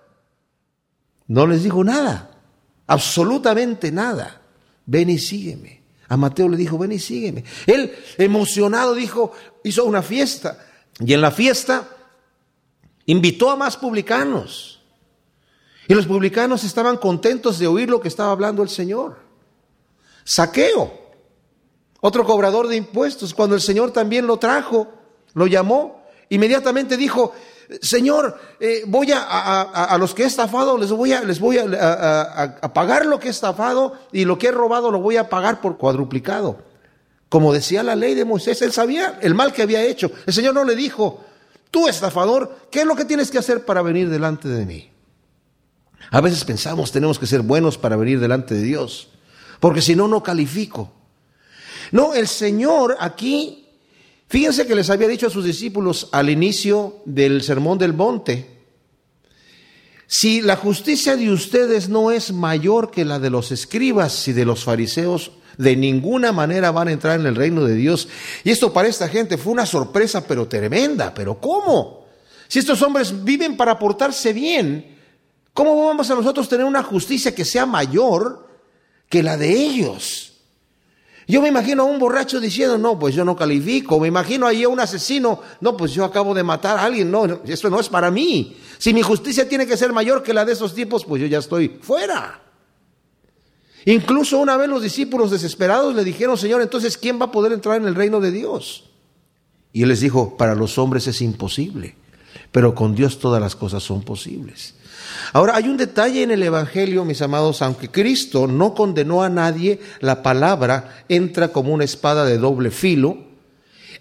no 1.26 1.48
les 1.48 1.64
dijo 1.64 1.82
nada, 1.82 2.30
absolutamente 2.86 3.90
nada. 3.90 4.40
Ven 4.86 5.10
y 5.10 5.18
sígueme. 5.18 5.77
A 6.08 6.16
Mateo 6.16 6.48
le 6.48 6.56
dijo, 6.56 6.78
ven 6.78 6.92
y 6.92 6.98
sígueme. 6.98 7.44
Él, 7.66 7.94
emocionado, 8.16 8.94
dijo, 8.94 9.32
hizo 9.62 9.84
una 9.84 10.02
fiesta. 10.02 10.58
Y 11.00 11.12
en 11.12 11.20
la 11.20 11.30
fiesta 11.30 11.88
invitó 13.06 13.50
a 13.50 13.56
más 13.56 13.76
publicanos. 13.76 14.80
Y 15.86 15.94
los 15.94 16.06
publicanos 16.06 16.64
estaban 16.64 16.96
contentos 16.96 17.58
de 17.58 17.66
oír 17.66 17.88
lo 17.88 18.00
que 18.00 18.08
estaba 18.08 18.32
hablando 18.32 18.62
el 18.62 18.68
Señor. 18.68 19.18
Saqueo, 20.24 20.92
otro 22.00 22.24
cobrador 22.24 22.68
de 22.68 22.76
impuestos, 22.76 23.32
cuando 23.32 23.54
el 23.54 23.62
Señor 23.62 23.90
también 23.92 24.26
lo 24.26 24.38
trajo, 24.38 24.88
lo 25.34 25.46
llamó, 25.46 26.04
inmediatamente 26.28 26.96
dijo, 26.96 27.34
Señor, 27.82 28.38
eh, 28.60 28.82
voy 28.86 29.12
a, 29.12 29.20
a, 29.22 29.98
los 29.98 30.14
que 30.14 30.22
he 30.22 30.26
estafado, 30.26 30.78
les 30.78 30.90
voy, 30.90 31.12
a, 31.12 31.22
les 31.22 31.38
voy 31.38 31.58
a, 31.58 32.70
pagar 32.72 33.04
lo 33.04 33.18
que 33.18 33.28
he 33.28 33.30
estafado 33.30 33.92
y 34.10 34.24
lo 34.24 34.38
que 34.38 34.48
he 34.48 34.52
robado 34.52 34.90
lo 34.90 35.00
voy 35.00 35.18
a 35.18 35.28
pagar 35.28 35.60
por 35.60 35.76
cuadruplicado. 35.76 36.62
Como 37.28 37.52
decía 37.52 37.82
la 37.82 37.94
ley 37.94 38.14
de 38.14 38.24
Moisés, 38.24 38.62
él 38.62 38.72
sabía 38.72 39.18
el 39.20 39.34
mal 39.34 39.52
que 39.52 39.62
había 39.62 39.82
hecho. 39.82 40.10
El 40.26 40.32
Señor 40.32 40.54
no 40.54 40.64
le 40.64 40.74
dijo, 40.74 41.22
tú 41.70 41.88
estafador, 41.88 42.56
¿qué 42.70 42.80
es 42.80 42.86
lo 42.86 42.96
que 42.96 43.04
tienes 43.04 43.30
que 43.30 43.36
hacer 43.36 43.66
para 43.66 43.82
venir 43.82 44.08
delante 44.08 44.48
de 44.48 44.64
mí? 44.64 44.90
A 46.10 46.22
veces 46.22 46.44
pensamos 46.44 46.90
tenemos 46.90 47.18
que 47.18 47.26
ser 47.26 47.42
buenos 47.42 47.76
para 47.76 47.96
venir 47.96 48.18
delante 48.18 48.54
de 48.54 48.62
Dios, 48.62 49.10
porque 49.60 49.82
si 49.82 49.94
no, 49.94 50.08
no 50.08 50.22
califico. 50.22 50.90
No, 51.92 52.14
el 52.14 52.28
Señor 52.28 52.96
aquí, 52.98 53.67
fíjense 54.28 54.66
que 54.66 54.74
les 54.74 54.90
había 54.90 55.08
dicho 55.08 55.26
a 55.26 55.30
sus 55.30 55.44
discípulos 55.44 56.08
al 56.12 56.30
inicio 56.30 57.02
del 57.04 57.42
Sermón 57.42 57.78
del 57.78 57.92
Monte, 57.92 58.58
si 60.06 60.40
la 60.40 60.56
justicia 60.56 61.16
de 61.16 61.30
ustedes 61.30 61.88
no 61.88 62.10
es 62.10 62.32
mayor 62.32 62.90
que 62.90 63.04
la 63.04 63.18
de 63.18 63.28
los 63.28 63.52
escribas 63.52 64.26
y 64.28 64.32
de 64.32 64.46
los 64.46 64.64
fariseos, 64.64 65.32
de 65.58 65.76
ninguna 65.76 66.32
manera 66.32 66.70
van 66.70 66.88
a 66.88 66.92
entrar 66.92 67.20
en 67.20 67.26
el 67.26 67.34
reino 67.34 67.64
de 67.64 67.74
Dios. 67.74 68.08
Y 68.44 68.50
esto 68.50 68.72
para 68.72 68.88
esta 68.88 69.08
gente 69.08 69.36
fue 69.36 69.52
una 69.52 69.66
sorpresa, 69.66 70.26
pero 70.26 70.48
tremenda. 70.48 71.12
¿Pero 71.12 71.38
cómo? 71.38 72.06
Si 72.46 72.60
estos 72.60 72.80
hombres 72.80 73.22
viven 73.22 73.56
para 73.56 73.78
portarse 73.78 74.32
bien, 74.32 74.98
¿Cómo 75.58 75.88
vamos 75.88 76.08
a 76.08 76.14
nosotros 76.14 76.48
tener 76.48 76.64
una 76.64 76.84
justicia 76.84 77.34
que 77.34 77.44
sea 77.44 77.66
mayor 77.66 78.46
que 79.08 79.24
la 79.24 79.36
de 79.36 79.50
ellos? 79.50 80.27
Yo 81.30 81.42
me 81.42 81.48
imagino 81.48 81.82
a 81.82 81.86
un 81.86 81.98
borracho 81.98 82.40
diciendo, 82.40 82.78
no, 82.78 82.98
pues 82.98 83.14
yo 83.14 83.22
no 83.22 83.36
califico. 83.36 84.00
Me 84.00 84.08
imagino 84.08 84.46
ahí 84.46 84.64
a 84.64 84.68
un 84.70 84.80
asesino, 84.80 85.42
no, 85.60 85.76
pues 85.76 85.92
yo 85.92 86.02
acabo 86.04 86.32
de 86.32 86.42
matar 86.42 86.78
a 86.78 86.84
alguien. 86.84 87.10
No, 87.10 87.26
esto 87.44 87.68
no 87.68 87.78
es 87.78 87.90
para 87.90 88.10
mí. 88.10 88.56
Si 88.78 88.94
mi 88.94 89.02
justicia 89.02 89.46
tiene 89.46 89.66
que 89.66 89.76
ser 89.76 89.92
mayor 89.92 90.22
que 90.22 90.32
la 90.32 90.46
de 90.46 90.54
esos 90.54 90.74
tipos, 90.74 91.04
pues 91.04 91.20
yo 91.20 91.28
ya 91.28 91.38
estoy 91.38 91.78
fuera. 91.82 92.40
Incluso 93.84 94.38
una 94.38 94.56
vez 94.56 94.70
los 94.70 94.82
discípulos 94.82 95.30
desesperados 95.30 95.94
le 95.94 96.02
dijeron, 96.02 96.38
Señor, 96.38 96.62
entonces, 96.62 96.96
¿quién 96.96 97.20
va 97.20 97.26
a 97.26 97.32
poder 97.32 97.52
entrar 97.52 97.76
en 97.76 97.86
el 97.86 97.94
reino 97.94 98.20
de 98.20 98.32
Dios? 98.32 98.84
Y 99.74 99.82
él 99.82 99.90
les 99.90 100.00
dijo, 100.00 100.34
para 100.38 100.54
los 100.54 100.78
hombres 100.78 101.06
es 101.08 101.20
imposible, 101.20 101.94
pero 102.52 102.74
con 102.74 102.94
Dios 102.94 103.18
todas 103.18 103.40
las 103.40 103.54
cosas 103.54 103.82
son 103.82 104.00
posibles. 104.02 104.76
Ahora, 105.32 105.56
hay 105.56 105.68
un 105.68 105.76
detalle 105.76 106.22
en 106.22 106.30
el 106.30 106.42
Evangelio, 106.42 107.04
mis 107.04 107.22
amados, 107.22 107.62
aunque 107.62 107.90
Cristo 107.90 108.46
no 108.46 108.74
condenó 108.74 109.22
a 109.22 109.28
nadie, 109.28 109.80
la 110.00 110.22
palabra 110.22 111.04
entra 111.08 111.48
como 111.48 111.72
una 111.72 111.84
espada 111.84 112.24
de 112.24 112.38
doble 112.38 112.70
filo 112.70 113.28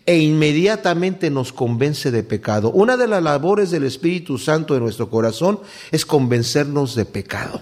e 0.05 0.19
inmediatamente 0.19 1.29
nos 1.29 1.51
convence 1.51 2.11
de 2.11 2.23
pecado. 2.23 2.71
Una 2.71 2.95
de 2.95 3.07
las 3.07 3.21
labores 3.21 3.71
del 3.71 3.83
Espíritu 3.83 4.37
Santo 4.37 4.73
en 4.75 4.81
nuestro 4.81 5.09
corazón 5.09 5.59
es 5.91 6.05
convencernos 6.05 6.95
de 6.95 7.03
pecado, 7.03 7.61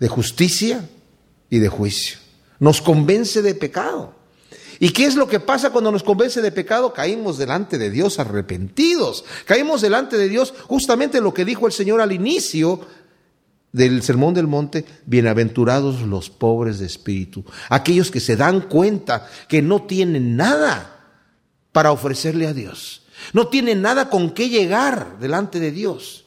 de 0.00 0.08
justicia 0.08 0.88
y 1.50 1.58
de 1.58 1.68
juicio. 1.68 2.18
Nos 2.58 2.80
convence 2.80 3.42
de 3.42 3.54
pecado. 3.54 4.23
¿Y 4.84 4.90
qué 4.90 5.06
es 5.06 5.14
lo 5.14 5.26
que 5.26 5.40
pasa 5.40 5.70
cuando 5.70 5.90
nos 5.90 6.02
convence 6.02 6.42
de 6.42 6.52
pecado? 6.52 6.92
Caímos 6.92 7.38
delante 7.38 7.78
de 7.78 7.88
Dios 7.88 8.18
arrepentidos. 8.18 9.24
Caímos 9.46 9.80
delante 9.80 10.18
de 10.18 10.28
Dios 10.28 10.52
justamente 10.66 11.22
lo 11.22 11.32
que 11.32 11.46
dijo 11.46 11.66
el 11.66 11.72
Señor 11.72 12.02
al 12.02 12.12
inicio 12.12 12.80
del 13.72 14.02
Sermón 14.02 14.34
del 14.34 14.46
Monte, 14.46 14.84
bienaventurados 15.06 16.02
los 16.02 16.28
pobres 16.28 16.80
de 16.80 16.84
espíritu, 16.84 17.46
aquellos 17.70 18.10
que 18.10 18.20
se 18.20 18.36
dan 18.36 18.60
cuenta 18.60 19.26
que 19.48 19.62
no 19.62 19.84
tienen 19.84 20.36
nada 20.36 21.16
para 21.72 21.90
ofrecerle 21.90 22.46
a 22.46 22.52
Dios, 22.52 23.06
no 23.32 23.46
tienen 23.46 23.80
nada 23.80 24.10
con 24.10 24.32
qué 24.32 24.50
llegar 24.50 25.18
delante 25.18 25.60
de 25.60 25.70
Dios. 25.70 26.26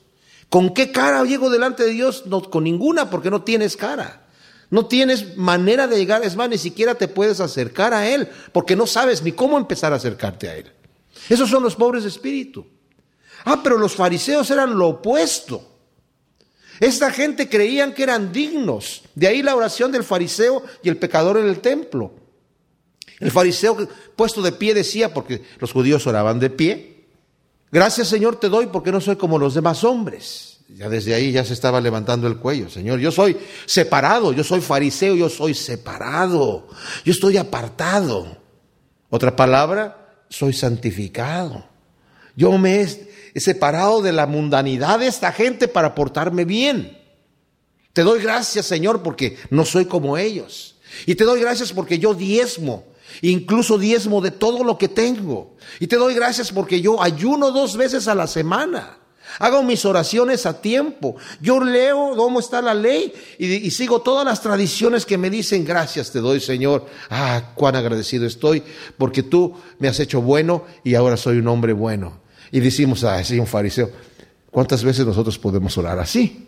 ¿Con 0.49 0.73
qué 0.73 0.91
cara 0.91 1.23
llego 1.25 1.51
delante 1.51 1.83
de 1.83 1.91
Dios? 1.91 2.23
No, 2.25 2.41
con 2.41 2.63
ninguna, 2.63 3.11
porque 3.11 3.29
no 3.29 3.43
tienes 3.43 3.77
cara. 3.77 4.26
No 4.69 4.85
tienes 4.85 5.37
manera 5.37 5.87
de 5.87 5.97
llegar, 5.97 6.23
es 6.23 6.35
más, 6.35 6.49
ni 6.49 6.57
siquiera 6.57 6.95
te 6.95 7.07
puedes 7.07 7.39
acercar 7.39 7.93
a 7.93 8.07
Él, 8.07 8.27
porque 8.51 8.75
no 8.75 8.85
sabes 8.85 9.23
ni 9.23 9.31
cómo 9.31 9.57
empezar 9.57 9.93
a 9.93 9.95
acercarte 9.95 10.49
a 10.49 10.55
Él. 10.55 10.71
Esos 11.29 11.49
son 11.49 11.63
los 11.63 11.75
pobres 11.75 12.03
de 12.03 12.09
espíritu. 12.09 12.67
Ah, 13.45 13.61
pero 13.63 13.77
los 13.77 13.95
fariseos 13.95 14.49
eran 14.51 14.77
lo 14.77 14.89
opuesto. 14.89 15.75
Esta 16.79 17.11
gente 17.11 17.47
creían 17.47 17.93
que 17.93 18.03
eran 18.03 18.31
dignos. 18.31 19.03
De 19.15 19.27
ahí 19.27 19.41
la 19.41 19.55
oración 19.55 19.91
del 19.91 20.03
fariseo 20.03 20.63
y 20.83 20.89
el 20.89 20.97
pecador 20.97 21.37
en 21.37 21.47
el 21.47 21.59
templo. 21.59 22.11
El 23.19 23.31
fariseo 23.31 23.87
puesto 24.15 24.41
de 24.41 24.51
pie 24.51 24.73
decía, 24.73 25.13
porque 25.13 25.43
los 25.59 25.71
judíos 25.71 26.05
oraban 26.05 26.39
de 26.39 26.49
pie, 26.49 27.07
gracias 27.71 28.09
Señor 28.09 28.39
te 28.39 28.49
doy 28.49 28.67
porque 28.67 28.91
no 28.91 29.01
soy 29.01 29.15
como 29.15 29.39
los 29.39 29.55
demás 29.55 29.83
hombres 29.83 30.56
ya 30.69 30.89
desde 30.89 31.13
ahí 31.13 31.31
ya 31.31 31.45
se 31.45 31.53
estaba 31.53 31.79
levantando 31.79 32.27
el 32.27 32.37
cuello. 32.37 32.69
Señor, 32.69 32.99
yo 32.99 33.11
soy 33.11 33.37
separado, 33.65 34.33
yo 34.33 34.43
soy 34.43 34.61
fariseo, 34.61 35.15
yo 35.15 35.29
soy 35.29 35.53
separado, 35.53 36.67
yo 37.05 37.11
estoy 37.11 37.37
apartado. 37.37 38.37
Otra 39.09 39.35
palabra, 39.35 40.25
soy 40.29 40.53
santificado. 40.53 41.65
Yo 42.35 42.57
me 42.57 42.85
he 43.33 43.39
separado 43.39 44.01
de 44.01 44.11
la 44.11 44.27
mundanidad 44.27 44.99
de 44.99 45.07
esta 45.07 45.31
gente 45.31 45.67
para 45.67 45.95
portarme 45.95 46.43
bien. 46.43 46.97
Te 47.93 48.03
doy 48.03 48.21
gracias, 48.21 48.65
Señor, 48.65 49.01
porque 49.01 49.37
no 49.49 49.65
soy 49.65 49.85
como 49.85 50.17
ellos. 50.17 50.75
Y 51.05 51.15
te 51.15 51.23
doy 51.23 51.39
gracias 51.39 51.71
porque 51.71 51.97
yo 51.97 52.13
diezmo. 52.13 52.85
incluso 53.21 53.77
diezmo 53.77 54.21
de 54.21 54.31
todo 54.31 54.63
lo 54.63 54.77
que 54.77 54.89
tengo. 54.89 55.55
Y 55.79 55.87
te 55.87 55.95
doy 55.95 56.13
gracias 56.13 56.51
porque 56.51 56.81
yo 56.81 57.01
ayuno 57.01 57.51
dos 57.51 57.77
veces 57.77 58.07
a 58.07 58.15
la 58.15 58.27
semana. 58.27 58.99
Hago 59.39 59.63
mis 59.63 59.85
oraciones 59.85 60.45
a 60.45 60.61
tiempo. 60.61 61.15
Yo 61.41 61.63
leo 61.63 62.15
cómo 62.15 62.39
está 62.39 62.61
la 62.61 62.73
ley 62.73 63.13
y, 63.37 63.69
sigo 63.71 64.01
todas 64.01 64.25
las 64.25 64.41
tradiciones 64.41 65.05
que 65.05 65.17
me 65.17 65.29
dicen 65.29 65.63
gracias 65.65 66.11
te 66.11 66.19
doy 66.19 66.39
Señor. 66.39 66.85
Ah, 67.09 67.51
cuán 67.55 67.75
agradecido 67.75 68.25
estoy 68.25 68.63
porque 68.97 69.23
tú 69.23 69.55
me 69.79 69.87
has 69.87 69.99
hecho 69.99 70.21
bueno 70.21 70.65
y 70.83 70.95
ahora 70.95 71.17
soy 71.17 71.37
un 71.37 71.47
hombre 71.47 71.73
bueno. 71.73 72.19
Y 72.51 72.59
decimos, 72.59 73.03
ah, 73.03 73.23
soy 73.23 73.39
un 73.39 73.47
fariseo. 73.47 73.91
¿Cuántas 74.49 74.83
veces 74.83 75.05
nosotros 75.05 75.37
podemos 75.37 75.77
orar 75.77 75.99
así? 75.99 76.47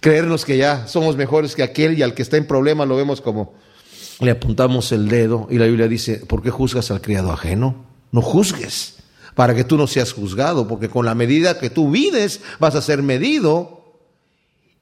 Creernos 0.00 0.44
que 0.44 0.56
ya 0.56 0.86
somos 0.88 1.16
mejores 1.16 1.54
que 1.54 1.62
aquel 1.62 1.98
y 1.98 2.02
al 2.02 2.14
que 2.14 2.22
está 2.22 2.36
en 2.36 2.46
problema 2.46 2.86
lo 2.86 2.96
vemos 2.96 3.20
como 3.20 3.54
le 4.20 4.30
apuntamos 4.30 4.92
el 4.92 5.08
dedo 5.08 5.46
y 5.50 5.58
la 5.58 5.66
Biblia 5.66 5.88
dice, 5.88 6.16
¿por 6.26 6.42
qué 6.42 6.50
juzgas 6.50 6.90
al 6.90 7.00
criado 7.00 7.32
ajeno? 7.32 7.86
No 8.12 8.22
juzgues 8.22 8.99
para 9.40 9.54
que 9.54 9.64
tú 9.64 9.78
no 9.78 9.86
seas 9.86 10.12
juzgado, 10.12 10.68
porque 10.68 10.90
con 10.90 11.06
la 11.06 11.14
medida 11.14 11.58
que 11.58 11.70
tú 11.70 11.90
vides 11.90 12.42
vas 12.58 12.74
a 12.74 12.82
ser 12.82 13.02
medido. 13.02 13.94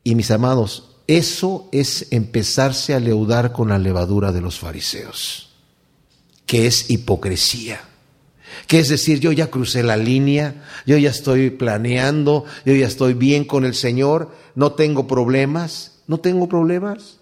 Y 0.03 0.17
mis 0.17 0.33
amados, 0.33 0.97
eso 1.07 1.69
es 1.71 2.09
empezarse 2.11 2.93
a 2.93 2.99
leudar 2.99 3.53
con 3.53 3.69
la 3.69 3.79
levadura 3.79 4.33
de 4.33 4.41
los 4.41 4.59
fariseos, 4.59 5.51
que 6.45 6.67
es 6.67 6.91
hipocresía. 6.91 7.83
Que 8.67 8.81
es 8.81 8.89
decir, 8.89 9.21
yo 9.21 9.31
ya 9.31 9.47
crucé 9.47 9.85
la 9.85 9.97
línea, 9.97 10.65
yo 10.87 10.99
ya 10.99 11.11
estoy 11.11 11.51
planeando, 11.51 12.45
yo 12.67 12.75
ya 12.75 12.89
estoy 12.89 13.15
bien 13.15 13.45
con 13.45 13.65
el 13.65 13.77
Señor, 13.77 14.33
no 14.57 14.73
tengo 14.73 15.07
problemas, 15.07 16.01
no 16.09 16.19
tengo 16.19 16.49
problemas. 16.49 17.19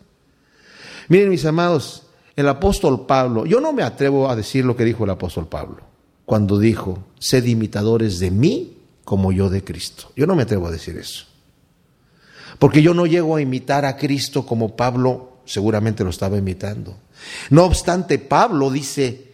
Miren 1.08 1.28
mis 1.28 1.44
amados, 1.44 2.04
el 2.34 2.48
apóstol 2.48 3.04
Pablo, 3.04 3.44
yo 3.44 3.60
no 3.60 3.74
me 3.74 3.82
atrevo 3.82 4.30
a 4.30 4.36
decir 4.36 4.64
lo 4.64 4.74
que 4.74 4.86
dijo 4.86 5.04
el 5.04 5.10
apóstol 5.10 5.48
Pablo 5.48 5.95
cuando 6.26 6.58
dijo, 6.58 6.98
sed 7.18 7.44
imitadores 7.46 8.18
de 8.18 8.30
mí 8.30 8.78
como 9.04 9.32
yo 9.32 9.48
de 9.48 9.64
Cristo. 9.64 10.10
Yo 10.16 10.26
no 10.26 10.36
me 10.36 10.42
atrevo 10.42 10.66
a 10.66 10.72
decir 10.72 10.98
eso. 10.98 11.24
Porque 12.58 12.82
yo 12.82 12.92
no 12.92 13.06
llego 13.06 13.36
a 13.36 13.40
imitar 13.40 13.84
a 13.84 13.96
Cristo 13.96 14.44
como 14.44 14.76
Pablo 14.76 15.36
seguramente 15.46 16.04
lo 16.04 16.10
estaba 16.10 16.36
imitando. 16.36 16.96
No 17.50 17.64
obstante, 17.64 18.18
Pablo 18.18 18.70
dice, 18.70 19.25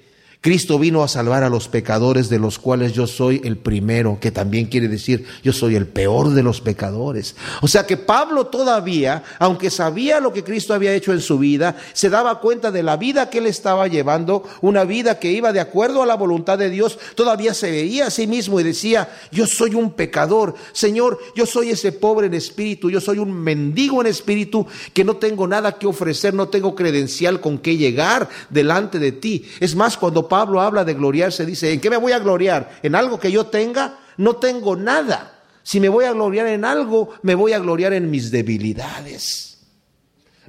Cristo 0.43 0.77
vino 0.77 1.05
a 1.05 1.09
salvar 1.09 1.45
a 1.45 1.49
los 1.49 1.69
pecadores 1.69 2.29
de 2.29 2.41
los 2.41 2.59
cuales 2.59 2.93
yo 2.95 3.07
soy 3.07 3.41
el 3.45 3.57
primero, 3.57 4.19
que 4.21 4.33
también 4.33 4.67
quiere 4.67 4.89
decir 4.89 5.25
yo 5.45 5.53
soy 5.53 5.77
el 5.77 5.87
peor 5.87 6.31
de 6.31 6.43
los 6.43 6.61
pecadores. 6.61 7.37
O 7.61 7.69
sea 7.69 7.87
que 7.87 7.97
Pablo 7.97 8.49
todavía, 8.49 9.23
aunque 9.39 9.71
sabía 9.71 10.19
lo 10.19 10.33
que 10.33 10.43
Cristo 10.43 10.75
había 10.75 10.95
hecho 10.95 11.13
en 11.13 11.21
su 11.21 11.39
vida, 11.39 11.77
se 11.93 12.11
daba 12.11 12.41
cuenta 12.41 12.73
de 12.73 12.83
la 12.83 12.97
vida 12.97 13.31
que 13.31 13.39
él 13.39 13.47
estaba 13.47 13.87
llevando, 13.87 14.43
una 14.63 14.83
vida 14.83 15.21
que 15.21 15.31
iba 15.31 15.53
de 15.53 15.61
acuerdo 15.61 16.03
a 16.03 16.07
la 16.07 16.17
voluntad 16.17 16.59
de 16.59 16.71
Dios, 16.71 16.99
todavía 17.15 17.55
se 17.55 17.71
veía 17.71 18.09
a 18.09 18.11
sí 18.11 18.27
mismo 18.27 18.59
y 18.59 18.65
decía, 18.65 19.11
yo 19.31 19.47
soy 19.47 19.77
un 19.77 19.93
pecador, 19.93 20.57
Señor, 20.73 21.21
yo 21.37 21.47
soy 21.47 21.71
ese 21.71 21.93
pobre 21.93 22.27
en 22.27 22.35
espíritu, 22.35 22.91
yo 22.91 23.01
soy 23.01 23.19
un 23.19 23.33
mendigo 23.33 24.01
en 24.01 24.09
espíritu 24.09 24.67
que 24.93 25.05
no 25.05 25.19
tengo 25.19 25.47
nada 25.47 25.79
que 25.79 25.87
ofrecer, 25.87 26.35
no 26.35 26.49
tengo 26.49 26.75
credencial 26.75 27.41
con 27.41 27.59
que 27.59 27.77
llegar 27.77 28.29
delante 28.51 28.99
de 28.99 29.13
ti. 29.13 29.45
Es 29.61 29.77
más, 29.77 29.97
cuando 29.97 30.32
Pablo 30.33 30.63
habla 30.63 30.83
de 30.83 30.95
gloriarse, 30.95 31.45
dice, 31.45 31.75
¿en 31.75 31.79
qué 31.79 31.91
me 31.91 31.99
voy 31.99 32.13
a 32.13 32.19
gloriar? 32.19 32.79
¿En 32.83 32.95
algo 32.95 33.21
que 33.21 33.31
yo 33.31 33.49
tenga? 33.49 33.99
No 34.17 34.37
tengo 34.37 34.77
nada. 34.77 35.43
Si 35.63 35.79
me 35.79 35.91
voy 35.91 36.07
a 36.07 36.13
gloriar 36.13 36.47
en 36.47 36.65
algo, 36.65 37.11
me 37.21 37.35
voy 37.35 37.53
a 37.53 37.59
gloriar 37.59 37.93
en 37.93 38.11
mis 38.11 38.31
debilidades. 38.31 39.59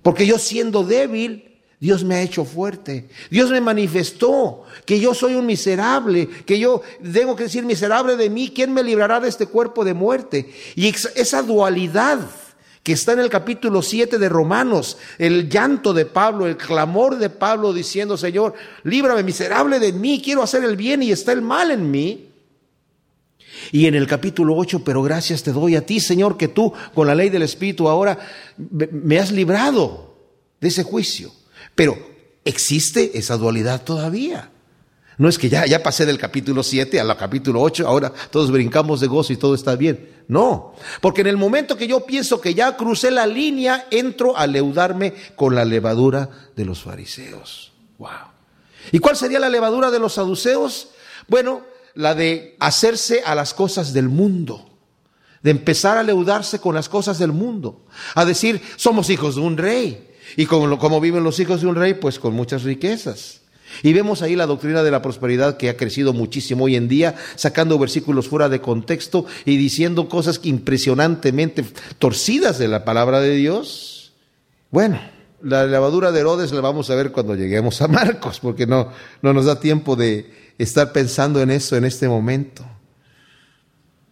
Porque 0.02 0.26
yo 0.26 0.40
siendo 0.40 0.86
débil, 0.86 1.60
Dios 1.82 2.06
me 2.06 2.16
ha 2.16 2.22
hecho 2.22 2.46
fuerte. 2.46 3.10
Dios 3.30 3.50
me 3.50 3.60
manifestó 3.60 4.64
que 4.86 5.02
yo 5.02 5.14
soy 5.14 5.36
un 5.36 5.46
miserable, 5.46 6.30
que 6.46 6.58
yo 6.60 6.82
tengo 7.12 7.36
que 7.36 7.44
decir 7.44 7.66
miserable 7.66 8.16
de 8.16 8.30
mí. 8.30 8.54
¿Quién 8.56 8.74
me 8.74 8.84
librará 8.84 9.20
de 9.20 9.28
este 9.28 9.48
cuerpo 9.48 9.84
de 9.84 9.94
muerte? 9.94 10.50
Y 10.78 10.88
esa 10.88 11.42
dualidad 11.42 12.22
que 12.84 12.92
está 12.92 13.14
en 13.14 13.20
el 13.20 13.30
capítulo 13.30 13.82
7 13.82 14.20
de 14.20 14.30
Romanos, 14.30 14.98
el 15.18 15.50
llanto 15.50 15.94
de 15.94 16.06
Pablo, 16.06 16.46
el 16.46 16.58
clamor 16.58 17.18
de 17.18 17.30
Pablo 17.30 17.72
diciendo, 17.72 18.18
Señor, 18.18 18.54
líbrame 18.84 19.24
miserable 19.24 19.80
de 19.80 19.94
mí, 19.94 20.22
quiero 20.24 20.44
hacer 20.44 20.66
el 20.66 20.76
bien 20.76 21.02
y 21.02 21.12
está 21.12 21.32
el 21.32 21.42
mal 21.42 21.72
en 21.72 21.90
mí. 21.90 22.30
Y 23.72 23.86
en 23.86 23.96
el 23.96 24.08
capítulo 24.08 24.56
8, 24.58 24.84
pero 24.84 25.02
gracias 25.02 25.44
te 25.44 25.54
doy 25.54 25.78
a 25.78 25.86
ti, 25.86 26.02
Señor, 26.02 26.36
que 26.36 26.50
tú 26.50 26.74
con 26.94 27.08
la 27.08 27.16
ley 27.16 27.30
del 27.30 27.44
Espíritu 27.44 27.88
ahora 27.88 28.20
me 28.58 29.18
has 29.18 29.32
librado 29.32 30.16
de 30.60 30.68
ese 30.68 30.84
juicio. 30.84 31.32
Pero 31.76 31.98
existe 32.44 33.18
esa 33.18 33.38
dualidad 33.38 33.84
todavía. 33.84 34.52
No 35.18 35.30
es 35.30 35.38
que 35.38 35.50
ya, 35.50 35.66
ya 35.66 35.84
pasé 35.84 36.06
del 36.06 36.18
capítulo 36.18 36.64
7 36.64 37.00
al 37.00 37.16
capítulo 37.18 37.62
8, 37.62 37.88
ahora 37.88 38.12
todos 38.32 38.52
brincamos 38.52 39.00
de 39.00 39.08
gozo 39.08 39.34
y 39.34 39.38
todo 39.38 39.56
está 39.56 39.76
bien. 39.76 40.24
No, 40.28 40.74
porque 41.02 41.22
en 41.22 41.28
el 41.28 41.38
momento 41.38 41.78
que 41.78 41.88
yo 41.88 42.06
pienso 42.06 42.42
que 42.42 42.54
ya 42.54 42.76
crucé 42.78 43.12
la 43.12 43.28
línea, 43.28 43.88
entro 43.92 44.38
a 44.38 44.48
leudarme 44.48 45.14
con 45.36 45.54
la 45.54 45.66
levadura 45.66 46.30
de 46.56 46.66
los 46.66 46.82
fariseos. 46.82 47.74
Wow. 47.98 48.10
¿Y 48.92 49.00
cuál 49.00 49.16
sería 49.16 49.40
la 49.40 49.50
levadura 49.50 49.92
de 49.92 50.00
los 50.00 50.14
saduceos? 50.14 50.90
Bueno, 51.28 51.62
la 51.94 52.16
de 52.16 52.56
hacerse 52.60 53.22
a 53.26 53.36
las 53.36 53.54
cosas 53.54 53.94
del 53.94 54.10
mundo, 54.10 54.70
de 55.42 55.52
empezar 55.52 55.98
a 55.98 56.04
leudarse 56.04 56.60
con 56.60 56.74
las 56.74 56.90
cosas 56.90 57.20
del 57.20 57.32
mundo, 57.32 57.86
a 58.16 58.26
decir, 58.26 58.62
somos 58.76 59.10
hijos 59.10 59.36
de 59.36 59.42
un 59.42 59.58
rey. 59.58 60.10
Y 60.38 60.46
como, 60.46 60.80
como 60.80 61.00
viven 61.00 61.24
los 61.24 61.40
hijos 61.40 61.62
de 61.62 61.68
un 61.68 61.76
rey, 61.76 61.94
pues 61.94 62.18
con 62.18 62.34
muchas 62.34 62.64
riquezas. 62.64 63.43
Y 63.82 63.94
vemos 63.94 64.22
ahí 64.22 64.36
la 64.36 64.46
doctrina 64.46 64.84
de 64.84 64.92
la 64.92 65.02
prosperidad 65.02 65.58
que 65.58 65.70
ha 65.70 65.78
crecido 65.78 66.14
muchísimo 66.14 66.66
hoy 66.66 66.76
en 66.76 66.88
día, 66.88 67.16
sacando 67.36 67.80
versículos 67.80 68.28
fuera 68.28 68.50
de 68.50 68.62
contexto 68.62 69.26
y 69.46 69.58
diciendo 69.58 70.08
cosas 70.08 70.40
impresionantemente 70.44 71.66
torcidas 72.00 72.60
de 72.60 72.68
la 72.68 72.86
palabra 72.86 73.20
de 73.20 73.36
Dios. 73.36 74.14
Bueno, 74.70 75.00
la 75.42 75.66
lavadura 75.66 76.12
de 76.12 76.22
Herodes 76.22 76.52
la 76.52 76.62
vamos 76.62 76.90
a 76.90 76.96
ver 76.96 77.12
cuando 77.12 77.36
lleguemos 77.36 77.82
a 77.82 77.88
Marcos, 77.88 78.40
porque 78.40 78.66
no, 78.66 78.92
no 79.22 79.34
nos 79.34 79.46
da 79.46 79.60
tiempo 79.60 79.96
de 79.96 80.32
estar 80.58 80.92
pensando 80.92 81.42
en 81.42 81.52
eso 81.52 81.76
en 81.76 81.86
este 81.86 82.08
momento. 82.08 82.66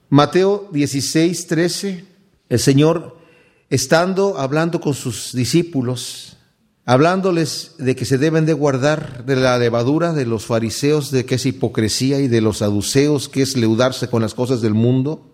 Mateo 0.09 0.67
16, 0.73 1.47
13, 1.47 2.05
el 2.49 2.59
Señor, 2.59 3.17
estando 3.69 4.37
hablando 4.37 4.81
con 4.81 4.93
sus 4.93 5.31
discípulos, 5.31 6.30
hablándoles 6.91 7.71
de 7.77 7.95
que 7.95 8.03
se 8.03 8.17
deben 8.17 8.45
de 8.45 8.51
guardar 8.51 9.23
de 9.25 9.37
la 9.37 9.57
levadura 9.57 10.11
de 10.11 10.25
los 10.25 10.45
fariseos, 10.45 11.09
de 11.09 11.23
que 11.23 11.35
es 11.35 11.45
hipocresía, 11.45 12.19
y 12.19 12.27
de 12.27 12.41
los 12.41 12.57
saduceos, 12.57 13.29
que 13.29 13.43
es 13.43 13.55
leudarse 13.55 14.09
con 14.09 14.21
las 14.21 14.33
cosas 14.33 14.59
del 14.59 14.73
mundo. 14.73 15.25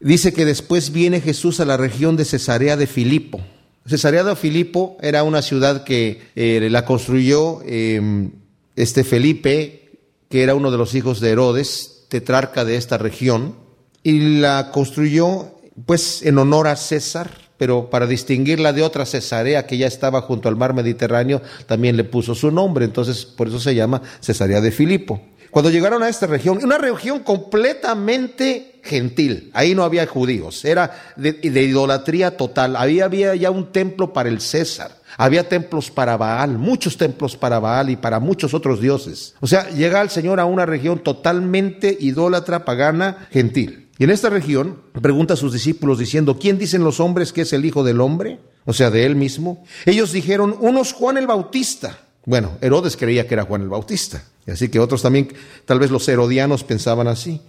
Dice 0.00 0.32
que 0.32 0.44
después 0.44 0.90
viene 0.90 1.20
Jesús 1.20 1.60
a 1.60 1.66
la 1.66 1.76
región 1.76 2.16
de 2.16 2.24
Cesarea 2.24 2.76
de 2.76 2.88
Filipo. 2.88 3.40
Cesarea 3.86 4.24
de 4.24 4.34
Filipo 4.34 4.96
era 5.00 5.22
una 5.22 5.40
ciudad 5.40 5.84
que 5.84 6.20
eh, 6.34 6.66
la 6.68 6.84
construyó 6.84 7.62
em, 7.64 8.32
este 8.74 9.04
Felipe, 9.04 9.92
que 10.28 10.42
era 10.42 10.56
uno 10.56 10.72
de 10.72 10.78
los 10.78 10.96
hijos 10.96 11.20
de 11.20 11.30
Herodes, 11.30 12.06
tetrarca 12.08 12.64
de 12.64 12.74
esta 12.74 12.98
región, 12.98 13.54
y 14.02 14.40
la 14.40 14.72
construyó 14.72 15.54
pues 15.86 16.22
en 16.22 16.38
honor 16.38 16.66
a 16.66 16.74
César, 16.74 17.43
pero 17.64 17.88
para 17.88 18.06
distinguirla 18.06 18.74
de 18.74 18.82
otra 18.82 19.06
Cesarea 19.06 19.66
que 19.66 19.78
ya 19.78 19.86
estaba 19.86 20.20
junto 20.20 20.50
al 20.50 20.56
mar 20.56 20.74
Mediterráneo, 20.74 21.40
también 21.66 21.96
le 21.96 22.04
puso 22.04 22.34
su 22.34 22.50
nombre, 22.50 22.84
entonces 22.84 23.24
por 23.24 23.48
eso 23.48 23.58
se 23.58 23.74
llama 23.74 24.02
Cesarea 24.20 24.60
de 24.60 24.70
Filipo. 24.70 25.22
Cuando 25.50 25.70
llegaron 25.70 26.02
a 26.02 26.10
esta 26.10 26.26
región, 26.26 26.58
una 26.62 26.76
región 26.76 27.20
completamente 27.20 28.80
gentil, 28.82 29.50
ahí 29.54 29.74
no 29.74 29.82
había 29.82 30.06
judíos, 30.06 30.62
era 30.66 31.14
de, 31.16 31.40
idolatría 31.42 32.36
total, 32.36 32.76
había, 32.76 33.06
había 33.06 33.34
ya 33.34 33.50
un 33.50 33.72
templo 33.72 34.12
para 34.12 34.28
el 34.28 34.42
César, 34.42 34.90
había 35.16 35.48
templos 35.48 35.90
para 35.90 36.18
Baal, 36.18 36.58
muchos 36.58 36.98
templos 36.98 37.34
para 37.34 37.60
Baal 37.60 37.88
y 37.88 37.96
para 37.96 38.20
muchos 38.20 38.52
otros 38.52 38.78
dioses. 38.78 39.36
O 39.40 39.46
sea, 39.46 39.70
llega 39.70 40.02
el 40.02 40.10
Señor 40.10 40.38
a 40.38 40.44
una 40.44 40.66
región 40.66 40.98
totalmente 40.98 41.96
idólatra, 41.98 42.66
pagana, 42.66 43.26
gentil. 43.30 43.83
Y 43.98 44.04
en 44.04 44.10
esta 44.10 44.28
región 44.28 44.80
pregunta 45.00 45.34
a 45.34 45.36
sus 45.36 45.52
discípulos 45.52 45.98
diciendo, 45.98 46.38
¿quién 46.38 46.58
dicen 46.58 46.82
los 46.82 46.98
hombres 46.98 47.32
que 47.32 47.42
es 47.42 47.52
el 47.52 47.64
Hijo 47.64 47.84
del 47.84 48.00
Hombre? 48.00 48.40
O 48.64 48.72
sea, 48.72 48.90
de 48.90 49.06
él 49.06 49.14
mismo. 49.14 49.64
Ellos 49.86 50.12
dijeron, 50.12 50.56
unos 50.60 50.92
Juan 50.92 51.16
el 51.16 51.26
Bautista. 51.26 51.98
Bueno, 52.26 52.52
Herodes 52.60 52.96
creía 52.96 53.28
que 53.28 53.34
era 53.34 53.44
Juan 53.44 53.62
el 53.62 53.68
Bautista. 53.68 54.24
Así 54.46 54.68
que 54.68 54.80
otros 54.80 55.02
también, 55.02 55.32
tal 55.64 55.78
vez 55.78 55.90
los 55.90 56.08
herodianos 56.08 56.64
pensaban 56.64 57.06
así. 57.06 57.40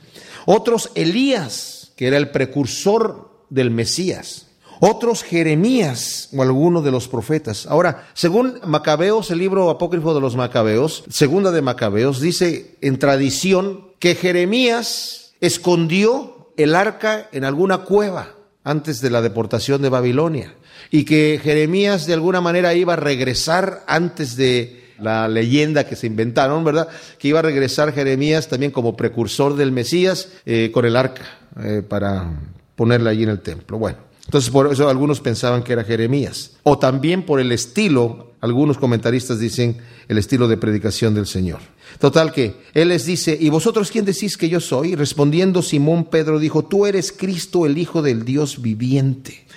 Otros 0.46 0.92
Elías, 0.96 1.94
que 1.96 2.08
era 2.08 2.18
el 2.18 2.30
precursor 2.30 3.30
del 3.50 3.72
Mesías. 3.72 4.48
Otros 4.82 5.24
Jeremías 5.24 6.30
o 6.36 6.42
alguno 6.42 6.82
de 6.82 6.92
los 6.92 7.08
profetas. 7.08 7.66
Ahora, 7.66 8.10
según 8.14 8.60
Macabeos, 8.66 9.32
el 9.32 9.40
libro 9.40 9.70
apócrifo 9.70 10.14
de 10.14 10.22
los 10.22 10.36
Macabeos, 10.36 11.06
segunda 11.10 11.52
de 11.52 11.62
Macabeos, 11.62 12.20
dice 12.20 12.76
en 12.82 13.00
tradición 13.00 13.88
que 14.00 14.16
Jeremías 14.16 15.34
escondió 15.40 16.35
el 16.58 16.76
arca 16.76 17.30
en 17.32 17.44
alguna 17.44 17.80
cueva 17.80 18.36
antes 18.64 19.02
de 19.02 19.10
la 19.10 19.22
deportación 19.22 19.82
de 19.82 19.90
Babilonia 19.90 20.56
y 20.92 21.06
que 21.06 21.40
Jeremías 21.42 22.06
de 22.08 22.14
alguna 22.14 22.42
manera 22.42 22.74
iba 22.74 22.94
a 22.94 22.98
regresar 22.98 23.84
antes 23.88 24.36
de 24.36 24.86
la 25.00 25.28
leyenda 25.28 25.86
que 25.86 25.96
se 25.96 26.08
inventaron, 26.08 26.64
¿verdad? 26.64 26.88
Que 27.20 27.28
iba 27.30 27.40
a 27.40 27.44
regresar 27.44 27.94
Jeremías 27.94 28.48
también 28.48 28.72
como 28.72 28.96
precursor 28.96 29.56
del 29.56 29.72
Mesías 29.72 30.30
eh, 30.46 30.72
con 30.74 30.86
el 30.86 30.96
arca 30.96 31.26
eh, 31.62 31.82
para 31.88 32.32
ponerla 32.76 33.12
allí 33.12 33.24
en 33.24 33.30
el 33.30 33.42
templo. 33.42 33.78
Bueno, 33.78 33.98
entonces 34.26 34.50
por 34.50 34.72
eso 34.72 34.90
algunos 34.90 35.22
pensaban 35.22 35.64
que 35.64 35.74
era 35.74 35.84
Jeremías. 35.84 36.52
O 36.64 36.78
también 36.80 37.24
por 37.24 37.40
el 37.40 37.52
estilo, 37.52 38.34
algunos 38.42 38.78
comentaristas 38.78 39.40
dicen 39.40 39.78
el 40.08 40.18
estilo 40.18 40.48
de 40.48 40.58
predicación 40.58 41.14
del 41.14 41.28
Señor. 41.28 41.60
Total 42.00 42.32
que 42.32 42.56
Él 42.74 42.90
les 42.90 43.06
dice, 43.06 43.38
¿y 43.40 43.50
vosotros 43.50 43.92
quién 43.92 44.06
decís 44.06 44.36
que 44.36 44.50
yo 44.50 44.60
soy? 44.60 44.96
Respondiendo 44.96 45.62
Simón 45.62 46.06
Pedro 46.06 46.40
dijo, 46.40 46.66
tú 46.66 46.86
eres 46.86 47.12
Cristo, 47.12 47.66
el 47.66 47.78
Hijo 47.78 48.02
del 48.02 48.26
Dios 48.26 48.62
viviente. 48.62 49.45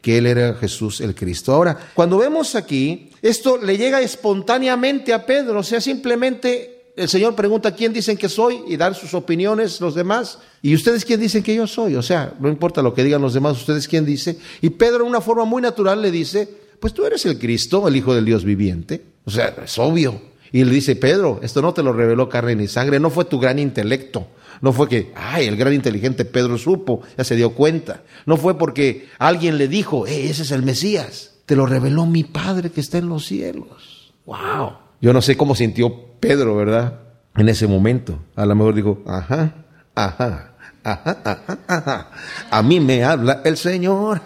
que 0.00 0.18
él 0.18 0.26
era 0.26 0.54
Jesús 0.54 1.00
el 1.00 1.14
Cristo. 1.14 1.52
Ahora, 1.52 1.76
cuando 1.94 2.18
vemos 2.18 2.54
aquí, 2.54 3.10
esto 3.22 3.58
le 3.58 3.76
llega 3.76 4.00
espontáneamente 4.00 5.12
a 5.12 5.26
Pedro, 5.26 5.60
o 5.60 5.62
sea, 5.62 5.80
simplemente 5.80 6.78
el 6.98 7.08
Señor 7.08 7.36
pregunta 7.36 7.74
quién 7.74 7.92
dicen 7.92 8.16
que 8.16 8.28
soy 8.28 8.60
y 8.66 8.76
dar 8.76 8.94
sus 8.94 9.14
opiniones 9.14 9.80
los 9.80 9.94
demás. 9.94 10.38
¿Y 10.62 10.74
ustedes 10.74 11.04
quién 11.04 11.20
dicen 11.20 11.44
que 11.44 11.54
yo 11.54 11.66
soy? 11.68 11.94
O 11.94 12.02
sea, 12.02 12.34
no 12.40 12.48
importa 12.48 12.82
lo 12.82 12.92
que 12.92 13.04
digan 13.04 13.22
los 13.22 13.34
demás, 13.34 13.56
ustedes 13.56 13.86
quién 13.86 14.04
dice. 14.04 14.36
Y 14.60 14.70
Pedro, 14.70 15.04
de 15.04 15.10
una 15.10 15.20
forma 15.20 15.44
muy 15.44 15.62
natural, 15.62 16.02
le 16.02 16.10
dice, 16.10 16.48
pues 16.80 16.92
tú 16.92 17.04
eres 17.04 17.24
el 17.26 17.38
Cristo, 17.38 17.86
el 17.86 17.94
Hijo 17.94 18.14
del 18.14 18.24
Dios 18.24 18.44
viviente. 18.44 19.04
O 19.24 19.30
sea, 19.30 19.54
es 19.64 19.78
obvio. 19.78 20.20
Y 20.50 20.64
le 20.64 20.72
dice, 20.72 20.96
Pedro, 20.96 21.38
esto 21.42 21.62
no 21.62 21.72
te 21.72 21.84
lo 21.84 21.92
reveló 21.92 22.28
carne 22.28 22.56
ni 22.56 22.66
sangre, 22.66 22.98
no 22.98 23.10
fue 23.10 23.26
tu 23.26 23.38
gran 23.38 23.60
intelecto. 23.60 24.26
No 24.60 24.72
fue 24.72 24.88
que, 24.88 25.12
ay, 25.14 25.46
el 25.46 25.56
gran 25.56 25.72
inteligente 25.72 26.24
Pedro 26.24 26.58
supo, 26.58 27.02
ya 27.16 27.24
se 27.24 27.36
dio 27.36 27.54
cuenta. 27.54 28.02
No 28.26 28.36
fue 28.36 28.58
porque 28.58 29.08
alguien 29.18 29.58
le 29.58 29.68
dijo, 29.68 30.06
eh, 30.06 30.28
ese 30.28 30.42
es 30.42 30.50
el 30.50 30.62
Mesías. 30.62 31.34
Te 31.46 31.56
lo 31.56 31.66
reveló 31.66 32.06
mi 32.06 32.24
Padre 32.24 32.70
que 32.70 32.80
está 32.80 32.98
en 32.98 33.08
los 33.08 33.26
cielos. 33.26 34.12
Wow. 34.26 34.72
Yo 35.00 35.12
no 35.12 35.22
sé 35.22 35.36
cómo 35.36 35.54
sintió 35.54 36.18
Pedro, 36.20 36.56
¿verdad? 36.56 37.00
En 37.36 37.48
ese 37.48 37.66
momento. 37.66 38.18
A 38.34 38.44
lo 38.44 38.54
mejor 38.54 38.74
dijo, 38.74 39.02
ajá, 39.06 39.54
ajá, 39.94 40.54
ajá, 40.82 41.22
ajá, 41.24 41.58
ajá. 41.66 42.10
A 42.50 42.62
mí 42.62 42.80
me 42.80 43.04
habla 43.04 43.42
el 43.44 43.56
Señor. 43.56 44.20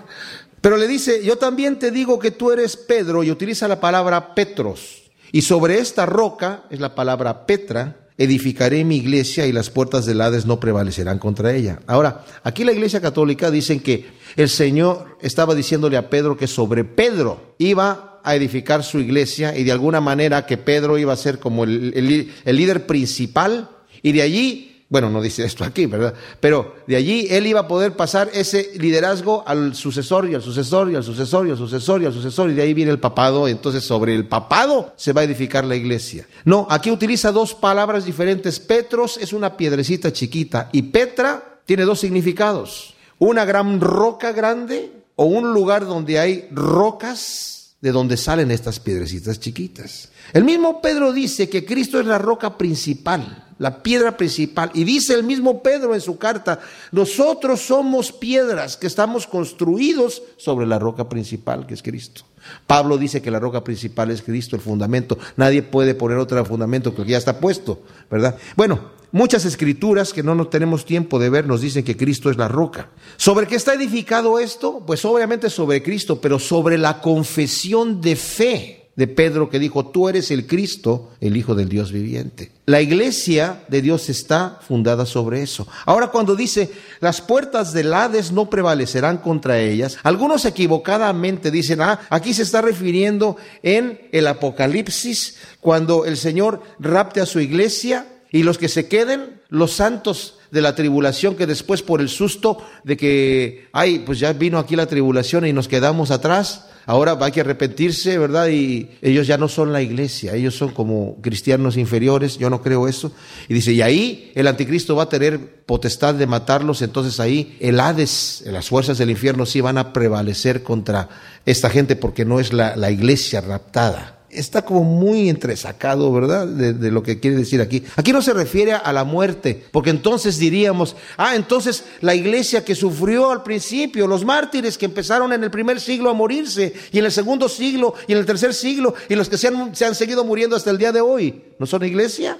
Pero 0.61 0.77
le 0.77 0.87
dice, 0.87 1.25
yo 1.25 1.37
también 1.37 1.79
te 1.79 1.90
digo 1.90 2.18
que 2.18 2.31
tú 2.31 2.53
eres 2.53 2.77
Pedro 2.77 3.23
y 3.23 3.31
utiliza 3.31 3.68
la 3.68 3.81
palabra 3.81 4.35
Petros. 4.35 5.11
Y 5.33 5.42
sobre 5.42 5.79
esta 5.79 6.07
roca, 6.07 6.64
es 6.71 6.79
la 6.79 6.95
palabra 6.95 7.47
Petra, 7.47 7.97
edificaré 8.22 8.85
mi 8.85 8.96
iglesia 8.96 9.46
y 9.46 9.52
las 9.52 9.68
puertas 9.68 10.06
del 10.06 10.20
Hades 10.20 10.46
no 10.46 10.61
prevalecerán 10.61 11.18
contra 11.18 11.52
ella. 11.52 11.80
Ahora, 11.88 12.24
aquí 12.44 12.62
la 12.62 12.72
iglesia 12.72 13.00
católica 13.00 13.50
dicen 13.50 13.80
que 13.80 14.06
el 14.37 14.48
Señor 14.48 15.18
estaba 15.20 15.56
diciéndole 15.56 15.96
a 15.96 16.08
Pedro 16.08 16.37
que 16.37 16.46
sobre 16.46 16.85
Pedro 16.85 17.54
iba 17.58 18.20
a 18.22 18.37
edificar 18.37 18.85
su 18.85 19.00
iglesia 19.00 19.58
y 19.58 19.64
de 19.64 19.72
alguna 19.72 20.00
manera 20.00 20.46
que 20.46 20.56
Pedro 20.56 20.98
iba 20.98 21.12
a 21.12 21.16
ser 21.16 21.40
como 21.40 21.64
el, 21.64 22.30
el 22.44 22.56
líder 22.56 22.87
principal 22.87 23.68
y 24.02 24.12
de 24.12 24.22
allí 24.22 24.71
bueno, 24.92 25.09
no 25.09 25.22
dice 25.22 25.42
esto 25.42 25.64
aquí, 25.64 25.87
¿verdad? 25.87 26.12
Pero 26.38 26.74
de 26.87 26.96
allí 26.96 27.26
él 27.31 27.46
iba 27.46 27.61
a 27.61 27.66
poder 27.66 27.96
pasar 27.96 28.28
ese 28.35 28.72
liderazgo 28.74 29.42
al 29.46 29.74
sucesor 29.74 30.28
y 30.28 30.35
al 30.35 30.42
sucesor 30.42 30.92
y 30.92 30.96
al 30.96 31.02
sucesor 31.02 31.46
y 31.46 31.50
al 31.50 31.57
sucesor 31.57 32.02
y 32.02 32.05
al 32.05 32.12
sucesor 32.12 32.50
y 32.50 32.52
de 32.52 32.61
ahí 32.61 32.74
viene 32.74 32.90
el 32.90 32.98
papado. 33.00 33.48
Entonces 33.48 33.85
sobre 33.85 34.14
el 34.14 34.28
papado 34.28 34.92
se 34.96 35.14
va 35.14 35.22
a 35.22 35.24
edificar 35.24 35.64
la 35.64 35.76
iglesia. 35.76 36.28
No, 36.44 36.66
aquí 36.68 36.90
utiliza 36.90 37.33
dos 37.33 37.55
palabras 37.55 38.05
diferentes. 38.05 38.61
Petros 38.61 39.16
es 39.16 39.33
una 39.33 39.57
piedrecita 39.57 40.12
chiquita 40.12 40.68
y 40.72 40.83
Petra 40.83 41.61
tiene 41.64 41.85
dos 41.85 41.98
significados. 41.98 42.92
Una 43.18 43.46
gran 43.46 43.81
roca 43.81 44.33
grande 44.33 44.92
o 45.16 45.24
un 45.24 45.55
lugar 45.55 45.87
donde 45.87 46.18
hay 46.18 46.48
rocas 46.50 47.76
de 47.81 47.92
donde 47.92 48.18
salen 48.18 48.50
estas 48.50 48.78
piedrecitas 48.78 49.40
chiquitas. 49.40 50.11
El 50.35 50.44
mismo 50.44 50.83
Pedro 50.83 51.14
dice 51.14 51.48
que 51.48 51.64
Cristo 51.64 51.98
es 51.98 52.05
la 52.05 52.18
roca 52.18 52.59
principal 52.59 53.51
la 53.62 53.81
piedra 53.81 54.16
principal. 54.16 54.72
Y 54.75 54.83
dice 54.83 55.14
el 55.14 55.22
mismo 55.22 55.62
Pedro 55.62 55.94
en 55.94 56.01
su 56.01 56.18
carta, 56.18 56.59
nosotros 56.90 57.61
somos 57.61 58.11
piedras 58.11 58.77
que 58.77 58.88
estamos 58.88 59.29
construidos 59.29 60.20
sobre 60.37 60.66
la 60.66 60.81
roca 60.81 61.09
principal, 61.09 61.64
que 61.64 61.75
es 61.75 61.83
Cristo. 61.83 62.22
Pablo 62.66 62.98
dice 62.98 63.22
que 63.22 63.31
la 63.31 63.38
roca 63.38 63.62
principal 63.62 64.11
es 64.11 64.20
Cristo, 64.20 64.57
el 64.57 64.62
fundamento. 64.62 65.16
Nadie 65.37 65.62
puede 65.62 65.94
poner 65.94 66.18
otro 66.18 66.44
fundamento 66.44 66.92
que 66.92 67.05
ya 67.05 67.18
está 67.18 67.38
puesto, 67.38 67.83
¿verdad? 68.11 68.37
Bueno, 68.57 68.81
muchas 69.12 69.44
escrituras 69.44 70.12
que 70.12 70.25
no 70.25 70.35
nos 70.35 70.51
tenemos 70.51 70.85
tiempo 70.85 71.20
de 71.20 71.31
ver 71.31 71.46
nos 71.46 71.61
dicen 71.61 71.85
que 71.85 71.96
Cristo 71.96 72.31
es 72.31 72.37
la 72.37 72.48
roca. 72.48 72.88
¿Sobre 73.16 73.46
qué 73.46 73.55
está 73.55 73.75
edificado 73.75 74.40
esto? 74.40 74.83
Pues 74.85 75.05
obviamente 75.05 75.48
sobre 75.51 75.85
Cristo, 75.85 76.20
pero 76.20 76.40
sobre 76.40 76.79
la 76.79 77.01
confesión 77.01 78.01
de 78.01 78.16
fe 78.16 78.82
de 78.94 79.07
Pedro 79.07 79.48
que 79.48 79.59
dijo, 79.59 79.87
tú 79.87 80.09
eres 80.09 80.31
el 80.31 80.46
Cristo, 80.46 81.11
el 81.20 81.37
Hijo 81.37 81.55
del 81.55 81.68
Dios 81.68 81.92
viviente. 81.92 82.52
La 82.66 82.83
iglesia 82.83 83.64
de 83.68 83.81
Dios 83.81 84.09
está 84.11 84.59
fundada 84.66 85.07
sobre 85.07 85.42
eso. 85.42 85.66
Ahora 85.87 86.09
cuando 86.09 86.37
dice, 86.37 86.70
las 87.00 87.20
puertas 87.20 87.72
del 87.72 87.92
Hades 87.94 88.33
no 88.33 88.50
prevalecerán 88.50 89.18
contra 89.18 89.59
ellas, 89.61 89.98
algunos 90.02 90.44
equivocadamente 90.44 91.50
dicen, 91.50 91.81
ah, 91.81 92.00
aquí 92.11 92.35
se 92.35 92.42
está 92.42 92.61
refiriendo 92.61 93.37
en 93.62 94.09
el 94.12 94.26
Apocalipsis, 94.26 95.37
cuando 95.61 96.05
el 96.05 96.16
Señor 96.16 96.62
rapte 96.78 97.20
a 97.20 97.26
su 97.26 97.40
iglesia 97.40 98.07
y 98.31 98.42
los 98.42 98.59
que 98.59 98.68
se 98.68 98.88
queden, 98.88 99.40
los 99.48 99.72
santos 99.72 100.38
de 100.50 100.61
la 100.61 100.74
tribulación 100.74 101.35
que 101.35 101.46
después 101.46 101.83
por 101.83 102.00
el 102.00 102.11
susto 102.11 102.59
de 102.85 102.96
que, 102.96 103.68
ay, 103.72 104.00
pues 104.00 104.18
ya 104.18 104.33
vino 104.35 104.59
aquí 104.59 104.76
la 104.76 104.87
tribulación 104.87 105.46
y 105.46 105.52
nos 105.52 105.66
quedamos 105.66 106.11
atrás, 106.11 106.66
ahora 106.87 107.16
hay 107.21 107.33
que 107.33 107.40
arrepentirse, 107.40 108.18
¿verdad? 108.18 108.49
Y 108.49 108.90
ellos 109.03 109.27
ya 109.27 109.38
no 109.38 109.49
son 109.49 109.73
la 109.73 109.83
iglesia, 109.83 110.35
ellos 110.35 110.55
son 110.55 110.71
como 110.71 111.16
cristianos 111.21 111.77
inferiores, 111.77 112.38
yo 112.38 112.51
no 112.51 112.62
creo 112.62 112.88
eso. 112.88 113.12
Y 113.49 113.55
dice, 113.55 113.73
y 113.73 113.83
ahí 113.83 114.33
el 114.35 114.47
anticristo 114.47 114.97
va 114.97 115.05
a 115.05 115.09
tener 115.09 115.64
potestad 115.64 116.14
de 116.14 116.27
matarlos, 116.27 116.83
entonces 116.83 117.21
ahí 117.21 117.57
el 117.61 117.81
Hades, 117.81 118.45
las 118.47 118.68
fuerzas 118.68 118.99
del 118.99 119.11
infierno 119.11 119.47
sí 119.47 119.61
van 119.61 119.79
a 119.79 119.92
prevalecer 119.92 120.62
contra 120.62 121.09
esta 121.47 121.71
gente 121.71 121.97
porque 121.97 122.25
no 122.25 122.40
es 122.40 122.53
la, 122.53 122.77
la 122.77 122.90
iglesia 122.90 123.40
raptada 123.40 124.21
está 124.33 124.64
como 124.64 124.83
muy 124.83 125.29
entresacado, 125.29 126.11
¿verdad? 126.12 126.47
De, 126.47 126.90
lo 126.90 127.03
que 127.03 127.21
quiere 127.21 127.37
decir 127.37 127.61
aquí. 127.61 127.85
Aquí 127.97 128.12
no 128.12 128.23
se 128.23 128.33
refiere 128.33 128.73
a 128.73 128.92
la 128.92 129.05
muerte, 129.05 129.62
porque 129.71 129.90
entonces 129.90 130.38
diríamos, 130.38 130.97
ah, 131.18 131.37
entonces 131.37 131.85
la 132.01 132.14
iglesia 132.14 132.64
que 132.64 132.75
sufrió 132.75 133.31
al 133.31 133.42
principio, 133.42 134.07
los 134.07 134.25
mártires 134.25 134.79
que 134.79 134.87
empezaron 134.87 135.33
en 135.33 135.45
el 135.45 135.51
primer 135.51 135.81
siglo 135.81 136.11
a 136.11 136.14
morirse, 136.14 136.73
y 136.90 136.99
en 136.99 137.05
el 137.05 137.12
segundo 137.12 137.49
siglo, 137.49 137.95
y 138.09 138.12
en 138.12 138.18
el 138.18 138.27
tercer 138.27 138.55
siglo, 138.55 138.95
y 139.09 139.14
los 139.14 139.29
que 139.29 139.37
se 139.37 139.49
han, 139.49 139.77
se 139.77 139.85
han 139.85 139.95
seguido 139.95 140.25
muriendo 140.25 140.57
hasta 140.57 140.71
el 140.71 140.79
día 140.79 140.92
de 140.92 141.03
hoy, 141.03 141.42
¿no 141.59 141.66
son 141.66 141.85
iglesia? 141.85 142.38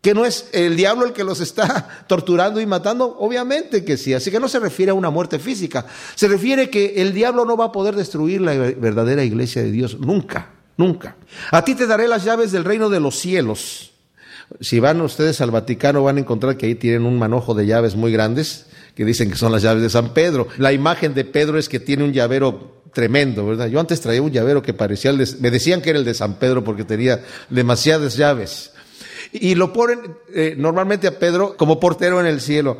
¿Que 0.00 0.14
no 0.14 0.24
es 0.24 0.48
el 0.52 0.76
diablo 0.76 1.04
el 1.04 1.12
que 1.12 1.24
los 1.24 1.40
está 1.40 2.04
torturando 2.08 2.60
y 2.60 2.66
matando? 2.66 3.16
Obviamente 3.18 3.84
que 3.84 3.96
sí. 3.96 4.14
Así 4.14 4.30
que 4.30 4.38
no 4.38 4.48
se 4.48 4.60
refiere 4.60 4.90
a 4.90 4.94
una 4.94 5.10
muerte 5.10 5.40
física. 5.40 5.86
Se 6.14 6.28
refiere 6.28 6.70
que 6.70 7.02
el 7.02 7.12
diablo 7.12 7.44
no 7.44 7.56
va 7.56 7.66
a 7.66 7.72
poder 7.72 7.96
destruir 7.96 8.40
la 8.40 8.54
verdadera 8.54 9.24
iglesia 9.24 9.62
de 9.62 9.72
Dios 9.72 9.98
nunca. 9.98 10.55
Nunca. 10.76 11.16
A 11.50 11.64
ti 11.64 11.74
te 11.74 11.86
daré 11.86 12.08
las 12.08 12.24
llaves 12.24 12.52
del 12.52 12.64
reino 12.64 12.88
de 12.88 13.00
los 13.00 13.18
cielos. 13.18 13.92
Si 14.60 14.78
van 14.78 15.00
ustedes 15.00 15.40
al 15.40 15.50
Vaticano 15.50 16.04
van 16.04 16.18
a 16.18 16.20
encontrar 16.20 16.56
que 16.56 16.66
ahí 16.66 16.74
tienen 16.74 17.04
un 17.04 17.18
manojo 17.18 17.54
de 17.54 17.66
llaves 17.66 17.96
muy 17.96 18.12
grandes 18.12 18.66
que 18.94 19.04
dicen 19.04 19.30
que 19.30 19.36
son 19.36 19.52
las 19.52 19.62
llaves 19.62 19.82
de 19.82 19.90
San 19.90 20.14
Pedro. 20.14 20.48
La 20.58 20.72
imagen 20.72 21.14
de 21.14 21.24
Pedro 21.24 21.58
es 21.58 21.68
que 21.68 21.80
tiene 21.80 22.04
un 22.04 22.12
llavero 22.12 22.82
tremendo, 22.92 23.44
¿verdad? 23.44 23.66
Yo 23.68 23.78
antes 23.78 24.00
traía 24.00 24.22
un 24.22 24.32
llavero 24.32 24.62
que 24.62 24.72
parecía 24.72 25.10
el 25.10 25.18
de, 25.18 25.28
me 25.40 25.50
decían 25.50 25.82
que 25.82 25.90
era 25.90 25.98
el 25.98 26.04
de 26.04 26.14
San 26.14 26.38
Pedro 26.38 26.64
porque 26.64 26.84
tenía 26.84 27.22
demasiadas 27.50 28.16
llaves. 28.16 28.72
Y 29.32 29.54
lo 29.54 29.72
ponen 29.72 30.16
eh, 30.32 30.54
normalmente 30.56 31.06
a 31.06 31.18
Pedro 31.18 31.56
como 31.58 31.78
portero 31.78 32.20
en 32.20 32.26
el 32.26 32.40
cielo, 32.40 32.78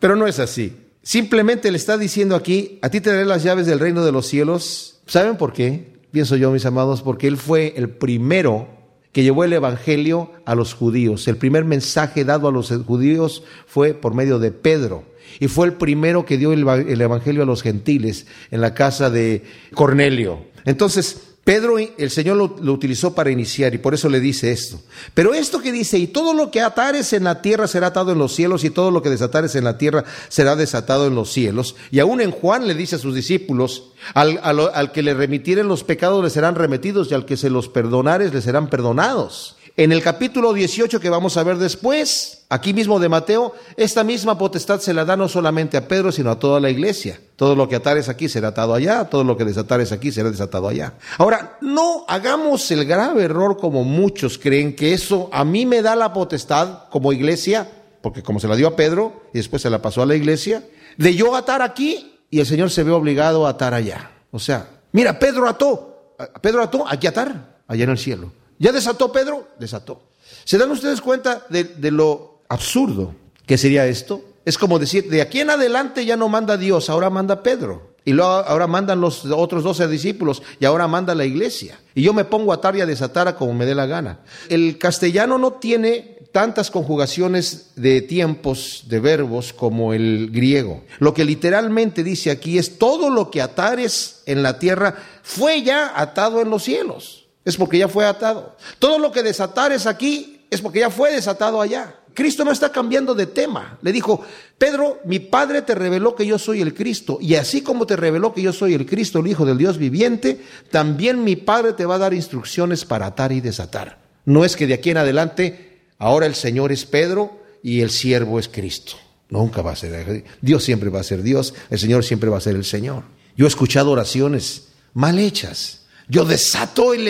pero 0.00 0.16
no 0.16 0.26
es 0.26 0.40
así. 0.40 0.76
Simplemente 1.04 1.70
le 1.70 1.76
está 1.76 1.96
diciendo 1.96 2.34
aquí, 2.34 2.80
a 2.82 2.88
ti 2.88 3.00
te 3.00 3.10
daré 3.10 3.24
las 3.24 3.44
llaves 3.44 3.66
del 3.66 3.78
reino 3.78 4.04
de 4.04 4.10
los 4.10 4.26
cielos. 4.26 5.00
¿Saben 5.06 5.36
por 5.36 5.52
qué? 5.52 5.91
Pienso 6.12 6.36
yo, 6.36 6.52
mis 6.52 6.66
amados, 6.66 7.02
porque 7.02 7.26
él 7.26 7.36
fue 7.36 7.74
el 7.76 7.88
primero 7.88 8.68
que 9.12 9.22
llevó 9.22 9.44
el 9.44 9.52
Evangelio 9.52 10.30
a 10.44 10.54
los 10.54 10.74
judíos. 10.74 11.26
El 11.28 11.36
primer 11.36 11.64
mensaje 11.64 12.24
dado 12.24 12.48
a 12.48 12.52
los 12.52 12.70
judíos 12.86 13.42
fue 13.66 13.94
por 13.94 14.14
medio 14.14 14.38
de 14.38 14.52
Pedro. 14.52 15.04
Y 15.40 15.48
fue 15.48 15.66
el 15.66 15.74
primero 15.74 16.24
que 16.24 16.38
dio 16.38 16.52
el, 16.52 17.00
Evangelio 17.00 17.42
a 17.42 17.46
los 17.46 17.62
gentiles 17.62 18.26
en 18.50 18.60
la 18.60 18.74
casa 18.74 19.10
de 19.10 19.44
Cornelio. 19.74 20.44
Entonces, 20.64 21.31
Pedro, 21.44 21.76
el 21.78 22.10
Señor 22.10 22.36
lo, 22.36 22.72
utilizó 22.72 23.16
para 23.16 23.30
iniciar 23.30 23.74
y 23.74 23.78
por 23.78 23.94
eso 23.94 24.08
le 24.08 24.20
dice 24.20 24.52
esto. 24.52 24.80
Pero 25.12 25.34
esto 25.34 25.60
que 25.60 25.72
dice, 25.72 25.98
y 25.98 26.06
todo 26.06 26.34
lo 26.34 26.52
que 26.52 26.60
atares 26.60 27.12
en 27.12 27.24
la 27.24 27.42
tierra 27.42 27.66
será 27.66 27.88
atado 27.88 28.12
en 28.12 28.18
los 28.18 28.32
cielos, 28.32 28.62
y 28.62 28.70
todo 28.70 28.92
lo 28.92 29.02
que 29.02 29.10
desatares 29.10 29.56
en 29.56 29.64
la 29.64 29.76
tierra 29.76 30.04
será 30.28 30.54
desatado 30.54 31.08
en 31.08 31.16
los 31.16 31.32
cielos. 31.32 31.74
Y 31.90 31.98
aún 31.98 32.20
en 32.20 32.30
Juan 32.30 32.68
le 32.68 32.76
dice 32.76 32.94
a 32.94 33.00
sus 33.00 33.16
discípulos, 33.16 33.90
al, 34.14 34.38
al 34.42 34.92
que 34.92 35.02
le 35.02 35.14
remitieren 35.14 35.66
los 35.66 35.82
pecados 35.82 36.22
le 36.22 36.30
serán 36.30 36.54
remitidos, 36.54 37.10
y 37.10 37.14
al 37.14 37.26
que 37.26 37.36
se 37.36 37.50
los 37.50 37.68
perdonares 37.68 38.32
le 38.32 38.40
serán 38.40 38.70
perdonados. 38.70 39.56
En 39.76 39.90
el 39.90 40.02
capítulo 40.02 40.52
18 40.52 41.00
que 41.00 41.08
vamos 41.08 41.36
a 41.38 41.42
ver 41.42 41.56
después, 41.56 42.41
aquí 42.52 42.74
mismo 42.74 43.00
de 43.00 43.08
Mateo, 43.08 43.54
esta 43.78 44.04
misma 44.04 44.36
potestad 44.36 44.78
se 44.78 44.92
la 44.92 45.06
da 45.06 45.16
no 45.16 45.26
solamente 45.26 45.78
a 45.78 45.88
Pedro, 45.88 46.12
sino 46.12 46.30
a 46.30 46.38
toda 46.38 46.60
la 46.60 46.68
iglesia. 46.68 47.18
Todo 47.36 47.56
lo 47.56 47.66
que 47.66 47.76
atares 47.76 48.10
aquí 48.10 48.28
será 48.28 48.48
atado 48.48 48.74
allá, 48.74 49.06
todo 49.06 49.24
lo 49.24 49.38
que 49.38 49.46
desatares 49.46 49.90
aquí 49.90 50.12
será 50.12 50.30
desatado 50.30 50.68
allá. 50.68 50.92
Ahora, 51.16 51.56
no 51.62 52.04
hagamos 52.08 52.70
el 52.70 52.84
grave 52.84 53.24
error 53.24 53.56
como 53.56 53.84
muchos 53.84 54.36
creen 54.36 54.76
que 54.76 54.92
eso 54.92 55.30
a 55.32 55.44
mí 55.44 55.64
me 55.64 55.80
da 55.80 55.96
la 55.96 56.12
potestad 56.12 56.88
como 56.90 57.14
iglesia, 57.14 57.70
porque 58.02 58.22
como 58.22 58.38
se 58.38 58.48
la 58.48 58.56
dio 58.56 58.68
a 58.68 58.76
Pedro 58.76 59.22
y 59.32 59.38
después 59.38 59.62
se 59.62 59.70
la 59.70 59.80
pasó 59.80 60.02
a 60.02 60.06
la 60.06 60.14
iglesia, 60.14 60.62
de 60.98 61.14
yo 61.14 61.34
atar 61.34 61.62
aquí 61.62 62.18
y 62.28 62.40
el 62.40 62.46
Señor 62.46 62.70
se 62.70 62.82
ve 62.82 62.92
obligado 62.92 63.46
a 63.46 63.50
atar 63.50 63.72
allá. 63.72 64.10
O 64.30 64.38
sea, 64.38 64.68
mira, 64.92 65.18
Pedro 65.18 65.48
ató, 65.48 66.14
Pedro 66.42 66.62
ató, 66.62 66.84
aquí 66.86 67.06
atar, 67.06 67.62
allá 67.66 67.84
en 67.84 67.90
el 67.90 67.98
cielo. 67.98 68.30
¿Ya 68.58 68.72
desató 68.72 69.10
Pedro? 69.10 69.48
Desató. 69.58 70.12
¿Se 70.44 70.58
dan 70.58 70.70
ustedes 70.70 71.00
cuenta 71.00 71.46
de, 71.48 71.90
lo 71.90 72.31
absurdo 72.52 73.14
que 73.46 73.58
sería 73.58 73.86
esto? 73.86 74.22
Es 74.44 74.58
como 74.58 74.78
decir, 74.78 75.08
de 75.08 75.22
aquí 75.22 75.40
en 75.40 75.50
adelante 75.50 76.04
ya 76.04 76.16
no 76.16 76.28
manda 76.28 76.56
Dios, 76.56 76.90
ahora 76.90 77.10
manda 77.10 77.42
Pedro. 77.42 77.92
Y 78.04 78.12
luego 78.12 78.30
ahora 78.30 78.66
mandan 78.66 79.00
los 79.00 79.24
otros 79.26 79.62
doce 79.62 79.86
discípulos 79.86 80.42
y 80.58 80.64
ahora 80.64 80.88
manda 80.88 81.14
la 81.14 81.24
iglesia. 81.24 81.78
Y 81.94 82.02
yo 82.02 82.12
me 82.12 82.24
pongo 82.24 82.50
a 82.50 82.56
atar 82.56 82.74
y 82.74 82.80
a 82.80 82.86
desatar 82.86 83.36
como 83.36 83.54
me 83.54 83.64
dé 83.64 83.76
la 83.76 83.86
gana. 83.86 84.20
El 84.48 84.78
castellano 84.78 85.38
no 85.38 85.52
tiene 85.52 86.18
tantas 86.32 86.72
conjugaciones 86.72 87.70
de 87.76 88.00
tiempos, 88.02 88.84
de 88.88 88.98
verbos, 88.98 89.52
como 89.52 89.94
el 89.94 90.30
griego. 90.32 90.82
Lo 90.98 91.14
que 91.14 91.24
literalmente 91.24 92.02
dice 92.02 92.32
aquí 92.32 92.58
es 92.58 92.78
todo 92.78 93.08
lo 93.10 93.30
que 93.30 93.40
atares 93.40 94.22
en 94.26 94.42
la 94.42 94.58
tierra 94.58 94.96
fue 95.22 95.62
ya 95.62 95.92
atado 95.94 96.40
en 96.40 96.50
los 96.50 96.64
cielos 96.64 97.22
es 97.44 97.56
porque 97.56 97.78
ya 97.78 97.88
fue 97.88 98.06
atado. 98.06 98.56
Todo 98.78 98.98
lo 98.98 99.12
que 99.12 99.22
desatares 99.22 99.86
aquí 99.86 100.46
es 100.50 100.60
porque 100.60 100.80
ya 100.80 100.90
fue 100.90 101.12
desatado 101.12 101.60
allá. 101.60 101.96
Cristo 102.14 102.44
no 102.44 102.52
está 102.52 102.70
cambiando 102.72 103.14
de 103.14 103.26
tema. 103.26 103.78
Le 103.82 103.92
dijo, 103.92 104.22
Pedro, 104.58 105.00
mi 105.04 105.18
Padre 105.18 105.62
te 105.62 105.74
reveló 105.74 106.14
que 106.14 106.26
yo 106.26 106.38
soy 106.38 106.60
el 106.60 106.74
Cristo. 106.74 107.18
Y 107.20 107.34
así 107.34 107.62
como 107.62 107.86
te 107.86 107.96
reveló 107.96 108.32
que 108.34 108.42
yo 108.42 108.52
soy 108.52 108.74
el 108.74 108.86
Cristo, 108.86 109.20
el 109.20 109.28
Hijo 109.28 109.44
del 109.44 109.58
Dios 109.58 109.78
viviente, 109.78 110.40
también 110.70 111.24
mi 111.24 111.36
Padre 111.36 111.72
te 111.72 111.86
va 111.86 111.96
a 111.96 111.98
dar 111.98 112.14
instrucciones 112.14 112.84
para 112.84 113.06
atar 113.06 113.32
y 113.32 113.40
desatar. 113.40 113.98
No 114.24 114.44
es 114.44 114.56
que 114.56 114.66
de 114.66 114.74
aquí 114.74 114.90
en 114.90 114.98
adelante, 114.98 115.80
ahora 115.98 116.26
el 116.26 116.34
Señor 116.34 116.72
es 116.72 116.84
Pedro 116.84 117.40
y 117.62 117.80
el 117.80 117.90
siervo 117.90 118.38
es 118.38 118.48
Cristo. 118.48 118.94
Nunca 119.28 119.62
va 119.62 119.72
a 119.72 119.76
ser. 119.76 120.24
Dios 120.40 120.62
siempre 120.62 120.90
va 120.90 121.00
a 121.00 121.04
ser 121.04 121.22
Dios, 121.22 121.54
el 121.70 121.78
Señor 121.78 122.04
siempre 122.04 122.30
va 122.30 122.38
a 122.38 122.42
ser 122.42 122.54
el 122.54 122.64
Señor. 122.64 123.04
Yo 123.36 123.46
he 123.46 123.48
escuchado 123.48 123.90
oraciones 123.90 124.68
mal 124.92 125.18
hechas 125.18 125.82
yo 126.12 126.24
desato 126.24 126.92
el, 126.94 127.08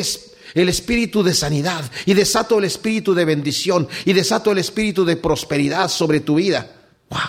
el 0.54 0.68
espíritu 0.68 1.22
de 1.22 1.34
sanidad 1.34 1.84
y 2.06 2.14
desato 2.14 2.58
el 2.58 2.64
espíritu 2.64 3.14
de 3.14 3.24
bendición 3.24 3.88
y 4.04 4.12
desato 4.12 4.52
el 4.52 4.58
espíritu 4.58 5.04
de 5.04 5.16
prosperidad 5.16 5.88
sobre 5.88 6.20
tu 6.20 6.36
vida. 6.36 6.70
¡Wow! 7.10 7.20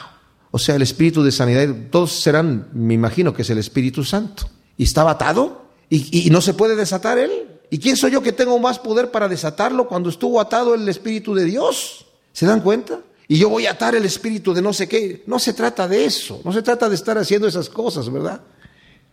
O 0.52 0.60
sea, 0.60 0.76
el 0.76 0.84
espíritu 0.84 1.24
de 1.24 1.32
sanidad, 1.32 1.68
todos 1.90 2.12
serán, 2.12 2.70
me 2.74 2.94
imagino 2.94 3.34
que 3.34 3.42
es 3.42 3.50
el 3.50 3.58
Espíritu 3.58 4.04
Santo. 4.04 4.48
¿Y 4.78 4.84
estaba 4.84 5.12
atado? 5.12 5.66
¿Y, 5.90 6.28
y 6.28 6.30
no 6.30 6.42
se 6.42 6.54
puede 6.54 6.76
desatar 6.76 7.18
él? 7.18 7.32
¿Y 7.72 7.80
quién 7.80 7.98
soy 7.98 8.12
yo 8.12 8.22
que 8.22 8.34
tengo 8.34 8.60
más 8.60 8.78
poder 8.78 9.10
para 9.10 9.28
desatarlo 9.28 9.88
cuando 9.88 10.10
estuvo 10.10 10.40
atado 10.40 10.76
el 10.76 10.88
Espíritu 10.88 11.34
de 11.34 11.46
Dios? 11.46 12.06
¿Se 12.34 12.46
dan 12.46 12.62
cuenta? 12.62 13.00
Y 13.28 13.38
yo 13.38 13.50
voy 13.50 13.66
a 13.66 13.72
atar 13.72 13.96
el 13.96 14.06
espíritu 14.06 14.54
de 14.54 14.62
no 14.62 14.74
sé 14.74 14.88
qué. 14.88 15.24
No 15.26 15.40
se 15.40 15.54
trata 15.54 15.88
de 15.88 16.06
eso. 16.06 16.42
No 16.44 16.52
se 16.52 16.62
trata 16.62 16.90
de 16.90 16.96
estar 16.96 17.18
haciendo 17.18 17.48
esas 17.48 17.70
cosas, 17.70 18.12
¿verdad? 18.12 18.42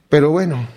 Pero 0.09 0.31
bueno, 0.31 0.68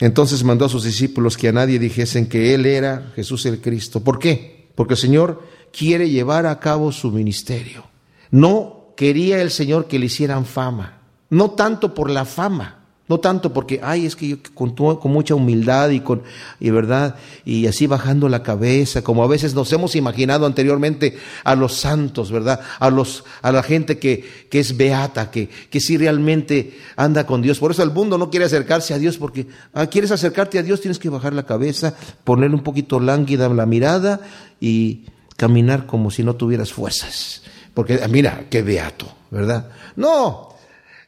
entonces 0.00 0.42
mandó 0.42 0.64
a 0.64 0.70
sus 0.70 0.84
discípulos 0.84 1.36
que 1.36 1.48
a 1.48 1.52
nadie 1.52 1.78
dijesen 1.78 2.26
que 2.26 2.54
Él 2.54 2.66
era 2.66 3.12
Jesús 3.14 3.44
el 3.46 3.60
Cristo. 3.60 4.00
¿Por 4.02 4.18
qué? 4.18 4.70
Porque 4.74 4.94
el 4.94 4.98
Señor 4.98 5.42
quiere 5.72 6.08
llevar 6.08 6.46
a 6.46 6.58
cabo 6.58 6.90
su 6.90 7.10
ministerio. 7.10 7.84
No 8.30 8.94
quería 8.96 9.42
el 9.42 9.50
Señor 9.50 9.86
que 9.86 9.98
le 9.98 10.06
hicieran 10.06 10.46
fama, 10.46 11.02
no 11.28 11.50
tanto 11.50 11.94
por 11.94 12.10
la 12.10 12.24
fama, 12.24 12.79
no 13.10 13.18
tanto 13.18 13.52
porque, 13.52 13.80
ay, 13.82 14.06
es 14.06 14.14
que 14.14 14.28
yo 14.28 14.36
con, 14.54 14.70
con, 14.70 15.10
mucha 15.10 15.34
humildad 15.34 15.90
y 15.90 15.98
con, 15.98 16.22
y 16.60 16.70
verdad, 16.70 17.16
y 17.44 17.66
así 17.66 17.88
bajando 17.88 18.28
la 18.28 18.44
cabeza, 18.44 19.02
como 19.02 19.24
a 19.24 19.26
veces 19.26 19.52
nos 19.52 19.72
hemos 19.72 19.96
imaginado 19.96 20.46
anteriormente 20.46 21.18
a 21.42 21.56
los 21.56 21.74
santos, 21.74 22.30
¿verdad? 22.30 22.60
A 22.78 22.88
los, 22.88 23.24
a 23.42 23.50
la 23.50 23.64
gente 23.64 23.98
que, 23.98 24.46
que 24.48 24.60
es 24.60 24.76
beata, 24.76 25.32
que, 25.32 25.48
que 25.48 25.80
sí 25.80 25.98
realmente 25.98 26.78
anda 26.94 27.26
con 27.26 27.42
Dios. 27.42 27.58
Por 27.58 27.72
eso 27.72 27.82
el 27.82 27.90
mundo 27.90 28.16
no 28.16 28.30
quiere 28.30 28.46
acercarse 28.46 28.94
a 28.94 28.98
Dios, 28.98 29.18
porque 29.18 29.48
ah, 29.74 29.88
quieres 29.88 30.12
acercarte 30.12 30.60
a 30.60 30.62
Dios, 30.62 30.80
tienes 30.80 31.00
que 31.00 31.08
bajar 31.08 31.32
la 31.32 31.46
cabeza, 31.46 31.96
ponerle 32.22 32.54
un 32.54 32.62
poquito 32.62 33.00
lánguida 33.00 33.48
la 33.48 33.66
mirada 33.66 34.20
y 34.60 35.06
caminar 35.36 35.86
como 35.86 36.12
si 36.12 36.22
no 36.22 36.36
tuvieras 36.36 36.72
fuerzas. 36.72 37.42
Porque, 37.74 38.00
mira, 38.08 38.44
qué 38.48 38.62
beato, 38.62 39.12
¿verdad? 39.32 39.68
No, 39.96 40.49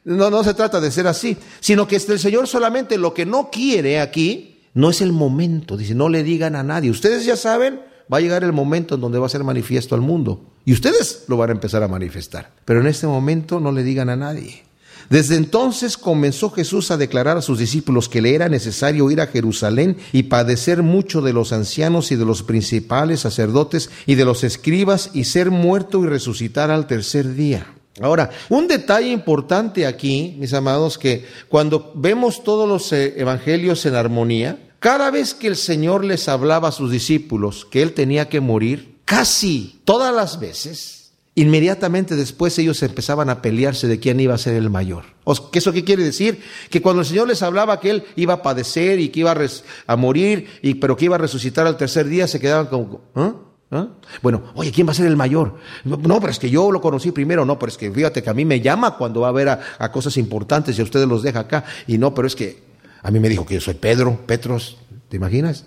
no, 0.04 0.30
no 0.30 0.42
se 0.42 0.54
trata 0.54 0.80
de 0.80 0.90
ser 0.90 1.06
así, 1.06 1.36
sino 1.60 1.86
que 1.86 1.96
el 1.96 2.18
Señor 2.18 2.48
solamente 2.48 2.98
lo 2.98 3.14
que 3.14 3.26
no 3.26 3.50
quiere 3.50 4.00
aquí 4.00 4.60
no 4.74 4.90
es 4.90 5.00
el 5.00 5.12
momento. 5.12 5.76
Dice, 5.76 5.94
no 5.94 6.08
le 6.08 6.22
digan 6.22 6.56
a 6.56 6.62
nadie. 6.62 6.90
Ustedes 6.90 7.24
ya 7.24 7.36
saben, 7.36 7.80
va 8.12 8.18
a 8.18 8.20
llegar 8.20 8.42
el 8.44 8.52
momento 8.52 8.94
en 8.94 9.00
donde 9.00 9.18
va 9.18 9.26
a 9.26 9.30
ser 9.30 9.44
manifiesto 9.44 9.94
al 9.94 10.00
mundo. 10.00 10.44
Y 10.64 10.72
ustedes 10.72 11.24
lo 11.28 11.36
van 11.36 11.50
a 11.50 11.52
empezar 11.52 11.82
a 11.82 11.88
manifestar. 11.88 12.50
Pero 12.64 12.80
en 12.80 12.86
este 12.86 13.06
momento 13.06 13.60
no 13.60 13.72
le 13.72 13.82
digan 13.82 14.08
a 14.08 14.16
nadie. 14.16 14.64
Desde 15.10 15.36
entonces 15.36 15.98
comenzó 15.98 16.50
Jesús 16.50 16.90
a 16.90 16.96
declarar 16.96 17.36
a 17.36 17.42
sus 17.42 17.58
discípulos 17.58 18.08
que 18.08 18.22
le 18.22 18.34
era 18.34 18.48
necesario 18.48 19.10
ir 19.10 19.20
a 19.20 19.26
Jerusalén 19.26 19.98
y 20.12 20.24
padecer 20.24 20.82
mucho 20.82 21.20
de 21.20 21.32
los 21.32 21.52
ancianos 21.52 22.12
y 22.12 22.16
de 22.16 22.24
los 22.24 22.42
principales 22.42 23.20
sacerdotes 23.20 23.90
y 24.06 24.14
de 24.14 24.24
los 24.24 24.42
escribas 24.42 25.10
y 25.12 25.24
ser 25.24 25.50
muerto 25.50 26.02
y 26.02 26.06
resucitar 26.06 26.70
al 26.70 26.86
tercer 26.86 27.34
día. 27.34 27.66
Ahora, 28.00 28.30
un 28.48 28.68
detalle 28.68 29.10
importante 29.10 29.86
aquí, 29.86 30.36
mis 30.38 30.54
amados, 30.54 30.96
que 30.96 31.26
cuando 31.48 31.92
vemos 31.94 32.42
todos 32.42 32.66
los 32.68 32.92
eh, 32.92 33.14
evangelios 33.18 33.84
en 33.84 33.94
armonía, 33.94 34.70
cada 34.78 35.10
vez 35.10 35.34
que 35.34 35.46
el 35.46 35.56
Señor 35.56 36.04
les 36.04 36.28
hablaba 36.28 36.68
a 36.68 36.72
sus 36.72 36.90
discípulos 36.90 37.66
que 37.70 37.82
Él 37.82 37.92
tenía 37.92 38.28
que 38.28 38.40
morir, 38.40 38.96
casi 39.04 39.80
todas 39.84 40.14
las 40.14 40.40
veces, 40.40 41.12
inmediatamente 41.34 42.16
después 42.16 42.58
ellos 42.58 42.82
empezaban 42.82 43.28
a 43.28 43.42
pelearse 43.42 43.86
de 43.88 44.00
quién 44.00 44.20
iba 44.20 44.34
a 44.34 44.38
ser 44.38 44.54
el 44.54 44.70
mayor. 44.70 45.04
¿Eso 45.52 45.72
qué 45.72 45.84
quiere 45.84 46.02
decir? 46.02 46.42
Que 46.70 46.80
cuando 46.80 47.02
el 47.02 47.06
Señor 47.06 47.28
les 47.28 47.42
hablaba 47.42 47.78
que 47.78 47.90
Él 47.90 48.04
iba 48.16 48.34
a 48.34 48.42
padecer 48.42 49.00
y 49.00 49.10
que 49.10 49.20
iba 49.20 49.36
a, 49.86 49.96
morir, 49.96 50.48
y, 50.62 50.74
pero 50.74 50.96
que 50.96 51.04
iba 51.04 51.16
a 51.16 51.18
resucitar 51.18 51.66
al 51.66 51.76
tercer 51.76 52.08
día, 52.08 52.26
se 52.26 52.40
quedaban 52.40 52.66
como... 52.66 53.02
¿ah? 53.14 53.34
¿Ah? 53.74 53.88
Bueno, 54.20 54.42
oye, 54.54 54.70
¿quién 54.70 54.86
va 54.86 54.90
a 54.90 54.94
ser 54.94 55.06
el 55.06 55.16
mayor? 55.16 55.56
No, 55.84 56.20
pero 56.20 56.30
es 56.30 56.38
que 56.38 56.50
yo 56.50 56.70
lo 56.70 56.82
conocí 56.82 57.10
primero, 57.10 57.46
no, 57.46 57.58
pero 57.58 57.72
es 57.72 57.78
que 57.78 57.90
fíjate 57.90 58.22
que 58.22 58.28
a 58.28 58.34
mí 58.34 58.44
me 58.44 58.60
llama 58.60 58.98
cuando 58.98 59.22
va 59.22 59.28
a 59.28 59.32
ver 59.32 59.48
a, 59.48 59.90
cosas 59.90 60.18
importantes 60.18 60.76
y 60.76 60.82
a 60.82 60.84
ustedes 60.84 61.08
los 61.08 61.22
deja 61.22 61.40
acá. 61.40 61.64
Y 61.86 61.96
no, 61.96 62.14
pero 62.14 62.26
es 62.26 62.36
que 62.36 62.62
a 63.02 63.10
mí 63.10 63.18
me 63.18 63.30
dijo 63.30 63.46
que 63.46 63.54
yo 63.54 63.62
soy 63.62 63.72
Pedro, 63.72 64.26
Petros, 64.26 64.76
¿te 65.08 65.16
imaginas? 65.16 65.64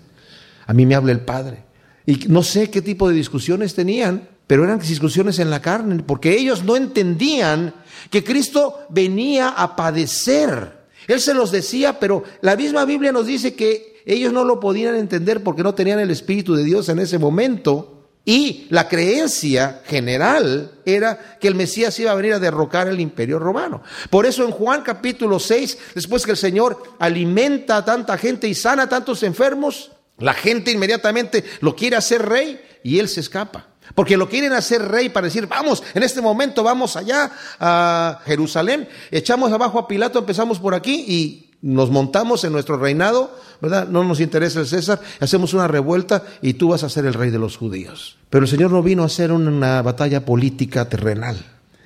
A 0.66 0.72
mí 0.72 0.86
me 0.86 0.94
habla 0.94 1.10
el 1.10 1.20
Padre. 1.20 1.64
Y 2.06 2.26
no 2.28 2.44
sé 2.44 2.70
qué 2.70 2.80
tipo 2.80 3.08
de 3.08 3.16
discusiones 3.16 3.74
tenían, 3.74 4.28
pero 4.46 4.62
eran 4.62 4.78
discusiones 4.78 5.40
en 5.40 5.50
la 5.50 5.60
carne, 5.60 6.04
porque 6.06 6.38
ellos 6.38 6.62
no 6.62 6.76
entendían 6.76 7.74
que 8.10 8.22
Cristo 8.22 8.86
venía 8.88 9.48
a 9.48 9.74
padecer. 9.74 10.86
Él 11.08 11.20
se 11.20 11.34
los 11.34 11.50
decía, 11.50 11.98
pero 11.98 12.22
la 12.40 12.54
misma 12.54 12.84
Biblia 12.84 13.10
nos 13.10 13.26
dice 13.26 13.56
que 13.56 13.96
ellos 14.06 14.32
no 14.32 14.44
lo 14.44 14.60
podían 14.60 14.94
entender 14.94 15.42
porque 15.42 15.64
no 15.64 15.74
tenían 15.74 15.98
el 15.98 16.12
Espíritu 16.12 16.54
de 16.54 16.62
Dios 16.62 16.88
en 16.88 17.00
ese 17.00 17.18
momento. 17.18 17.95
Y 18.28 18.66
la 18.70 18.88
creencia 18.88 19.82
general 19.86 20.72
era 20.84 21.38
que 21.40 21.46
el 21.46 21.54
Mesías 21.54 21.96
iba 22.00 22.10
a 22.10 22.16
venir 22.16 22.32
a 22.32 22.40
derrocar 22.40 22.88
el 22.88 22.98
imperio 22.98 23.38
romano. 23.38 23.82
Por 24.10 24.26
eso 24.26 24.44
en 24.44 24.50
Juan 24.50 24.82
capítulo 24.82 25.38
6, 25.38 25.78
después 25.94 26.24
que 26.24 26.32
el 26.32 26.36
Señor 26.36 26.82
alimenta 26.98 27.76
a 27.76 27.84
tanta 27.84 28.18
gente 28.18 28.48
y 28.48 28.54
sana 28.54 28.82
a 28.82 28.88
tantos 28.88 29.22
enfermos, 29.22 29.92
la 30.18 30.34
gente 30.34 30.72
inmediatamente 30.72 31.44
lo 31.60 31.76
quiere 31.76 31.94
hacer 31.94 32.26
rey 32.26 32.60
y 32.82 32.98
él 32.98 33.08
se 33.08 33.20
escapa. 33.20 33.68
Porque 33.94 34.16
lo 34.16 34.28
quieren 34.28 34.52
hacer 34.54 34.82
rey 34.82 35.08
para 35.08 35.26
decir, 35.26 35.46
vamos, 35.46 35.84
en 35.94 36.02
este 36.02 36.20
momento 36.20 36.64
vamos 36.64 36.96
allá 36.96 37.30
a 37.60 38.20
Jerusalén, 38.24 38.88
echamos 39.12 39.52
abajo 39.52 39.78
a 39.78 39.86
Pilato, 39.86 40.18
empezamos 40.18 40.58
por 40.58 40.74
aquí 40.74 41.04
y 41.06 41.45
nos 41.62 41.90
montamos 41.90 42.44
en 42.44 42.52
nuestro 42.52 42.76
reinado, 42.76 43.34
¿verdad? 43.60 43.88
No 43.88 44.04
nos 44.04 44.20
interesa 44.20 44.60
el 44.60 44.66
César, 44.66 45.00
hacemos 45.20 45.54
una 45.54 45.68
revuelta 45.68 46.24
y 46.42 46.54
tú 46.54 46.68
vas 46.68 46.82
a 46.82 46.88
ser 46.88 47.06
el 47.06 47.14
rey 47.14 47.30
de 47.30 47.38
los 47.38 47.56
judíos. 47.56 48.18
Pero 48.30 48.44
el 48.44 48.50
Señor 48.50 48.70
no 48.70 48.82
vino 48.82 49.02
a 49.02 49.06
hacer 49.06 49.32
una 49.32 49.82
batalla 49.82 50.24
política 50.24 50.88
terrenal. 50.88 51.36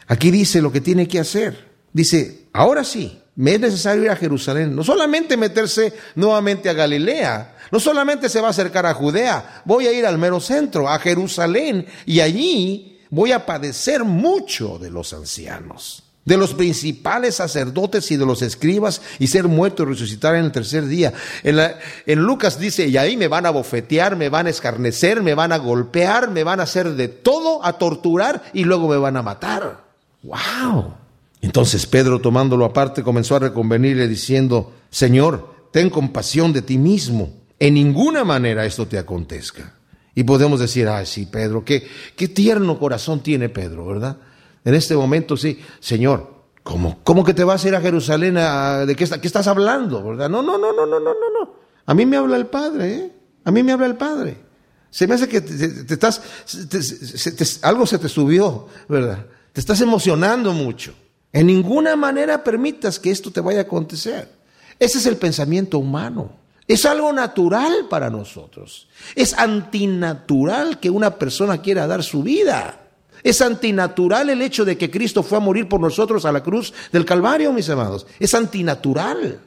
Aquí 0.07 0.31
dice 0.31 0.61
lo 0.61 0.73
que 0.73 0.81
tiene 0.81 1.07
que 1.07 1.21
hacer. 1.21 1.71
Dice, 1.93 2.47
ahora 2.53 2.85
sí, 2.85 3.21
me 3.37 3.55
es 3.55 3.61
necesario 3.61 4.05
ir 4.05 4.11
a 4.11 4.17
Jerusalén, 4.17 4.75
no 4.75 4.85
solamente 4.85 5.37
meterse 5.37 5.95
nuevamente 6.15 6.69
a 6.69 6.75
Galilea, 6.75 7.57
no 7.71 7.81
solamente 7.81 8.29
se 8.29 8.41
va 8.41 8.49
a 8.49 8.51
acercar 8.51 8.87
a 8.87 8.95
Judea, 8.95 9.63
voy 9.65 9.87
a 9.87 9.93
ir 9.93 10.05
al 10.05 10.19
mero 10.19 10.41
centro, 10.41 10.89
a 10.89 10.99
Jerusalén, 10.99 11.87
y 12.07 12.21
allí 12.21 13.01
voy 13.09 13.33
a 13.33 13.47
padecer 13.47 14.05
mucho 14.05 14.79
de 14.79 14.91
los 14.91 15.13
ancianos, 15.13 16.03
de 16.25 16.37
los 16.37 16.55
principales 16.55 17.37
sacerdotes 17.37 18.11
y 18.11 18.17
de 18.17 18.27
los 18.27 18.43
escribas, 18.43 19.01
y 19.19 19.29
ser 19.29 19.49
muerto 19.49 19.83
y 19.83 19.87
resucitar 19.87 20.35
en 20.35 20.45
el 20.45 20.53
tercer 20.53 20.87
día. 20.87 21.13
En, 21.43 22.19
Lucas 22.21 22.59
dice, 22.59 22.87
y 22.89 22.97
ahí 22.97 23.17
me 23.17 23.29
van 23.29 23.47
a 23.47 23.51
bofetear, 23.51 24.17
me 24.17 24.29
van 24.29 24.47
a 24.47 24.51
escarnecer, 24.51 25.23
me 25.23 25.35
van 25.35 25.53
a 25.53 25.59
golpear, 25.59 26.31
me 26.31 26.45
van 26.45 26.61
a 26.61 26.65
hacer 26.65 26.91
de 26.91 27.09
todo, 27.09 27.65
a 27.65 27.79
torturar, 27.79 28.43
y 28.53 28.65
luego 28.65 28.89
me 28.89 28.99
van 28.99 29.17
a 29.17 29.23
matar. 29.23 29.85
¡Wow! 30.23 30.95
Entonces 31.41 31.87
Pedro, 31.87 32.21
tomándolo 32.21 32.67
aparte, 32.67 33.03
comenzó 33.03 33.37
a 33.37 33.41
reconvenirle 33.41 34.07
diciendo, 34.07 34.73
Señor, 34.91 35.55
ten 35.73 35.89
compasión 35.89 36.53
de 36.53 36.63
ti 36.63 36.77
mismo. 36.77 37.33
En 37.59 37.75
ninguna 37.75 38.25
manera 38.25 38.67
esto 38.67 38.87
te 38.87 38.99
acontezca. 38.99 39.75
Y 40.15 40.25
podemos 40.25 40.61
decir, 40.61 40.89
ay, 40.89 41.07
sí, 41.07 41.27
Pedro, 41.27 41.65
qué, 41.65 41.87
qué 42.17 42.29
tierno 42.29 42.79
corazón 42.79 43.21
tiene 43.21 43.49
Pedro, 43.49 43.87
¿verdad? 43.87 44.19
En 44.65 44.75
este 44.75 44.95
momento, 44.95 45.37
sí, 45.37 45.61
Señor, 45.81 46.35
¿cómo, 46.63 46.99
cómo 47.03 47.25
que 47.25 47.35
te 47.35 47.45
vas 47.45 47.65
a 47.65 47.69
ir 47.69 47.75
a 47.75 47.81
Jerusalén? 47.81 48.35
¿De 48.35 48.95
qué, 48.95 49.05
estás 49.05 49.47
hablando? 49.47 50.03
¿Verdad? 50.03 50.29
No, 50.29 50.43
no, 50.43 50.59
no, 50.59 50.73
no, 50.73 50.87
no, 50.87 51.01
no, 51.01 51.15
no, 51.15 51.41
no. 51.41 51.55
A 51.87 51.95
mí 51.95 52.07
me 52.07 52.17
habla 52.17 52.37
el 52.37 52.47
Padre, 52.47 52.95
¿eh? 52.95 53.13
A 53.45 53.51
mí 53.51 53.63
me 53.63 53.73
habla 53.73 53.87
el 53.87 53.97
Padre. 53.97 54.37
Se 54.91 55.07
me 55.07 55.15
hace 55.15 55.29
que 55.29 55.41
te, 55.41 55.95
estás, 55.95 56.21
algo 57.63 57.87
se 57.87 57.99
te 57.99 58.09
subió, 58.09 58.67
¿verdad? 58.89 59.27
Te 59.53 59.61
estás 59.61 59.81
emocionando 59.81 60.53
mucho. 60.53 60.95
En 61.33 61.47
ninguna 61.47 61.97
manera 61.97 62.43
permitas 62.43 62.99
que 62.99 63.11
esto 63.11 63.31
te 63.31 63.41
vaya 63.41 63.61
a 63.61 63.63
acontecer. 63.63 64.29
Ese 64.79 64.99
es 64.99 65.07
el 65.07 65.17
pensamiento 65.17 65.79
humano. 65.79 66.33
Es 66.67 66.85
algo 66.87 67.13
natural 67.13 67.87
para 67.89 68.11
nosotros. 68.11 68.89
Es 69.15 69.35
antinatural 69.35 70.79
que 70.81 70.91
una 70.91 71.17
persona 71.19 71.61
quiera 71.61 71.87
dar 71.87 72.03
su 72.03 72.23
vida. 72.23 72.80
Es 73.23 73.41
antinatural 73.41 74.31
el 74.31 74.43
hecho 74.43 74.65
de 74.65 74.79
que 74.79 74.91
Cristo 74.91 75.23
fue 75.23 75.39
a 75.39 75.41
morir 75.41 75.69
por 75.69 75.81
nosotros 75.81 76.25
a 76.25 76.33
la 76.33 76.43
cruz 76.43 76.73
del 76.93 77.05
Calvario, 77.05 77.53
mis 77.53 77.69
amados. 77.69 78.07
Es 78.19 78.35
antinatural. 78.35 79.41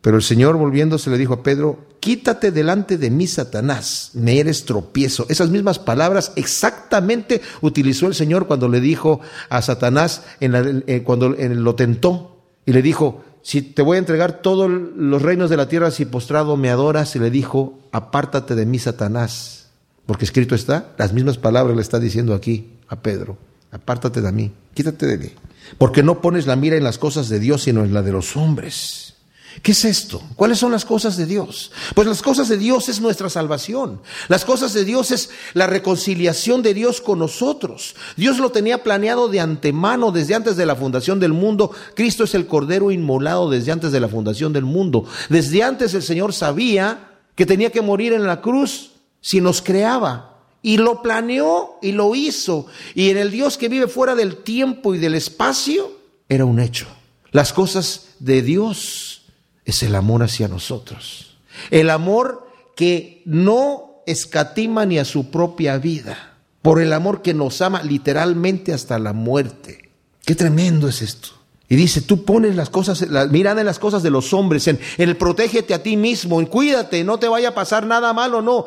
Pero 0.00 0.16
el 0.16 0.22
Señor 0.22 0.56
volviéndose 0.56 1.10
le 1.10 1.18
dijo 1.18 1.34
a 1.34 1.42
Pedro, 1.42 1.86
quítate 2.00 2.52
delante 2.52 2.98
de 2.98 3.10
mí, 3.10 3.26
Satanás, 3.26 4.12
me 4.14 4.38
eres 4.38 4.64
tropiezo. 4.64 5.26
Esas 5.28 5.50
mismas 5.50 5.78
palabras 5.78 6.32
exactamente 6.36 7.42
utilizó 7.60 8.06
el 8.06 8.14
Señor 8.14 8.46
cuando 8.46 8.68
le 8.68 8.80
dijo 8.80 9.20
a 9.48 9.60
Satanás, 9.60 10.22
eh, 10.40 11.02
cuando 11.04 11.30
lo 11.30 11.74
tentó, 11.74 12.36
y 12.64 12.72
le 12.72 12.82
dijo, 12.82 13.24
si 13.42 13.62
te 13.62 13.82
voy 13.82 13.96
a 13.96 13.98
entregar 13.98 14.40
todos 14.40 14.70
los 14.70 15.22
reinos 15.22 15.50
de 15.50 15.56
la 15.56 15.68
tierra 15.68 15.90
si 15.90 16.04
postrado 16.04 16.56
me 16.56 16.70
adoras, 16.70 17.16
y 17.16 17.18
le 17.18 17.30
dijo, 17.30 17.80
apártate 17.90 18.54
de 18.54 18.66
mí, 18.66 18.78
Satanás. 18.78 19.66
Porque 20.06 20.24
escrito 20.24 20.54
está, 20.54 20.94
las 20.96 21.12
mismas 21.12 21.38
palabras 21.38 21.74
le 21.74 21.82
está 21.82 21.98
diciendo 21.98 22.34
aquí 22.34 22.77
a 22.88 22.96
Pedro, 22.96 23.38
apártate 23.70 24.20
de 24.20 24.32
mí, 24.32 24.52
quítate 24.74 25.06
de 25.06 25.18
mí. 25.18 25.32
Porque 25.76 26.02
no 26.02 26.20
pones 26.20 26.46
la 26.46 26.56
mira 26.56 26.76
en 26.76 26.84
las 26.84 26.98
cosas 26.98 27.28
de 27.28 27.40
Dios, 27.40 27.62
sino 27.62 27.84
en 27.84 27.92
la 27.92 28.02
de 28.02 28.12
los 28.12 28.36
hombres. 28.36 29.14
¿Qué 29.62 29.72
es 29.72 29.84
esto? 29.84 30.22
¿Cuáles 30.36 30.58
son 30.58 30.72
las 30.72 30.84
cosas 30.84 31.16
de 31.16 31.26
Dios? 31.26 31.72
Pues 31.94 32.06
las 32.06 32.22
cosas 32.22 32.48
de 32.48 32.56
Dios 32.56 32.88
es 32.88 33.00
nuestra 33.00 33.28
salvación. 33.28 34.00
Las 34.28 34.44
cosas 34.44 34.72
de 34.72 34.84
Dios 34.84 35.10
es 35.10 35.30
la 35.54 35.66
reconciliación 35.66 36.62
de 36.62 36.74
Dios 36.74 37.00
con 37.00 37.18
nosotros. 37.18 37.96
Dios 38.16 38.38
lo 38.38 38.50
tenía 38.50 38.82
planeado 38.82 39.28
de 39.28 39.40
antemano 39.40 40.12
desde 40.12 40.34
antes 40.34 40.56
de 40.56 40.66
la 40.66 40.76
fundación 40.76 41.18
del 41.18 41.32
mundo. 41.32 41.72
Cristo 41.94 42.24
es 42.24 42.34
el 42.34 42.46
Cordero 42.46 42.90
inmolado 42.90 43.50
desde 43.50 43.72
antes 43.72 43.90
de 43.90 44.00
la 44.00 44.08
fundación 44.08 44.52
del 44.52 44.64
mundo. 44.64 45.04
Desde 45.28 45.62
antes 45.62 45.92
el 45.94 46.02
Señor 46.02 46.32
sabía 46.32 47.16
que 47.34 47.46
tenía 47.46 47.70
que 47.70 47.82
morir 47.82 48.12
en 48.12 48.26
la 48.26 48.40
cruz 48.40 48.92
si 49.20 49.40
nos 49.40 49.60
creaba. 49.60 50.37
Y 50.62 50.76
lo 50.76 51.02
planeó 51.02 51.78
y 51.80 51.92
lo 51.92 52.14
hizo. 52.14 52.66
Y 52.94 53.10
en 53.10 53.16
el 53.16 53.30
Dios 53.30 53.56
que 53.56 53.68
vive 53.68 53.88
fuera 53.88 54.14
del 54.14 54.36
tiempo 54.36 54.94
y 54.94 54.98
del 54.98 55.14
espacio, 55.14 55.98
era 56.28 56.44
un 56.44 56.60
hecho. 56.60 56.86
Las 57.30 57.52
cosas 57.52 58.14
de 58.18 58.42
Dios 58.42 59.22
es 59.64 59.82
el 59.82 59.94
amor 59.94 60.22
hacia 60.22 60.48
nosotros. 60.48 61.36
El 61.70 61.90
amor 61.90 62.48
que 62.76 63.22
no 63.24 64.02
escatima 64.06 64.86
ni 64.86 64.98
a 64.98 65.04
su 65.04 65.30
propia 65.30 65.78
vida, 65.78 66.38
por 66.62 66.80
el 66.80 66.92
amor 66.92 67.22
que 67.22 67.34
nos 67.34 67.60
ama 67.60 67.82
literalmente 67.82 68.72
hasta 68.72 68.98
la 68.98 69.12
muerte. 69.12 69.90
Qué 70.24 70.34
tremendo 70.34 70.88
es 70.88 71.02
esto. 71.02 71.37
Y 71.70 71.76
dice, 71.76 72.00
tú 72.00 72.24
pones 72.24 72.56
las 72.56 72.70
cosas, 72.70 73.02
la 73.10 73.26
mirada 73.26 73.60
en 73.60 73.66
las 73.66 73.78
cosas 73.78 74.02
de 74.02 74.10
los 74.10 74.32
hombres, 74.32 74.66
en, 74.68 74.80
el 74.96 75.16
protégete 75.18 75.74
a 75.74 75.82
ti 75.82 75.98
mismo, 75.98 76.40
en 76.40 76.46
cuídate, 76.46 77.04
no 77.04 77.18
te 77.18 77.28
vaya 77.28 77.50
a 77.50 77.54
pasar 77.54 77.86
nada 77.86 78.14
malo, 78.14 78.40
no. 78.40 78.66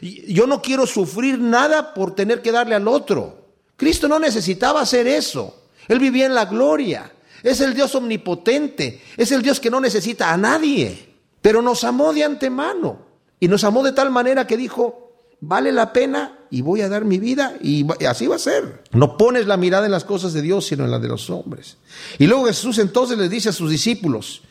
Yo 0.00 0.46
no 0.46 0.62
quiero 0.62 0.86
sufrir 0.86 1.38
nada 1.38 1.92
por 1.92 2.14
tener 2.14 2.40
que 2.40 2.50
darle 2.50 2.74
al 2.74 2.88
otro. 2.88 3.44
Cristo 3.76 4.08
no 4.08 4.18
necesitaba 4.18 4.80
hacer 4.80 5.06
eso. 5.06 5.64
Él 5.86 5.98
vivía 5.98 6.24
en 6.24 6.34
la 6.34 6.46
gloria. 6.46 7.12
Es 7.42 7.60
el 7.60 7.74
Dios 7.74 7.94
omnipotente, 7.94 9.02
es 9.18 9.30
el 9.30 9.42
Dios 9.42 9.60
que 9.60 9.70
no 9.70 9.78
necesita 9.78 10.32
a 10.32 10.36
nadie, 10.38 11.14
pero 11.42 11.60
nos 11.60 11.84
amó 11.84 12.14
de 12.14 12.24
antemano 12.24 13.00
y 13.38 13.48
nos 13.48 13.64
amó 13.64 13.82
de 13.82 13.92
tal 13.92 14.10
manera 14.10 14.46
que 14.46 14.56
dijo, 14.56 15.12
vale 15.40 15.70
la 15.72 15.92
pena 15.92 16.38
y 16.54 16.60
voy 16.60 16.82
a 16.82 16.88
dar 16.88 17.04
mi 17.04 17.18
vida 17.18 17.56
y 17.60 17.84
así 18.06 18.28
va 18.28 18.36
a 18.36 18.38
ser. 18.38 18.84
No 18.92 19.16
pones 19.16 19.48
la 19.48 19.56
mirada 19.56 19.86
en 19.86 19.90
las 19.90 20.04
cosas 20.04 20.32
de 20.32 20.40
Dios, 20.40 20.66
sino 20.66 20.84
en 20.84 20.92
las 20.92 21.02
de 21.02 21.08
los 21.08 21.28
hombres. 21.28 21.78
Y 22.16 22.28
luego 22.28 22.46
Jesús 22.46 22.78
entonces 22.78 23.18
les 23.18 23.28
dice 23.28 23.48
a 23.48 23.52
sus 23.52 23.72
discípulos, 23.72 24.42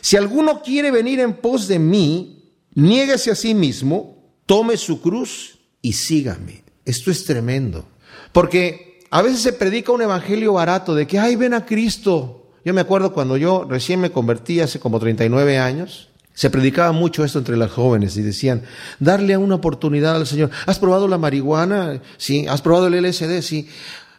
si 0.00 0.16
alguno 0.16 0.62
quiere 0.62 0.90
venir 0.90 1.20
en 1.20 1.34
pos 1.34 1.68
de 1.68 1.78
mí, 1.78 2.54
niéguese 2.74 3.32
a 3.32 3.34
sí 3.34 3.52
mismo, 3.52 4.32
tome 4.46 4.78
su 4.78 5.02
cruz 5.02 5.58
y 5.82 5.92
sígame. 5.92 6.64
Esto 6.86 7.10
es 7.10 7.26
tremendo, 7.26 7.84
porque 8.32 9.00
a 9.10 9.20
veces 9.20 9.40
se 9.40 9.52
predica 9.52 9.92
un 9.92 10.00
evangelio 10.00 10.54
barato 10.54 10.94
de 10.94 11.06
que, 11.06 11.18
ay, 11.18 11.36
ven 11.36 11.52
a 11.52 11.66
Cristo. 11.66 12.50
Yo 12.64 12.72
me 12.72 12.80
acuerdo 12.80 13.12
cuando 13.12 13.36
yo 13.36 13.66
recién 13.68 14.00
me 14.00 14.10
convertí 14.10 14.60
hace 14.60 14.80
como 14.80 14.98
39 14.98 15.58
años, 15.58 16.08
se 16.34 16.50
predicaba 16.50 16.92
mucho 16.92 17.24
esto 17.24 17.38
entre 17.38 17.56
las 17.56 17.70
jóvenes 17.70 18.16
y 18.16 18.22
decían, 18.22 18.62
darle 18.98 19.36
una 19.36 19.56
oportunidad 19.56 20.16
al 20.16 20.26
Señor. 20.26 20.50
¿Has 20.66 20.78
probado 20.78 21.08
la 21.08 21.18
marihuana? 21.18 22.00
Sí. 22.16 22.46
¿Has 22.48 22.62
probado 22.62 22.86
el 22.86 23.04
LSD? 23.04 23.42
Sí. 23.42 23.68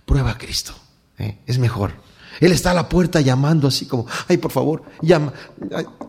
Prueba 0.05 0.31
a 0.31 0.37
Cristo. 0.37 0.73
¿eh? 1.17 1.39
Es 1.47 1.57
mejor. 1.57 1.93
Él 2.39 2.51
está 2.51 2.71
a 2.71 2.73
la 2.73 2.89
puerta 2.89 3.21
llamando 3.21 3.67
así 3.67 3.85
como, 3.85 4.05
ay, 4.27 4.37
por 4.37 4.51
favor, 4.51 4.83
llama, 5.01 5.33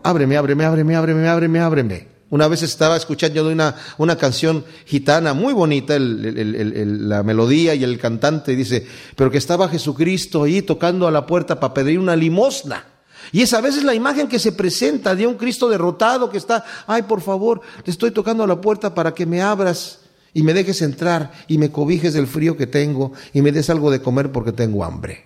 ábreme, 0.03 0.37
ábreme, 0.37 0.65
ábreme, 0.65 0.95
ábreme, 0.95 1.27
ábreme, 1.27 1.59
ábreme. 1.59 2.07
Una 2.29 2.47
vez 2.47 2.63
estaba 2.63 2.97
escuchando 2.97 3.47
una, 3.47 3.75
una 3.99 4.17
canción 4.17 4.65
gitana 4.85 5.33
muy 5.33 5.53
bonita, 5.53 5.95
la 5.99 7.23
melodía 7.23 7.75
y 7.75 7.83
el 7.83 7.99
cantante 7.99 8.55
dice, 8.55 8.85
pero 9.15 9.29
que 9.29 9.37
estaba 9.37 9.69
Jesucristo 9.69 10.43
ahí 10.43 10.63
tocando 10.63 11.07
a 11.07 11.11
la 11.11 11.27
puerta 11.27 11.59
para 11.59 11.73
pedir 11.73 11.99
una 11.99 12.15
limosna. 12.15 12.94
Y 13.35 13.41
esa 13.41 13.59
vez 13.59 13.75
es 13.75 13.83
la 13.83 13.93
imagen 13.93 14.29
que 14.29 14.39
se 14.39 14.53
presenta 14.53 15.13
de 15.13 15.27
un 15.27 15.35
Cristo 15.35 15.67
derrotado 15.67 16.29
que 16.29 16.37
está, 16.37 16.63
ay, 16.87 17.01
por 17.01 17.19
favor, 17.19 17.59
te 17.83 17.91
estoy 17.91 18.11
tocando 18.11 18.45
a 18.45 18.47
la 18.47 18.61
puerta 18.61 18.95
para 18.95 19.13
que 19.13 19.25
me 19.25 19.41
abras 19.41 19.99
y 20.33 20.41
me 20.41 20.53
dejes 20.53 20.81
entrar 20.81 21.33
y 21.49 21.57
me 21.57 21.69
cobijes 21.69 22.13
del 22.13 22.27
frío 22.27 22.55
que 22.55 22.65
tengo 22.65 23.11
y 23.33 23.41
me 23.41 23.51
des 23.51 23.69
algo 23.69 23.91
de 23.91 24.01
comer 24.01 24.31
porque 24.31 24.53
tengo 24.53 24.85
hambre. 24.85 25.25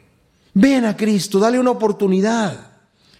Ven 0.55 0.85
a 0.85 0.97
Cristo, 0.97 1.37
dale 1.37 1.59
una 1.59 1.69
oportunidad. 1.69 2.71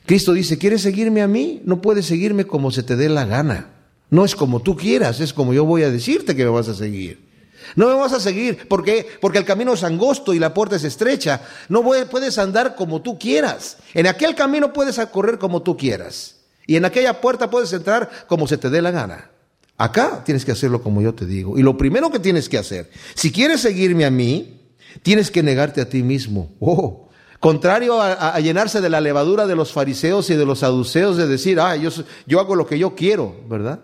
Cristo 0.08 0.34
dice, 0.34 0.58
¿quieres 0.58 0.82
seguirme 0.82 1.22
a 1.22 1.28
mí? 1.28 1.62
No 1.66 1.84
puedes 1.84 2.08
seguirme 2.08 2.46
como 2.46 2.72
se 2.72 2.82
te 2.82 2.96
dé 2.96 3.10
la 3.10 3.26
gana. 3.26 3.70
No 4.10 4.26
es 4.26 4.34
como 4.34 4.60
tú 4.64 4.76
quieras, 4.76 5.20
es 5.20 5.34
como 5.34 5.54
yo 5.54 5.66
voy 5.66 5.84
a 5.84 5.92
decirte 5.92 6.36
que 6.36 6.46
me 6.46 6.50
vas 6.50 6.68
a 6.68 6.74
seguir. 6.74 7.29
No 7.76 7.88
me 7.88 7.94
vas 7.96 8.14
a 8.14 8.20
seguir, 8.20 8.68
¿por 8.68 8.84
qué? 8.84 9.08
Porque 9.22 9.38
el 9.38 9.46
camino 9.46 9.74
es 9.74 9.84
angosto 9.84 10.34
y 10.34 10.40
la 10.40 10.54
puerta 10.54 10.76
es 10.76 10.84
estrecha. 10.84 11.42
No 11.68 11.84
puedes 11.84 12.38
andar 12.38 12.76
como 12.76 13.02
tú 13.02 13.18
quieras. 13.18 13.78
En 13.94 14.08
aquel 14.08 14.36
camino 14.36 14.74
puedes 14.74 15.00
correr 15.08 15.38
como 15.38 15.62
tú 15.62 15.78
quieras. 15.78 16.38
Y 16.68 16.76
en 16.76 16.86
aquella 16.86 17.22
puerta 17.22 17.50
puedes 17.50 17.74
entrar 17.74 18.10
como 18.28 18.48
se 18.48 18.58
te 18.58 18.70
dé 18.70 18.82
la 18.82 18.92
gana. 18.92 19.32
Acá 19.78 20.24
tienes 20.26 20.46
que 20.46 20.52
hacerlo 20.52 20.84
como 20.84 21.02
yo 21.02 21.16
te 21.16 21.26
digo. 21.26 21.58
Y 21.58 21.64
lo 21.64 21.78
primero 21.78 22.12
que 22.12 22.20
tienes 22.20 22.50
que 22.50 22.58
hacer, 22.58 22.92
si 23.16 23.32
quieres 23.32 23.62
seguirme 23.62 24.06
a 24.06 24.12
mí, 24.12 24.62
tienes 25.02 25.32
que 25.32 25.42
negarte 25.42 25.82
a 25.82 25.90
ti 25.90 26.04
mismo. 26.04 26.52
Oh, 26.60 27.10
Contrario 27.40 28.02
a, 28.02 28.38
llenarse 28.42 28.82
de 28.82 28.90
la 28.90 29.00
levadura 29.00 29.48
de 29.48 29.56
los 29.56 29.72
fariseos 29.72 30.30
y 30.30 30.36
de 30.36 30.46
los 30.46 30.60
saduceos 30.60 31.16
de 31.16 31.26
decir, 31.26 31.60
ah, 31.62 31.74
yo, 31.78 31.90
yo 32.28 32.40
hago 32.42 32.54
lo 32.54 32.68
que 32.68 32.78
yo 32.78 32.96
quiero, 32.96 33.34
¿verdad? 33.48 33.80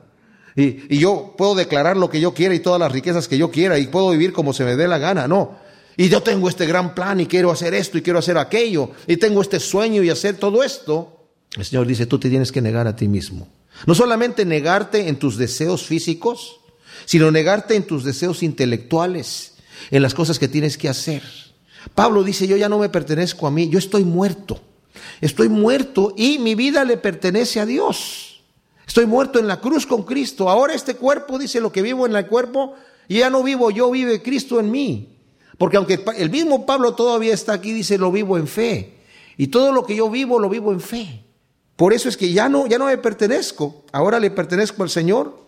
Y, 0.56 0.96
y, 0.96 1.00
yo 1.00 1.34
puedo 1.38 1.54
declarar 1.54 1.98
lo 1.98 2.10
que 2.10 2.22
yo 2.22 2.34
quiera 2.34 2.56
y 2.56 2.60
todas 2.60 2.80
las 2.80 2.92
riquezas 2.92 3.28
que 3.28 3.38
yo 3.38 3.52
quiera 3.52 3.78
y 3.78 3.88
puedo 3.88 4.12
vivir 4.12 4.32
como 4.32 4.54
se 4.54 4.64
me 4.64 4.76
dé 4.76 4.88
la 4.88 4.98
gana, 4.98 5.28
no. 5.28 5.58
Y 5.98 6.10
yo 6.10 6.22
tengo 6.22 6.50
este 6.50 6.66
gran 6.66 6.94
plan 6.94 7.20
y 7.20 7.26
quiero 7.26 7.52
hacer 7.52 7.74
esto 7.74 7.98
y 7.98 8.02
quiero 8.02 8.20
hacer 8.20 8.38
aquello 8.38 8.92
y 9.08 9.18
tengo 9.18 9.42
este 9.42 9.60
sueño 9.60 10.04
y 10.04 10.10
hacer 10.10 10.36
todo 10.38 10.64
esto. 10.64 11.28
El 11.56 11.66
Señor 11.66 11.88
dice, 11.88 12.06
tú 12.06 12.20
te 12.20 12.30
tienes 12.30 12.52
que 12.52 12.62
negar 12.62 12.88
a 12.88 12.96
ti 12.96 13.08
mismo. 13.08 13.48
No 13.86 13.96
solamente 13.96 14.46
negarte 14.46 15.08
en 15.08 15.18
tus 15.18 15.38
deseos 15.38 15.86
físicos, 15.86 16.60
sino 17.06 17.32
negarte 17.32 17.76
en 17.76 17.84
tus 17.84 18.04
deseos 18.04 18.44
intelectuales, 18.44 19.54
en 19.92 20.02
las 20.02 20.14
cosas 20.14 20.40
que 20.40 20.48
tienes 20.48 20.78
que 20.78 20.90
hacer. 20.90 21.24
Pablo 21.94 22.24
dice, 22.24 22.48
yo 22.48 22.58
ya 22.58 22.70
no 22.70 22.80
me 22.80 22.90
pertenezco 22.90 23.48
a 23.48 23.52
mí, 23.52 23.70
yo 23.70 23.80
estoy 23.80 24.04
muerto. 24.04 24.62
Estoy 25.22 25.50
muerto 25.50 26.14
y 26.18 26.40
mi 26.40 26.56
vida 26.56 26.84
le 26.84 26.98
pertenece 26.98 27.60
a 27.60 27.66
Dios. 27.66 28.35
Estoy 28.88 29.06
muerto 29.06 29.40
en 29.40 29.48
la 29.48 29.60
cruz 29.60 29.86
con 29.86 30.04
Cristo. 30.04 30.50
Ahora 30.50 30.74
este 30.74 30.96
cuerpo 30.96 31.40
dice 31.40 31.60
lo 31.60 31.72
que 31.72 31.82
vivo 31.82 32.06
en 32.06 32.16
el 32.16 32.28
cuerpo, 32.28 32.76
y 33.08 33.20
ya 33.20 33.30
no 33.30 33.44
vivo 33.44 33.72
yo, 33.72 33.92
vive 33.92 34.22
Cristo 34.22 34.60
en 34.60 34.72
mí. 34.72 35.18
Porque 35.58 35.78
aunque 35.78 36.04
el 36.18 36.30
mismo 36.30 36.66
Pablo 36.66 36.96
todavía 36.96 37.34
está 37.34 37.54
aquí, 37.54 37.72
dice 37.72 37.98
lo 37.98 38.12
vivo 38.12 38.38
en 38.38 38.48
fe. 38.48 39.00
Y 39.38 39.48
todo 39.48 39.72
lo 39.72 39.86
que 39.86 39.96
yo 39.96 40.10
vivo 40.10 40.40
lo 40.40 40.50
vivo 40.50 40.72
en 40.72 40.82
fe. 40.82 41.24
Por 41.76 41.94
eso 41.94 42.08
es 42.08 42.18
que 42.18 42.32
ya 42.32 42.48
no, 42.48 42.68
ya 42.68 42.78
no 42.78 42.86
me 42.86 42.98
pertenezco, 42.98 43.84
ahora 43.92 44.20
le 44.20 44.32
pertenezco 44.32 44.84
al 44.84 44.90
Señor. 44.90 45.44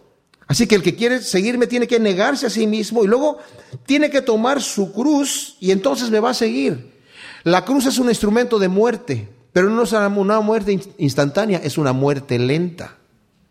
Así 0.45 0.67
que 0.67 0.75
el 0.75 0.83
que 0.83 0.95
quiere 0.95 1.21
seguirme 1.21 1.67
tiene 1.67 1.87
que 1.87 1.99
negarse 1.99 2.47
a 2.47 2.49
sí 2.49 2.67
mismo 2.67 3.03
y 3.03 3.07
luego 3.07 3.37
tiene 3.85 4.09
que 4.09 4.21
tomar 4.21 4.61
su 4.61 4.93
cruz 4.93 5.57
y 5.59 5.71
entonces 5.71 6.09
me 6.09 6.19
va 6.19 6.31
a 6.31 6.33
seguir. 6.33 6.97
La 7.43 7.65
cruz 7.65 7.85
es 7.85 7.97
un 7.97 8.09
instrumento 8.09 8.59
de 8.59 8.67
muerte, 8.67 9.29
pero 9.51 9.69
no 9.69 9.83
es 9.83 9.91
una 9.91 10.39
muerte 10.39 10.79
instantánea, 10.97 11.59
es 11.63 11.77
una 11.77 11.93
muerte 11.93 12.39
lenta, 12.39 12.96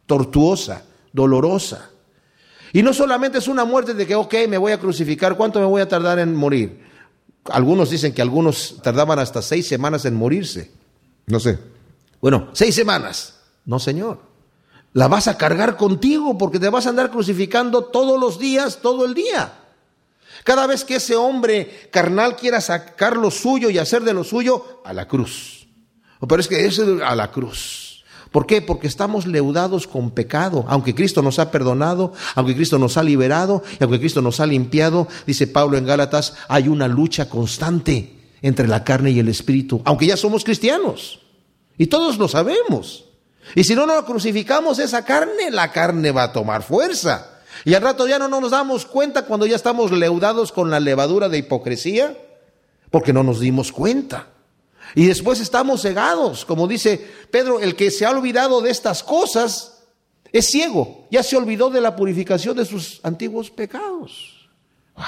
tortuosa, 0.06 0.84
dolorosa. 1.12 1.90
Y 2.72 2.82
no 2.82 2.92
solamente 2.92 3.38
es 3.38 3.48
una 3.48 3.64
muerte 3.64 3.94
de 3.94 4.06
que, 4.06 4.14
ok, 4.14 4.34
me 4.48 4.58
voy 4.58 4.72
a 4.72 4.80
crucificar, 4.80 5.36
¿cuánto 5.36 5.60
me 5.60 5.66
voy 5.66 5.82
a 5.82 5.88
tardar 5.88 6.18
en 6.18 6.34
morir? 6.34 6.84
Algunos 7.50 7.90
dicen 7.90 8.12
que 8.12 8.22
algunos 8.22 8.80
tardaban 8.82 9.18
hasta 9.18 9.40
seis 9.42 9.66
semanas 9.68 10.04
en 10.04 10.14
morirse. 10.14 10.70
No 11.26 11.40
sé. 11.40 11.58
Bueno, 12.20 12.48
seis 12.52 12.74
semanas. 12.74 13.40
No, 13.64 13.78
Señor. 13.78 14.20
La 14.92 15.08
vas 15.08 15.28
a 15.28 15.36
cargar 15.36 15.76
contigo 15.76 16.38
porque 16.38 16.58
te 16.58 16.68
vas 16.70 16.86
a 16.86 16.90
andar 16.90 17.10
crucificando 17.10 17.84
todos 17.84 18.18
los 18.18 18.38
días, 18.38 18.80
todo 18.80 19.04
el 19.04 19.14
día. 19.14 19.52
Cada 20.44 20.66
vez 20.66 20.84
que 20.84 20.96
ese 20.96 21.16
hombre 21.16 21.88
carnal 21.90 22.36
quiera 22.36 22.60
sacar 22.60 23.16
lo 23.16 23.30
suyo 23.30 23.70
y 23.70 23.78
hacer 23.78 24.02
de 24.02 24.14
lo 24.14 24.24
suyo, 24.24 24.80
a 24.84 24.92
la 24.92 25.06
cruz. 25.06 25.66
Pero 26.26 26.40
es 26.40 26.48
que 26.48 26.64
es 26.64 26.78
a 26.78 27.14
la 27.14 27.30
cruz. 27.30 27.85
¿Por 28.30 28.46
qué? 28.46 28.60
Porque 28.60 28.86
estamos 28.86 29.26
leudados 29.26 29.86
con 29.86 30.10
pecado. 30.10 30.64
Aunque 30.68 30.94
Cristo 30.94 31.22
nos 31.22 31.38
ha 31.38 31.50
perdonado, 31.50 32.12
aunque 32.34 32.54
Cristo 32.54 32.78
nos 32.78 32.96
ha 32.96 33.02
liberado 33.02 33.62
y 33.78 33.82
aunque 33.82 33.98
Cristo 33.98 34.22
nos 34.22 34.40
ha 34.40 34.46
limpiado, 34.46 35.08
dice 35.26 35.46
Pablo 35.46 35.76
en 35.78 35.86
Gálatas, 35.86 36.34
hay 36.48 36.68
una 36.68 36.88
lucha 36.88 37.28
constante 37.28 38.16
entre 38.42 38.68
la 38.68 38.84
carne 38.84 39.10
y 39.10 39.18
el 39.18 39.28
espíritu, 39.28 39.80
aunque 39.84 40.06
ya 40.06 40.16
somos 40.16 40.44
cristianos. 40.44 41.20
Y 41.78 41.86
todos 41.86 42.18
lo 42.18 42.28
sabemos. 42.28 43.04
Y 43.54 43.64
si 43.64 43.74
no 43.74 43.86
nos 43.86 44.04
crucificamos 44.04 44.78
esa 44.78 45.04
carne, 45.04 45.50
la 45.50 45.70
carne 45.72 46.10
va 46.10 46.24
a 46.24 46.32
tomar 46.32 46.62
fuerza. 46.62 47.30
Y 47.64 47.74
al 47.74 47.82
rato 47.82 48.06
ya 48.06 48.18
no 48.18 48.28
nos 48.28 48.50
damos 48.50 48.86
cuenta 48.86 49.24
cuando 49.24 49.46
ya 49.46 49.56
estamos 49.56 49.90
leudados 49.90 50.52
con 50.52 50.70
la 50.70 50.80
levadura 50.80 51.28
de 51.28 51.38
hipocresía, 51.38 52.16
porque 52.90 53.12
no 53.12 53.22
nos 53.22 53.40
dimos 53.40 53.72
cuenta. 53.72 54.28
Y 54.94 55.06
después 55.06 55.40
estamos 55.40 55.82
cegados, 55.82 56.44
como 56.44 56.66
dice 56.66 57.04
Pedro, 57.30 57.60
el 57.60 57.74
que 57.74 57.90
se 57.90 58.06
ha 58.06 58.10
olvidado 58.10 58.60
de 58.60 58.70
estas 58.70 59.02
cosas 59.02 59.82
es 60.32 60.46
ciego, 60.46 61.06
ya 61.10 61.22
se 61.22 61.36
olvidó 61.36 61.70
de 61.70 61.80
la 61.80 61.96
purificación 61.96 62.56
de 62.56 62.64
sus 62.64 63.00
antiguos 63.02 63.50
pecados. 63.50 64.48
Wow. 64.96 65.04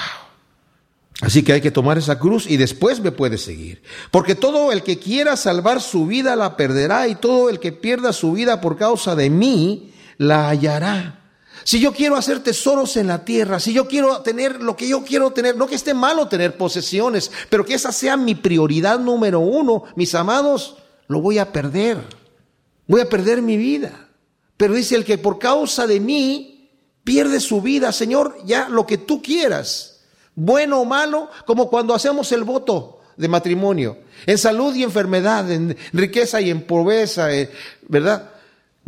Así 1.21 1.43
que 1.43 1.53
hay 1.53 1.61
que 1.61 1.71
tomar 1.71 1.97
esa 1.97 2.17
cruz 2.17 2.49
y 2.49 2.55
después 2.55 3.01
me 3.01 3.11
puede 3.11 3.37
seguir. 3.37 3.81
Porque 4.09 4.35
todo 4.35 4.71
el 4.71 4.83
que 4.83 4.99
quiera 4.99 5.35
salvar 5.35 5.81
su 5.81 6.05
vida 6.05 6.35
la 6.35 6.55
perderá 6.55 7.07
y 7.07 7.15
todo 7.15 7.49
el 7.49 7.59
que 7.59 7.73
pierda 7.73 8.13
su 8.13 8.31
vida 8.31 8.61
por 8.61 8.77
causa 8.77 9.15
de 9.15 9.29
mí 9.29 9.91
la 10.17 10.49
hallará. 10.49 11.18
Si 11.69 11.79
yo 11.79 11.93
quiero 11.93 12.15
hacer 12.15 12.39
tesoros 12.39 12.97
en 12.97 13.05
la 13.05 13.23
tierra, 13.23 13.59
si 13.59 13.73
yo 13.73 13.87
quiero 13.87 14.23
tener 14.23 14.59
lo 14.59 14.75
que 14.75 14.87
yo 14.87 15.03
quiero 15.03 15.33
tener, 15.33 15.55
no 15.55 15.67
que 15.67 15.75
esté 15.75 15.93
malo 15.93 16.27
tener 16.27 16.57
posesiones, 16.57 17.29
pero 17.47 17.63
que 17.63 17.75
esa 17.75 17.91
sea 17.91 18.17
mi 18.17 18.33
prioridad 18.33 18.97
número 18.97 19.39
uno, 19.39 19.83
mis 19.95 20.15
amados, 20.15 20.77
lo 21.07 21.21
voy 21.21 21.37
a 21.37 21.51
perder. 21.51 21.99
Voy 22.87 23.01
a 23.01 23.07
perder 23.07 23.43
mi 23.43 23.55
vida. 23.55 24.09
Pero 24.57 24.73
dice 24.73 24.95
el 24.95 25.05
que 25.05 25.19
por 25.19 25.37
causa 25.37 25.85
de 25.85 25.99
mí 25.99 26.71
pierde 27.03 27.39
su 27.39 27.61
vida, 27.61 27.91
Señor, 27.91 28.37
ya 28.45 28.67
lo 28.67 28.87
que 28.87 28.97
tú 28.97 29.21
quieras 29.21 30.01
bueno 30.33 30.81
o 30.81 30.85
malo, 30.85 31.29
como 31.45 31.69
cuando 31.69 31.93
hacemos 31.93 32.31
el 32.31 32.45
voto 32.45 33.01
de 33.15 33.27
matrimonio, 33.27 33.99
en 34.25 34.39
salud 34.39 34.73
y 34.73 34.81
enfermedad, 34.81 35.51
en 35.51 35.77
riqueza 35.93 36.41
y 36.41 36.49
en 36.49 36.65
pobreza, 36.65 37.31
eh, 37.31 37.51
¿verdad? 37.87 38.38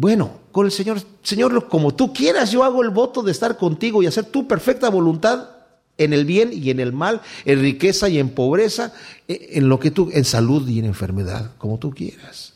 Bueno, 0.02 0.32
con 0.52 0.66
el 0.66 0.72
Señor, 0.72 1.00
Señor, 1.22 1.68
como 1.68 1.94
tú 1.94 2.12
quieras, 2.12 2.50
yo 2.52 2.64
hago 2.64 2.82
el 2.82 2.90
voto 2.90 3.22
de 3.22 3.32
estar 3.32 3.56
contigo 3.56 4.02
y 4.02 4.08
hacer 4.08 4.26
tu 4.26 4.48
perfecta 4.48 4.90
voluntad 4.90 5.50
en 5.96 6.12
el 6.12 6.26
bien 6.26 6.50
y 6.52 6.72
en 6.72 6.80
el 6.80 6.92
mal, 6.92 7.22
en 7.46 7.62
riqueza 7.62 8.10
y 8.10 8.18
en 8.18 8.30
pobreza, 8.30 8.94
eh, 9.28 9.50
en 9.52 9.70
lo 9.70 9.80
que 9.80 9.92
tú, 9.92 10.10
en 10.12 10.26
salud 10.26 10.68
y 10.68 10.80
en 10.80 10.86
enfermedad, 10.86 11.52
como 11.60 11.78
tú 11.78 11.92
quieras. 11.92 12.54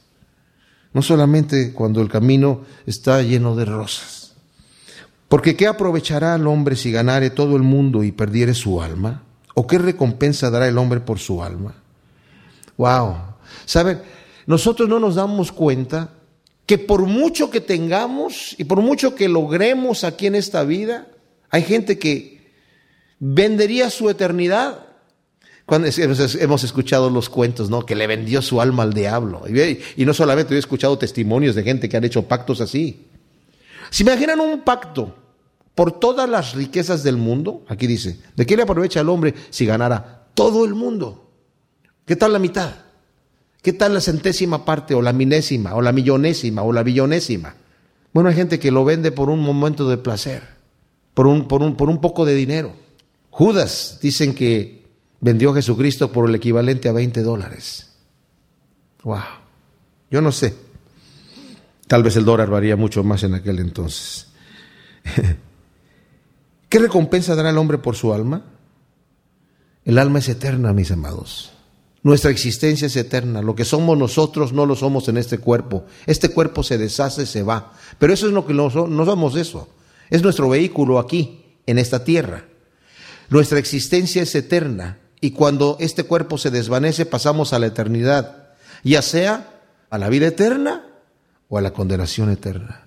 No 0.92 1.04
solamente 1.04 1.72
cuando 1.72 2.02
el 2.02 2.10
camino 2.10 2.62
está 2.88 3.22
lleno 3.22 3.56
de 3.56 3.66
rosas. 3.66 4.34
Porque 5.28 5.56
¿qué 5.56 5.68
aprovechará 5.68 6.34
el 6.34 6.48
hombre 6.48 6.76
si 6.76 6.92
ganare 6.92 7.30
todo 7.30 7.56
el 7.58 7.62
mundo 7.62 8.04
y 8.04 8.12
perdiere 8.12 8.56
su 8.56 8.82
alma? 8.82 9.22
¿O 9.54 9.68
qué 9.68 9.78
recompensa 9.78 10.50
dará 10.50 10.68
el 10.68 10.80
hombre 10.80 11.00
por 11.00 11.20
su 11.20 11.44
alma? 11.44 11.76
Wow. 12.76 13.18
¿Saben? 13.66 14.02
Nosotros 14.48 14.90
no 14.90 15.00
nos 15.00 15.14
damos 15.14 15.52
cuenta 15.52 16.10
que 16.66 16.78
por 16.78 17.06
mucho 17.06 17.50
que 17.50 17.62
tengamos 17.62 18.56
y 18.58 18.64
por 18.64 18.82
mucho 18.82 19.16
que 19.16 19.30
logremos 19.30 20.04
aquí 20.04 20.28
en 20.28 20.36
esta 20.36 20.64
vida, 20.64 21.08
hay 21.50 21.64
gente 21.64 22.00
que 22.00 22.52
vendería 23.20 23.90
su 23.90 24.10
eternidad. 24.10 24.80
Cuando 25.66 25.88
hemos 25.88 26.64
escuchado 26.64 27.10
los 27.10 27.30
cuentos, 27.30 27.70
¿no? 27.70 27.86
Que 27.86 27.96
le 27.96 28.08
vendió 28.08 28.42
su 28.42 28.62
alma 28.62 28.84
al 28.84 28.94
diablo. 28.94 29.44
Y 29.96 30.06
no 30.06 30.14
solamente 30.14 30.56
he 30.56 30.60
escuchado 30.60 30.98
testimonios 30.98 31.56
de 31.56 31.64
gente 31.64 31.90
que 31.90 31.98
han 31.98 32.04
hecho 32.04 32.28
pactos 32.28 32.62
así. 32.62 33.08
Si 33.90 34.04
imaginan 34.04 34.40
un 34.40 34.62
pacto 34.62 35.16
por 35.74 36.00
todas 36.00 36.30
las 36.30 36.54
riquezas 36.54 37.04
del 37.04 37.18
mundo, 37.18 37.64
aquí 37.68 37.88
dice, 37.88 38.20
¿de 38.36 38.46
qué 38.46 38.56
le 38.56 38.64
aprovecha 38.64 39.00
al 39.00 39.10
hombre 39.10 39.34
si 39.50 39.66
ganara 39.66 40.28
todo 40.34 40.66
el 40.66 40.76
mundo? 40.76 41.32
¿Qué 42.06 42.16
tal 42.16 42.34
la 42.34 42.40
mitad? 42.40 42.85
¿Qué 43.66 43.74
tal 43.74 43.96
la 43.96 44.00
centésima 44.00 44.64
parte 44.64 44.94
o 44.94 45.02
la 45.02 45.12
minésima 45.12 45.74
o 45.74 45.82
la 45.82 45.92
millonésima 45.92 46.62
o 46.62 46.72
la 46.72 46.84
billonésima? 46.84 47.56
Bueno, 48.14 48.30
hay 48.30 48.36
gente 48.36 48.60
que 48.60 48.70
lo 48.70 48.86
vende 48.86 49.12
por 49.12 49.32
un 49.32 49.40
momento 49.40 49.90
de 49.90 49.98
placer, 49.98 50.44
por 51.16 51.26
un, 51.26 51.48
por 51.48 51.64
un, 51.64 51.76
por 51.76 51.90
un 51.90 52.00
poco 52.00 52.26
de 52.26 52.36
dinero. 52.36 52.76
Judas 53.32 53.98
dicen 54.04 54.36
que 54.36 54.86
vendió 55.20 55.50
a 55.50 55.56
Jesucristo 55.56 56.12
por 56.12 56.30
el 56.30 56.36
equivalente 56.36 56.90
a 56.90 56.92
20 56.92 57.24
dólares. 57.24 57.90
Wow. 59.02 59.24
Yo 60.12 60.22
no 60.22 60.32
sé. 60.32 60.54
Tal 61.88 62.04
vez 62.04 62.16
el 62.18 62.26
dólar 62.26 62.52
varía 62.52 62.76
mucho 62.76 63.04
más 63.04 63.24
en 63.24 63.34
aquel 63.34 63.58
entonces. 63.58 64.28
¿Qué 66.70 66.78
recompensa 66.78 67.34
dará 67.34 67.50
el 67.50 67.58
hombre 67.58 67.80
por 67.80 67.96
su 67.96 68.14
alma? 68.14 68.46
El 69.84 69.98
alma 69.98 70.20
es 70.20 70.30
eterna, 70.30 70.72
mis 70.72 70.92
amados. 70.92 71.55
Nuestra 72.06 72.30
existencia 72.30 72.86
es 72.86 72.96
eterna. 72.98 73.42
Lo 73.42 73.56
que 73.56 73.66
somos 73.66 73.98
nosotros 73.98 74.54
no 74.54 74.68
lo 74.68 74.76
somos 74.76 75.08
en 75.08 75.18
este 75.18 75.40
cuerpo. 75.40 75.86
Este 76.06 76.30
cuerpo 76.30 76.62
se 76.62 76.78
deshace, 76.78 77.26
se 77.26 77.42
va. 77.42 77.74
Pero 77.98 78.14
eso 78.14 78.28
es 78.28 78.32
lo 78.32 78.46
que 78.46 78.54
no, 78.54 78.70
somos 78.70 79.36
eso. 79.36 79.68
Es 80.12 80.22
nuestro 80.22 80.48
vehículo 80.48 81.00
aquí, 81.00 81.44
en 81.66 81.80
esta 81.80 82.04
tierra. 82.04 82.46
Nuestra 83.32 83.58
existencia 83.58 84.22
es 84.22 84.36
eterna. 84.36 85.00
Y 85.20 85.32
cuando 85.32 85.78
este 85.80 86.04
cuerpo 86.04 86.38
se 86.38 86.52
desvanece, 86.52 87.08
pasamos 87.08 87.54
a 87.54 87.60
la 87.60 87.66
eternidad. 87.66 88.50
Ya 88.84 89.02
sea 89.02 89.64
a 89.90 89.98
la 89.98 90.08
vida 90.08 90.28
eterna 90.28 90.86
o 91.50 91.58
a 91.58 91.62
la 91.64 91.74
condenación 91.74 92.30
eterna. 92.30 92.84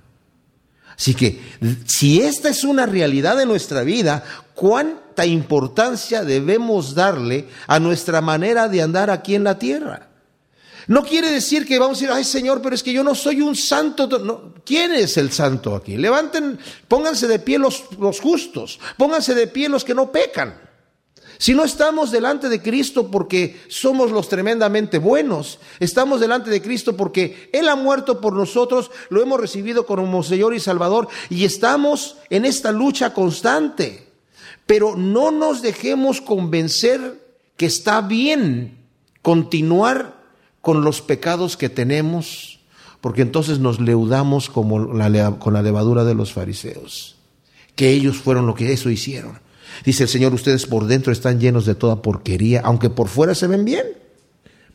Así 0.97 1.14
que 1.14 1.41
si 1.87 2.21
esta 2.21 2.51
es 2.51 2.62
una 2.62 2.87
realidad 2.87 3.37
de 3.37 3.47
nuestra 3.47 3.83
vida, 3.83 4.23
¿cuánta 5.19 5.27
importancia 5.27 6.23
debemos 6.23 6.95
darle 6.95 7.49
a 7.66 7.81
nuestra 7.81 8.21
manera 8.21 8.69
de 8.69 8.83
andar 8.83 9.11
aquí 9.11 9.35
en 9.35 9.43
la 9.43 9.59
tierra? 9.59 10.11
No 10.87 11.03
quiere 11.03 11.33
decir 11.33 11.66
que 11.66 11.77
vamos 11.77 11.99
a 11.99 12.01
decir, 12.01 12.14
ay 12.14 12.23
Señor, 12.23 12.62
pero 12.62 12.77
es 12.77 12.85
que 12.85 12.93
yo 12.93 13.03
no 13.03 13.16
soy 13.16 13.41
un 13.41 13.57
santo. 13.57 14.55
¿Quién 14.64 14.95
es 14.95 15.16
el 15.16 15.33
santo 15.33 15.75
aquí? 15.75 15.97
Levanten, 15.97 16.57
pónganse 16.87 17.27
de 17.27 17.41
pie 17.41 17.59
los, 17.59 17.83
los 17.99 18.21
justos, 18.21 18.79
pónganse 18.97 19.35
de 19.35 19.49
pie 19.49 19.69
los 19.69 19.85
que 19.85 19.93
no 19.93 20.12
pecan. 20.12 20.55
Si 21.37 21.53
no 21.53 21.64
estamos 21.64 22.12
delante 22.12 22.49
de 22.49 22.62
Cristo 22.62 23.11
porque 23.11 23.61
somos 23.69 24.12
los 24.12 24.29
tremendamente 24.29 24.99
buenos, 24.99 25.59
estamos 25.81 26.21
delante 26.21 26.49
de 26.49 26.62
Cristo 26.62 26.97
porque 26.97 27.51
Él 27.53 27.69
ha 27.69 27.75
muerto 27.75 28.21
por 28.21 28.35
nosotros, 28.35 28.93
lo 29.09 29.21
hemos 29.21 29.41
recibido 29.41 29.85
como 29.85 30.23
Señor 30.23 30.55
y 30.55 30.61
Salvador 30.61 31.09
y 31.29 31.45
estamos 31.45 32.19
en 32.31 32.45
esta 32.45 32.71
lucha 32.71 33.12
constante. 33.12 34.08
Pero 34.69 34.95
no 34.95 35.33
nos 35.33 35.62
dejemos 35.62 36.21
convencer 36.21 37.21
que 37.57 37.66
está 37.66 38.01
bien 38.01 38.79
continuar 39.21 40.23
con 40.61 40.85
los 40.85 41.03
pecados 41.03 41.57
que 41.57 41.69
tenemos, 41.69 42.61
porque 43.01 43.23
entonces 43.23 43.59
nos 43.59 43.81
leudamos 43.81 44.49
como 44.49 44.89
con 45.41 45.53
la 45.55 45.62
levadura 45.62 46.05
de 46.05 46.14
los 46.14 46.33
fariseos, 46.33 47.16
que 47.75 47.91
ellos 47.91 48.19
fueron 48.19 48.47
lo 48.47 48.55
que 48.55 48.73
eso 48.73 48.91
hicieron 48.91 49.41
Dice 49.85 50.05
el 50.05 50.09
Señor, 50.09 50.35
ustedes 50.35 50.66
por 50.66 50.87
dentro 50.87 51.12
están 51.12 51.41
llenos 51.41 51.66
de 51.66 51.75
toda 51.75 52.03
porquería, 52.03 52.61
aunque 52.64 52.91
por 52.91 53.09
fuera 53.09 53.35
se 53.35 53.47
ven 53.47 53.64
bien. 53.64 53.87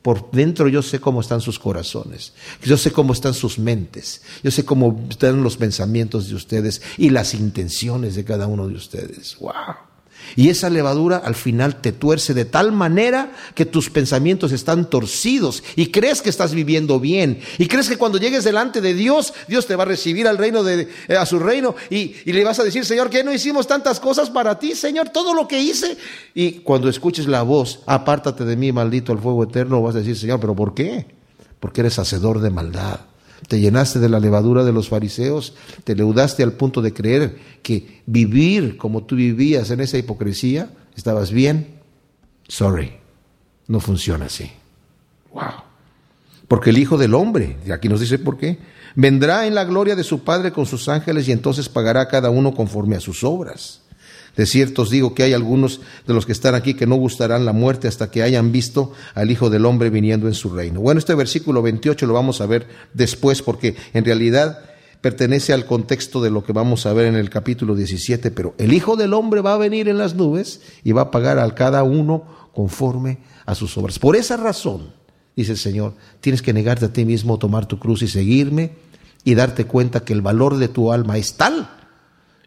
Por 0.03 0.29
dentro 0.31 0.67
yo 0.67 0.83
sé 0.83 0.99
cómo 0.99 1.21
están 1.21 1.41
sus 1.41 1.57
corazones, 1.57 2.33
yo 2.61 2.77
sé 2.77 2.91
cómo 2.91 3.13
están 3.13 3.33
sus 3.33 3.57
mentes, 3.57 4.21
yo 4.43 4.51
sé 4.51 4.63
cómo 4.63 5.01
están 5.09 5.41
los 5.41 5.57
pensamientos 5.57 6.27
de 6.27 6.35
ustedes 6.35 6.81
y 6.97 7.09
las 7.09 7.33
intenciones 7.33 8.13
de 8.15 8.25
cada 8.25 8.45
uno 8.45 8.67
de 8.67 8.75
ustedes. 8.75 9.37
¡Wow! 9.39 9.92
Y 10.35 10.49
esa 10.49 10.69
levadura 10.69 11.17
al 11.17 11.35
final 11.35 11.81
te 11.81 11.91
tuerce 11.91 12.33
de 12.33 12.45
tal 12.45 12.71
manera 12.71 13.31
que 13.55 13.65
tus 13.65 13.89
pensamientos 13.89 14.51
están 14.51 14.89
torcidos 14.89 15.63
y 15.75 15.87
crees 15.87 16.21
que 16.21 16.29
estás 16.29 16.53
viviendo 16.53 16.99
bien. 16.99 17.39
Y 17.57 17.67
crees 17.67 17.89
que 17.89 17.97
cuando 17.97 18.17
llegues 18.17 18.43
delante 18.43 18.81
de 18.81 18.93
Dios, 18.93 19.33
Dios 19.47 19.67
te 19.67 19.75
va 19.75 19.83
a 19.83 19.87
recibir 19.87 20.27
al 20.27 20.37
reino 20.37 20.63
de, 20.63 20.87
eh, 21.07 21.15
a 21.15 21.25
su 21.25 21.39
reino 21.39 21.75
y, 21.89 22.15
y, 22.25 22.33
le 22.33 22.43
vas 22.43 22.59
a 22.59 22.63
decir, 22.63 22.85
Señor, 22.85 23.09
que 23.09 23.23
no 23.23 23.33
hicimos 23.33 23.67
tantas 23.67 23.99
cosas 23.99 24.29
para 24.29 24.59
ti, 24.59 24.75
Señor, 24.75 25.09
todo 25.09 25.33
lo 25.33 25.47
que 25.47 25.59
hice. 25.59 25.97
Y 26.33 26.59
cuando 26.59 26.89
escuches 26.89 27.27
la 27.27 27.43
voz, 27.43 27.81
apártate 27.85 28.45
de 28.45 28.55
mí, 28.55 28.71
maldito 28.71 29.13
el 29.13 29.19
fuego 29.19 29.43
eterno, 29.43 29.81
vas 29.81 29.95
a 29.95 29.99
decir, 29.99 30.17
Señor, 30.17 30.39
pero 30.39 30.55
¿por 30.55 30.73
qué? 30.73 31.05
Porque 31.59 31.81
eres 31.81 31.99
hacedor 31.99 32.41
de 32.41 32.49
maldad 32.49 33.12
te 33.47 33.59
llenaste 33.59 33.99
de 33.99 34.09
la 34.09 34.19
levadura 34.19 34.63
de 34.63 34.73
los 34.73 34.89
fariseos, 34.89 35.53
te 35.83 35.95
leudaste 35.95 36.43
al 36.43 36.53
punto 36.53 36.81
de 36.81 36.93
creer 36.93 37.37
que 37.61 38.01
vivir 38.05 38.77
como 38.77 39.03
tú 39.03 39.15
vivías 39.15 39.69
en 39.71 39.79
esa 39.79 39.97
hipocresía, 39.97 40.69
estabas 40.95 41.31
bien. 41.31 41.79
Sorry, 42.47 42.93
no 43.67 43.79
funciona 43.79 44.25
así. 44.25 44.51
Wow. 45.33 45.63
Porque 46.47 46.69
el 46.69 46.77
Hijo 46.77 46.97
del 46.97 47.13
Hombre, 47.13 47.57
y 47.65 47.71
aquí 47.71 47.89
nos 47.89 47.99
dice 47.99 48.19
por 48.19 48.37
qué, 48.37 48.59
vendrá 48.95 49.47
en 49.47 49.55
la 49.55 49.63
gloria 49.63 49.95
de 49.95 50.03
su 50.03 50.23
Padre 50.23 50.51
con 50.51 50.65
sus 50.65 50.89
ángeles 50.89 51.27
y 51.27 51.31
entonces 51.31 51.69
pagará 51.69 52.01
a 52.01 52.07
cada 52.07 52.29
uno 52.29 52.53
conforme 52.53 52.95
a 52.95 52.99
sus 52.99 53.23
obras. 53.23 53.82
De 54.35 54.45
cierto 54.47 54.81
os 54.81 54.89
digo 54.89 55.13
que 55.13 55.23
hay 55.23 55.33
algunos 55.33 55.81
de 56.07 56.13
los 56.13 56.25
que 56.25 56.31
están 56.31 56.55
aquí 56.55 56.73
que 56.73 56.87
no 56.87 56.95
gustarán 56.95 57.45
la 57.45 57.53
muerte 57.53 57.87
hasta 57.87 58.09
que 58.09 58.23
hayan 58.23 58.51
visto 58.51 58.91
al 59.13 59.29
Hijo 59.29 59.49
del 59.49 59.65
Hombre 59.65 59.89
viniendo 59.89 60.27
en 60.27 60.33
su 60.33 60.49
reino. 60.49 60.81
Bueno, 60.81 60.99
este 60.99 61.13
versículo 61.13 61.61
28 61.61 62.07
lo 62.07 62.13
vamos 62.13 62.41
a 62.41 62.47
ver 62.47 62.67
después 62.93 63.43
porque 63.43 63.75
en 63.93 64.05
realidad 64.05 64.59
pertenece 65.01 65.53
al 65.53 65.65
contexto 65.65 66.21
de 66.21 66.31
lo 66.31 66.43
que 66.43 66.53
vamos 66.53 66.85
a 66.85 66.93
ver 66.93 67.05
en 67.05 67.15
el 67.15 67.29
capítulo 67.29 67.75
17, 67.75 68.31
pero 68.31 68.55
el 68.57 68.73
Hijo 68.73 68.95
del 68.95 69.13
Hombre 69.13 69.41
va 69.41 69.53
a 69.53 69.57
venir 69.57 69.87
en 69.87 69.97
las 69.97 70.15
nubes 70.15 70.61
y 70.83 70.93
va 70.93 71.03
a 71.03 71.11
pagar 71.11 71.37
a 71.37 71.53
cada 71.53 71.83
uno 71.83 72.23
conforme 72.53 73.19
a 73.45 73.53
sus 73.53 73.77
obras. 73.77 73.99
Por 73.99 74.15
esa 74.15 74.37
razón, 74.37 74.93
dice 75.35 75.51
el 75.51 75.57
Señor, 75.57 75.93
tienes 76.21 76.41
que 76.41 76.53
negarte 76.53 76.85
a 76.85 76.93
ti 76.93 77.05
mismo, 77.05 77.37
tomar 77.37 77.67
tu 77.67 77.79
cruz 77.79 78.01
y 78.01 78.07
seguirme 78.07 78.71
y 79.23 79.35
darte 79.35 79.65
cuenta 79.65 80.03
que 80.03 80.13
el 80.13 80.21
valor 80.21 80.57
de 80.57 80.69
tu 80.69 80.91
alma 80.91 81.17
es 81.17 81.35
tal 81.35 81.69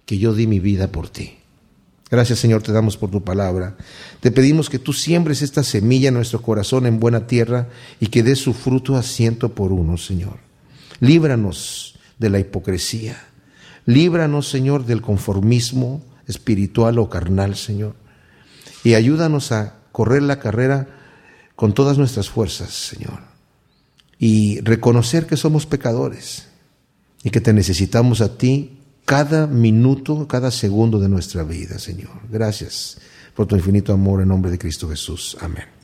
que 0.05 0.19
yo 0.19 0.35
di 0.35 0.47
mi 0.47 0.59
vida 0.59 0.89
por 0.89 1.09
ti. 1.09 1.39
Gracias 2.09 2.39
Señor, 2.39 2.63
te 2.63 2.73
damos 2.73 2.97
por 2.97 3.11
tu 3.11 3.25
palabra. 3.25 3.77
Te 4.21 4.31
pedimos 4.31 4.71
que 4.71 4.79
tú 4.79 4.93
siembres 4.93 5.43
esta 5.43 5.65
semilla 5.65 6.09
en 6.09 6.15
nuestro 6.15 6.41
corazón 6.41 6.87
en 6.87 7.01
buena 7.01 7.27
tierra 7.27 7.69
y 7.99 8.07
que 8.09 8.23
dé 8.23 8.37
su 8.37 8.55
fruto 8.55 8.97
a 8.97 9.03
ciento 9.03 9.55
por 9.55 9.73
uno, 9.73 9.97
Señor. 9.97 10.39
Líbranos 11.01 11.99
de 12.19 12.31
la 12.31 12.39
hipocresía. 12.39 13.17
Líbranos, 13.87 14.49
Señor, 14.49 14.87
del 14.87 15.03
conformismo 15.03 16.03
espiritual 16.27 16.99
o 16.99 17.09
carnal, 17.09 17.57
Señor. 17.57 17.95
Y 18.85 18.95
ayúdanos 18.95 19.53
a 19.53 19.75
correr 19.93 20.23
la 20.23 20.39
carrera 20.39 20.89
con 21.57 21.73
todas 21.73 21.99
nuestras 21.99 22.29
fuerzas, 22.29 22.71
Señor. 22.71 23.21
Y 24.19 24.61
reconocer 24.61 25.27
que 25.27 25.37
somos 25.37 25.67
pecadores 25.67 26.49
y 27.23 27.31
que 27.31 27.41
te 27.41 27.53
necesitamos 27.53 28.21
a 28.21 28.39
ti 28.39 28.76
cada 29.07 29.47
minuto, 29.47 30.27
cada 30.29 30.51
segundo 30.51 30.99
de 30.99 31.09
nuestra 31.09 31.45
vida, 31.45 31.79
Señor. 31.79 32.21
Gracias 32.29 32.99
por 33.35 33.47
tu 33.47 33.57
infinito 33.57 33.93
amor 33.93 34.21
en 34.21 34.29
nombre 34.29 34.51
de 34.51 34.59
Cristo 34.59 34.89
Jesús. 34.89 35.37
Amén. 35.41 35.76